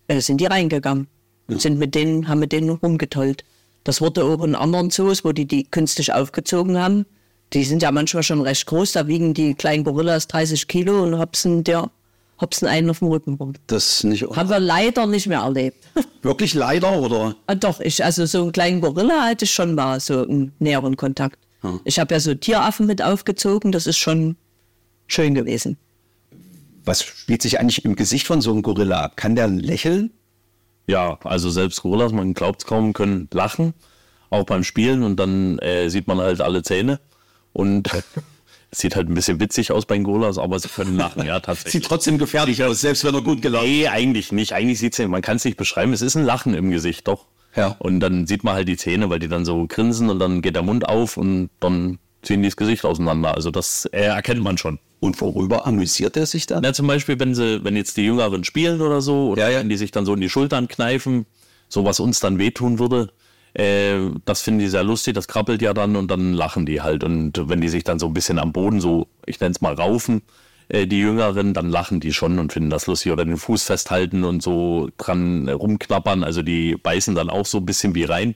äh, 0.07 0.21
sind 0.21 0.39
die 0.39 0.45
reingegangen. 0.45 1.07
Und 1.47 1.61
sind 1.61 1.79
mit 1.79 1.95
denen, 1.95 2.27
haben 2.27 2.39
mit 2.39 2.51
denen 2.51 2.69
rumgetollt. 2.69 3.45
Das 3.87 4.01
wurde 4.01 4.25
auch 4.25 4.43
in 4.43 4.53
anderen 4.53 4.89
Zoos, 4.89 5.23
wo 5.23 5.31
die 5.31 5.45
die 5.45 5.63
künstlich 5.63 6.11
aufgezogen 6.11 6.77
haben. 6.77 7.05
Die 7.53 7.63
sind 7.63 7.81
ja 7.81 7.89
manchmal 7.89 8.21
schon 8.21 8.41
recht 8.41 8.65
groß, 8.65 8.91
da 8.91 9.07
wiegen 9.07 9.33
die 9.33 9.53
kleinen 9.53 9.85
Gorillas 9.85 10.27
30 10.27 10.67
Kilo 10.67 11.03
und 11.03 11.17
hopsen 11.17 11.63
der, 11.63 11.89
hopsen 12.41 12.67
einen 12.67 12.89
auf 12.89 12.99
dem 12.99 13.07
Rücken 13.07 13.35
rum. 13.35 13.53
Das 13.67 14.03
nicht 14.03 14.23
Haben 14.23 14.49
wir 14.49 14.59
leider 14.59 15.07
nicht 15.07 15.27
mehr 15.27 15.39
erlebt. 15.39 15.87
wirklich 16.21 16.53
leider 16.53 16.99
oder? 16.99 17.37
Ah, 17.45 17.55
doch, 17.55 17.79
ich, 17.79 18.03
also 18.03 18.25
so 18.25 18.41
einen 18.41 18.51
kleinen 18.51 18.81
Gorilla 18.81 19.23
hatte 19.23 19.45
ich 19.45 19.53
schon 19.53 19.73
mal 19.73 20.01
so 20.01 20.23
einen 20.23 20.51
näheren 20.59 20.97
Kontakt. 20.97 21.39
Ich 21.85 21.97
habe 21.97 22.13
ja 22.13 22.19
so 22.19 22.33
Tieraffen 22.33 22.87
mit 22.87 23.01
aufgezogen, 23.01 23.71
das 23.71 23.87
ist 23.87 23.97
schon 23.97 24.35
schön 25.07 25.33
gewesen. 25.33 25.77
Was 26.83 27.03
spielt 27.03 27.41
sich 27.41 27.57
eigentlich 27.61 27.85
im 27.85 27.95
Gesicht 27.95 28.27
von 28.27 28.41
so 28.41 28.51
einem 28.51 28.63
Gorilla 28.63 28.99
ab? 29.03 29.15
Kann 29.15 29.37
der 29.37 29.47
lächeln? 29.47 30.11
Ja, 30.87 31.19
also 31.23 31.49
selbst 31.49 31.81
Gorillas, 31.81 32.13
man 32.13 32.33
glaubt 32.33 32.61
es 32.61 32.65
kaum, 32.65 32.93
können 32.93 33.27
lachen, 33.33 33.73
auch 34.29 34.45
beim 34.45 34.63
Spielen 34.63 35.03
und 35.03 35.17
dann 35.17 35.59
äh, 35.59 35.89
sieht 35.89 36.07
man 36.07 36.19
halt 36.19 36.41
alle 36.41 36.63
Zähne 36.63 36.99
und 37.51 37.89
es 38.71 38.79
sieht 38.79 38.95
halt 38.95 39.09
ein 39.09 39.13
bisschen 39.13 39.39
witzig 39.41 39.71
aus 39.71 39.85
bei 39.85 39.95
den 39.95 40.05
Gorillas, 40.05 40.37
aber 40.37 40.59
sie 40.59 40.69
können 40.69 40.95
lachen, 40.95 41.25
ja, 41.25 41.39
tatsächlich. 41.41 41.73
Sieht 41.73 41.85
trotzdem 41.85 42.17
gefährlich 42.17 42.63
aus, 42.63 42.81
selbst 42.81 43.03
wenn 43.03 43.13
er 43.13 43.21
gut 43.21 43.41
gelaufen 43.41 43.67
Nee, 43.67 43.87
eigentlich 43.87 44.31
nicht. 44.31 44.53
Eigentlich 44.53 44.79
sieht's 44.79 44.97
ja, 44.97 45.07
man 45.07 45.21
kann 45.21 45.37
es 45.37 45.45
nicht 45.45 45.57
beschreiben. 45.57 45.91
Es 45.91 46.01
ist 46.01 46.15
ein 46.15 46.23
Lachen 46.23 46.53
im 46.53 46.71
Gesicht, 46.71 47.07
doch. 47.07 47.25
Ja. 47.55 47.75
Und 47.79 47.99
dann 47.99 48.27
sieht 48.27 48.43
man 48.43 48.53
halt 48.53 48.67
die 48.67 48.77
Zähne, 48.77 49.09
weil 49.09 49.19
die 49.19 49.27
dann 49.27 49.43
so 49.43 49.65
grinsen 49.67 50.09
und 50.09 50.19
dann 50.19 50.41
geht 50.41 50.55
der 50.55 50.63
Mund 50.63 50.87
auf 50.87 51.17
und 51.17 51.49
dann 51.59 51.99
ziehen 52.21 52.41
die 52.41 52.47
das 52.47 52.55
Gesicht 52.55 52.85
auseinander. 52.85 53.33
Also 53.33 53.51
das 53.51 53.85
äh, 53.85 54.03
erkennt 54.03 54.43
man 54.43 54.57
schon. 54.57 54.79
Und 54.99 55.19
worüber 55.21 55.67
amüsiert 55.67 56.17
er 56.17 56.25
sich 56.25 56.47
dann? 56.47 56.63
Na, 56.63 56.73
zum 56.73 56.87
Beispiel, 56.87 57.19
wenn 57.19 57.35
sie, 57.35 57.63
wenn 57.63 57.75
jetzt 57.75 57.97
die 57.97 58.05
Jüngeren 58.05 58.43
spielen 58.43 58.81
oder 58.81 59.01
so, 59.01 59.29
oder 59.29 59.43
Ja, 59.43 59.49
ja. 59.49 59.59
wenn 59.59 59.69
die 59.69 59.77
sich 59.77 59.91
dann 59.91 60.05
so 60.05 60.13
in 60.13 60.21
die 60.21 60.29
Schultern 60.29 60.67
kneifen, 60.67 61.25
so 61.69 61.85
was 61.85 61.99
uns 61.99 62.19
dann 62.19 62.39
wehtun 62.39 62.79
würde, 62.79 63.11
äh, 63.53 64.09
das 64.25 64.41
finden 64.41 64.59
die 64.59 64.67
sehr 64.67 64.83
lustig, 64.83 65.13
das 65.13 65.27
krabbelt 65.27 65.61
ja 65.61 65.73
dann 65.73 65.95
und 65.95 66.09
dann 66.09 66.33
lachen 66.33 66.65
die 66.65 66.81
halt. 66.81 67.03
Und 67.03 67.49
wenn 67.49 67.61
die 67.61 67.69
sich 67.69 67.83
dann 67.83 67.99
so 67.99 68.07
ein 68.07 68.13
bisschen 68.13 68.39
am 68.39 68.53
Boden 68.53 68.81
so, 68.81 69.07
ich 69.25 69.39
nenne 69.39 69.51
es 69.51 69.61
mal 69.61 69.73
raufen, 69.73 70.23
äh, 70.69 70.87
die 70.87 70.99
Jüngeren, 70.99 71.53
dann 71.53 71.69
lachen 71.69 71.99
die 71.99 72.13
schon 72.13 72.39
und 72.39 72.53
finden 72.53 72.69
das 72.69 72.87
lustig. 72.87 73.11
Oder 73.11 73.25
den 73.25 73.37
Fuß 73.37 73.63
festhalten 73.63 74.23
und 74.23 74.41
so 74.41 74.89
dran 74.97 75.47
rumknappern. 75.47 76.23
Also 76.23 76.41
die 76.41 76.75
beißen 76.75 77.15
dann 77.15 77.29
auch 77.29 77.45
so 77.45 77.59
ein 77.59 77.65
bisschen 77.65 77.95
wie 77.95 78.03
rein. 78.03 78.35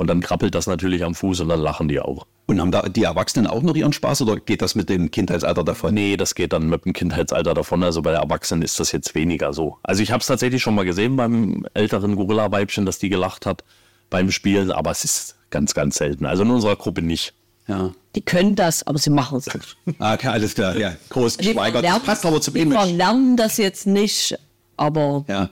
Und 0.00 0.06
dann 0.06 0.22
krabbelt 0.22 0.54
das 0.54 0.66
natürlich 0.66 1.04
am 1.04 1.14
Fuß 1.14 1.40
und 1.40 1.50
dann 1.50 1.60
lachen 1.60 1.86
die 1.86 2.00
auch. 2.00 2.26
Und 2.46 2.58
haben 2.58 2.70
da 2.72 2.88
die 2.88 3.02
Erwachsenen 3.04 3.46
auch 3.46 3.60
noch 3.60 3.76
ihren 3.76 3.92
Spaß 3.92 4.22
oder 4.22 4.36
geht 4.40 4.62
das 4.62 4.74
mit 4.74 4.88
dem 4.88 5.10
Kindheitsalter 5.10 5.62
davon? 5.62 5.92
Nee, 5.92 6.16
das 6.16 6.34
geht 6.34 6.54
dann 6.54 6.70
mit 6.70 6.86
dem 6.86 6.94
Kindheitsalter 6.94 7.52
davon. 7.52 7.82
Also 7.84 8.00
bei 8.00 8.10
der 8.12 8.20
Erwachsenen 8.20 8.62
ist 8.62 8.80
das 8.80 8.92
jetzt 8.92 9.14
weniger 9.14 9.52
so. 9.52 9.76
Also 9.82 10.02
ich 10.02 10.10
habe 10.10 10.22
es 10.22 10.26
tatsächlich 10.26 10.62
schon 10.62 10.74
mal 10.74 10.86
gesehen 10.86 11.16
beim 11.16 11.66
älteren 11.74 12.16
Gorilla-Weibchen, 12.16 12.86
dass 12.86 12.98
die 12.98 13.10
gelacht 13.10 13.44
hat 13.44 13.62
beim 14.08 14.30
Spielen, 14.30 14.72
aber 14.72 14.90
es 14.90 15.04
ist 15.04 15.36
ganz, 15.50 15.74
ganz 15.74 15.96
selten. 15.98 16.24
Also 16.24 16.44
in 16.44 16.50
unserer 16.50 16.76
Gruppe 16.76 17.02
nicht. 17.02 17.34
Ja. 17.68 17.92
Die 18.16 18.22
können 18.22 18.56
das, 18.56 18.86
aber 18.86 18.96
sie 18.96 19.10
machen 19.10 19.36
es 19.36 19.52
nicht. 19.52 19.76
Ah, 19.98 20.14
Okay, 20.14 20.28
alles 20.28 20.54
klar, 20.54 20.78
ja. 20.78 20.94
Groß 21.10 21.36
Die 21.36 21.48
geschweigert. 21.48 21.84
Das 21.84 22.02
passt 22.02 22.24
aber 22.24 22.40
zum 22.40 22.54
die 22.54 22.60
Image. 22.60 22.78
verlernen 22.78 23.36
das 23.36 23.58
jetzt 23.58 23.86
nicht, 23.86 24.34
aber 24.78 25.26
Ja, 25.28 25.50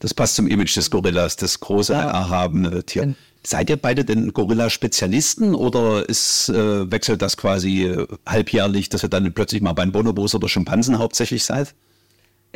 das 0.00 0.12
passt 0.12 0.36
zum 0.36 0.48
Image 0.48 0.76
des 0.76 0.90
Gorillas, 0.90 1.36
das 1.36 1.58
große, 1.60 1.94
erhabene 1.94 2.84
Tier. 2.84 3.14
Seid 3.46 3.70
ihr 3.70 3.76
beide 3.76 4.04
denn 4.04 4.32
Gorilla-Spezialisten 4.32 5.54
oder 5.54 6.08
ist, 6.08 6.48
äh, 6.48 6.90
wechselt 6.90 7.22
das 7.22 7.36
quasi 7.36 7.84
äh, 7.84 8.06
halbjährlich, 8.26 8.88
dass 8.88 9.04
ihr 9.04 9.08
dann 9.08 9.32
plötzlich 9.32 9.62
mal 9.62 9.72
bei 9.72 9.86
Bonobos 9.86 10.34
oder 10.34 10.48
Schimpansen 10.48 10.98
hauptsächlich 10.98 11.44
seid? 11.44 11.74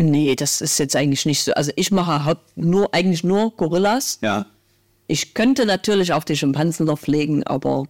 nee, 0.00 0.35
das 0.35 0.61
ist 0.61 0.79
jetzt 0.79 0.96
eigentlich 0.96 1.26
nicht 1.26 1.42
so. 1.42 1.53
Also 1.53 1.72
ich 1.76 1.90
mache 1.90 2.38
nur, 2.57 2.92
eigentlich 2.94 3.22
nur 3.22 3.50
Gorillas. 3.57 4.18
Ja. 4.22 4.46
Ich 5.07 5.35
könnte 5.35 5.66
natürlich 5.66 6.12
auch 6.12 6.24
die 6.24 6.37
Schimpansen 6.37 6.87
noch 6.87 6.98
pflegen, 6.98 7.44
aber 7.44 7.85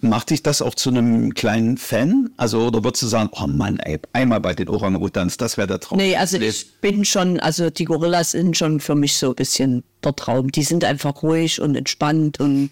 Macht 0.00 0.30
dich 0.30 0.42
das 0.42 0.62
auch 0.62 0.74
zu 0.74 0.90
einem 0.90 1.32
kleinen 1.34 1.78
Fan? 1.78 2.30
Also, 2.36 2.66
oder 2.66 2.82
würdest 2.82 3.02
du 3.02 3.06
sagen, 3.06 3.30
oh 3.32 3.46
Mann, 3.46 3.78
ey, 3.78 4.00
einmal 4.12 4.40
bei 4.40 4.52
den 4.52 4.68
Orang-Utans, 4.68 5.36
das 5.36 5.56
wäre 5.56 5.68
der 5.68 5.80
Traum? 5.80 5.98
nee, 5.98 6.16
also 6.16 6.38
ich 6.38 6.80
bin 6.80 7.04
schon, 7.04 7.38
also 7.38 7.70
die 7.70 7.84
Gorillas 7.84 8.32
sind 8.32 8.56
schon 8.56 8.80
für 8.80 8.96
mich 8.96 9.16
so 9.16 9.28
ein 9.28 9.34
bisschen 9.36 9.84
der 10.02 10.16
Traum. 10.16 10.50
Die 10.50 10.64
sind 10.64 10.84
einfach 10.84 11.22
ruhig 11.22 11.60
und 11.60 11.76
entspannt 11.76 12.40
und 12.40 12.70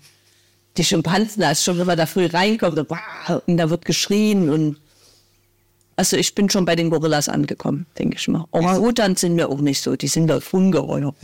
die 0.77 0.85
Schimpansen, 0.85 1.45
als 1.45 1.63
schon 1.63 1.79
wenn 1.79 1.87
man 1.87 1.97
da 1.97 2.07
früh 2.07 2.27
reinkommt, 2.27 2.79
und, 2.79 2.91
wow, 2.91 3.43
und 3.47 3.57
da 3.57 3.71
wird 3.71 3.85
geschrien 3.85 4.51
und 4.51 4.77
also 5.97 6.17
ich 6.17 6.35
bin 6.35 6.49
schon 6.51 6.65
bei 6.65 6.75
den 6.77 6.91
Gorillas 6.91 7.29
angekommen, 7.29 7.87
denke 7.99 8.17
ich 8.19 8.27
mal. 8.29 8.47
Orang-Utans 8.51 9.21
sind 9.21 9.35
mir 9.35 9.49
auch 9.49 9.61
nicht 9.61 9.81
so, 9.83 9.95
die 9.97 10.09
sind 10.09 10.27
da 10.29 10.39
ungeheuer. 10.51 11.15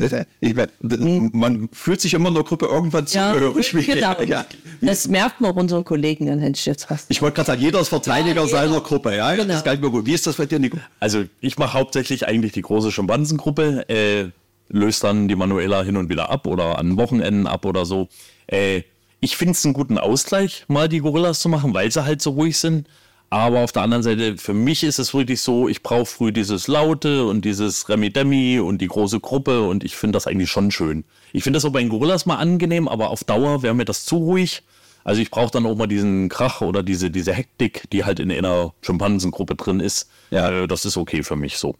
Ich 0.40 0.54
mein, 0.54 1.30
man 1.32 1.68
fühlt 1.72 2.00
sich 2.00 2.14
immer 2.14 2.28
in 2.28 2.34
der 2.34 2.44
Gruppe 2.44 2.66
irgendwann 2.66 3.06
zugehörig. 3.06 3.72
Ja, 3.86 4.14
genau. 4.14 4.30
ja. 4.32 4.46
Das 4.80 5.08
merkt 5.08 5.40
man 5.40 5.52
auch 5.52 5.56
unseren 5.56 5.84
Kollegen, 5.84 6.26
dann 6.26 6.38
hätte 6.40 6.58
ich 6.58 6.66
jetzt 6.66 6.84
fast. 6.84 7.06
Ich 7.10 7.20
wollte 7.22 7.36
gerade 7.36 7.46
sagen, 7.48 7.62
jeder 7.62 7.80
ist 7.80 7.88
Verteidiger 7.88 8.42
Ja, 8.42 8.46
jeder. 8.46 8.58
seiner 8.58 8.80
Gruppe. 8.80 9.16
Ja, 9.16 9.34
Genau. 9.34 9.54
das 9.54 9.64
kann 9.64 9.74
ich 9.76 9.80
mir 9.80 9.90
gut. 9.90 10.06
Wie 10.06 10.12
ist 10.14 10.26
das 10.26 10.36
bei 10.36 10.46
dir, 10.46 10.58
Nico? 10.58 10.78
Also 11.00 11.24
ich 11.40 11.58
mache 11.58 11.72
hauptsächlich 11.74 12.26
eigentlich 12.26 12.52
die 12.52 12.62
große 12.62 12.92
Schimpansengruppe, 12.92 13.88
äh, 13.88 14.28
löst 14.68 15.02
dann 15.04 15.28
die 15.28 15.36
Manuela 15.36 15.82
hin 15.82 15.96
und 15.96 16.08
wieder 16.10 16.30
ab 16.30 16.46
oder 16.46 16.78
an 16.78 16.96
Wochenenden 16.96 17.46
ab 17.46 17.64
oder 17.64 17.86
so. 17.86 18.08
Äh, 18.46 18.82
ich 19.20 19.36
finde 19.36 19.52
es 19.52 19.64
einen 19.64 19.74
guten 19.74 19.98
Ausgleich, 19.98 20.64
mal 20.68 20.88
die 20.88 20.98
Gorillas 21.00 21.40
zu 21.40 21.48
machen, 21.48 21.74
weil 21.74 21.90
sie 21.90 22.04
halt 22.04 22.22
so 22.22 22.30
ruhig 22.30 22.56
sind. 22.58 22.86
Aber 23.30 23.60
auf 23.60 23.72
der 23.72 23.82
anderen 23.82 24.02
Seite, 24.02 24.38
für 24.38 24.54
mich 24.54 24.82
ist 24.82 24.98
es 24.98 25.12
wirklich 25.12 25.42
so, 25.42 25.68
ich 25.68 25.82
brauche 25.82 26.06
früh 26.06 26.32
dieses 26.32 26.66
Laute 26.66 27.26
und 27.26 27.44
dieses 27.44 27.88
Remi-Demi 27.88 28.58
und 28.58 28.78
die 28.80 28.86
große 28.86 29.20
Gruppe 29.20 29.62
und 29.62 29.84
ich 29.84 29.96
finde 29.96 30.16
das 30.16 30.26
eigentlich 30.26 30.50
schon 30.50 30.70
schön. 30.70 31.04
Ich 31.32 31.42
finde 31.42 31.58
das 31.58 31.64
auch 31.66 31.72
bei 31.72 31.80
den 31.80 31.90
Gorillas 31.90 32.24
mal 32.24 32.36
angenehm, 32.36 32.88
aber 32.88 33.10
auf 33.10 33.24
Dauer 33.24 33.62
wäre 33.62 33.74
mir 33.74 33.84
das 33.84 34.06
zu 34.06 34.16
ruhig. 34.16 34.62
Also 35.04 35.20
ich 35.20 35.30
brauche 35.30 35.50
dann 35.50 35.66
auch 35.66 35.76
mal 35.76 35.86
diesen 35.86 36.28
Krach 36.28 36.62
oder 36.62 36.82
diese, 36.82 37.10
diese 37.10 37.34
Hektik, 37.34 37.88
die 37.90 38.04
halt 38.04 38.18
in 38.18 38.32
einer 38.32 38.72
Schimpansengruppe 38.80 39.56
drin 39.56 39.80
ist. 39.80 40.08
Ja. 40.30 40.50
Äh, 40.50 40.68
das 40.68 40.84
ist 40.86 40.96
okay 40.96 41.22
für 41.22 41.36
mich 41.36 41.58
so. 41.58 41.76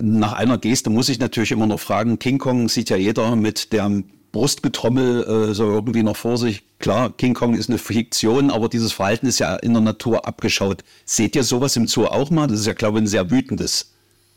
Nach 0.00 0.32
einer 0.32 0.58
Geste 0.58 0.90
muss 0.90 1.08
ich 1.08 1.20
natürlich 1.20 1.52
immer 1.52 1.66
noch 1.66 1.78
fragen, 1.78 2.18
King 2.18 2.38
Kong 2.38 2.68
sieht 2.68 2.90
ja 2.90 2.96
jeder 2.96 3.36
mit 3.36 3.72
der 3.72 4.02
Brustgetrommel 4.32 5.50
äh, 5.50 5.54
so 5.54 5.64
irgendwie 5.64 6.02
noch 6.02 6.16
vor 6.16 6.38
sich. 6.38 6.62
Klar, 6.78 7.10
King 7.10 7.34
Kong 7.34 7.54
ist 7.54 7.68
eine 7.68 7.78
Fiktion, 7.78 8.50
aber 8.50 8.68
dieses 8.68 8.92
Verhalten 8.92 9.26
ist 9.26 9.38
ja 9.38 9.56
in 9.56 9.72
der 9.72 9.82
Natur 9.82 10.26
abgeschaut. 10.26 10.84
Seht 11.04 11.36
ihr 11.36 11.44
sowas 11.44 11.76
im 11.76 11.86
Zoo 11.86 12.06
auch 12.06 12.30
mal? 12.30 12.46
Das 12.46 12.60
ist 12.60 12.66
ja, 12.66 12.72
glaube 12.72 12.98
ich, 12.98 13.04
ein 13.04 13.08
sehr 13.08 13.30
wütendes 13.30 13.92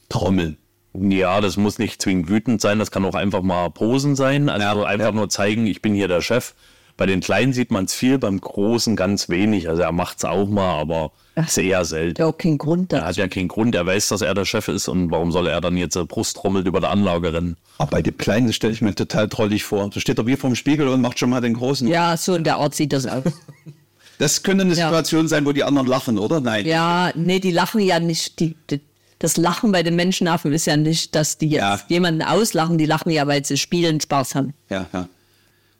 Trommeln. 0.09 0.57
Ja, 0.93 1.41
das 1.41 1.57
muss 1.57 1.79
nicht 1.79 2.01
zwingend 2.01 2.29
wütend 2.29 2.61
sein, 2.61 2.77
das 2.77 2.91
kann 2.91 3.03
auch 3.05 3.15
einfach 3.15 3.41
mal 3.41 3.69
Posen 3.69 4.15
sein. 4.15 4.49
Also 4.49 4.83
einfach 4.83 5.11
nur 5.11 5.29
zeigen, 5.29 5.65
ich 5.65 5.81
bin 5.81 5.95
hier 5.95 6.07
der 6.07 6.21
Chef. 6.21 6.53
Bei 6.95 7.05
den 7.07 7.21
Kleinen 7.21 7.53
sieht 7.53 7.71
man 7.71 7.85
es 7.85 7.93
viel, 7.93 8.19
beim 8.19 8.39
Großen 8.39 8.95
ganz 8.95 9.27
wenig. 9.29 9.67
Also 9.67 9.81
er 9.81 9.91
macht 9.91 10.17
es 10.17 10.25
auch 10.25 10.47
mal, 10.47 10.79
aber 10.79 11.11
ist 11.35 11.57
eher 11.57 11.83
selten. 11.85 12.21
Ja, 12.21 12.27
auch 12.27 12.37
kein 12.37 12.59
Grund 12.59 12.93
Er 12.93 13.05
hat 13.05 13.15
ja 13.17 13.27
keinen 13.27 13.47
Grund, 13.47 13.73
er 13.73 13.85
weiß, 13.85 14.09
dass 14.09 14.21
er 14.21 14.35
der 14.35 14.45
Chef 14.45 14.67
ist 14.67 14.87
und 14.87 15.09
warum 15.09 15.31
soll 15.31 15.47
er 15.47 15.59
dann 15.61 15.75
jetzt 15.75 15.95
äh, 15.95 16.05
brusttrommelt 16.05 16.67
über 16.67 16.79
der 16.79 16.91
Anlage 16.91 17.33
rennen? 17.33 17.57
Aber 17.79 17.89
bei 17.89 18.01
dem 18.03 18.15
Kleinen 18.17 18.53
stelle 18.53 18.73
ich 18.73 18.81
mir 18.81 18.93
total 18.93 19.27
trollig 19.29 19.63
vor. 19.63 19.89
Da 19.89 19.99
steht 19.99 20.19
er 20.19 20.27
wie 20.27 20.35
vorm 20.35 20.53
Spiegel 20.55 20.87
und 20.87 21.01
macht 21.01 21.17
schon 21.17 21.31
mal 21.31 21.41
den 21.41 21.55
Großen. 21.55 21.87
Ja, 21.87 22.15
so 22.17 22.35
in 22.35 22.43
der 22.43 22.57
Art 22.57 22.75
sieht 22.75 22.93
das 22.93 23.07
aus. 23.07 23.23
Das 24.19 24.43
könnte 24.43 24.63
eine 24.63 24.75
Ja. 24.75 24.85
Situation 24.89 25.27
sein, 25.27 25.43
wo 25.45 25.51
die 25.53 25.63
anderen 25.63 25.87
lachen, 25.87 26.19
oder? 26.19 26.39
Nein. 26.39 26.67
Ja, 26.67 27.11
nee, 27.15 27.39
die 27.39 27.49
lachen 27.51 27.81
ja 27.81 27.99
nicht. 27.99 28.39
Die, 28.39 28.55
die, 28.69 28.79
das 29.17 29.37
Lachen 29.37 29.71
bei 29.71 29.81
den 29.81 29.95
Menschenaffen 29.95 30.53
ist 30.53 30.67
ja 30.67 30.77
nicht, 30.77 31.15
dass 31.15 31.39
die 31.39 31.49
jetzt 31.49 31.59
Ja. 31.61 31.79
jemanden 31.87 32.21
auslachen. 32.21 32.77
Die 32.77 32.85
lachen 32.85 33.09
ja, 33.09 33.25
weil 33.25 33.43
sie 33.43 33.57
spielen, 33.57 33.99
Spaß 33.99 34.35
haben. 34.35 34.53
Ja, 34.69 34.85
ja. 34.93 35.09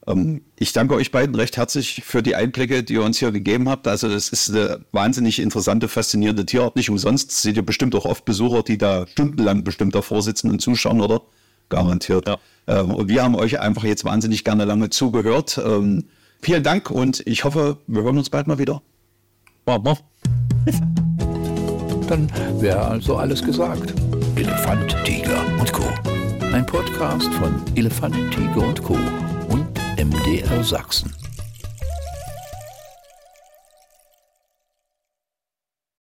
Ähm, 0.07 0.41
ich 0.57 0.73
danke 0.73 0.95
euch 0.95 1.11
beiden 1.11 1.35
recht 1.35 1.57
herzlich 1.57 2.03
für 2.05 2.21
die 2.23 2.35
Einblicke, 2.35 2.83
die 2.83 2.93
ihr 2.93 3.03
uns 3.03 3.19
hier 3.19 3.31
gegeben 3.31 3.69
habt. 3.69 3.87
Also 3.87 4.09
das 4.09 4.29
ist 4.29 4.49
eine 4.49 4.85
wahnsinnig 4.91 5.39
interessante, 5.39 5.87
faszinierende 5.87 6.45
Tierart. 6.45 6.75
Nicht 6.75 6.89
umsonst 6.89 7.31
seht 7.31 7.55
ihr 7.55 7.65
bestimmt 7.65 7.95
auch 7.95 8.05
oft 8.05 8.25
Besucher, 8.25 8.63
die 8.63 8.77
da 8.77 9.07
stundenlang 9.07 9.63
bestimmt 9.63 9.95
davor 9.95 10.21
sitzen 10.21 10.49
und 10.49 10.61
zuschauen, 10.61 11.01
oder? 11.01 11.21
Garantiert. 11.69 12.27
Ja. 12.27 12.37
Ähm, 12.67 12.91
und 12.91 13.07
wir 13.07 13.23
haben 13.23 13.35
euch 13.35 13.59
einfach 13.59 13.83
jetzt 13.83 14.05
wahnsinnig 14.05 14.43
gerne 14.43 14.65
lange 14.65 14.89
zugehört. 14.89 15.59
Ähm, 15.63 16.05
vielen 16.41 16.63
Dank 16.63 16.91
und 16.91 17.25
ich 17.25 17.43
hoffe, 17.43 17.77
wir 17.87 18.03
hören 18.03 18.17
uns 18.17 18.29
bald 18.29 18.47
mal 18.47 18.59
wieder. 18.59 18.81
Mach 19.65 19.81
mal. 19.81 19.97
Dann 22.07 22.29
wäre 22.59 22.81
also 22.81 23.15
alles 23.15 23.41
gesagt. 23.43 23.93
Elefant, 24.35 24.95
Tiger 25.05 25.41
und 25.59 25.71
Co. 25.71 25.83
Ein 26.51 26.65
Podcast 26.65 27.33
von 27.35 27.55
Elefant, 27.75 28.15
Tiger 28.31 28.67
und 28.67 28.83
Co. 28.83 28.97
MDR 29.97 30.63
Sachsen. 30.63 31.22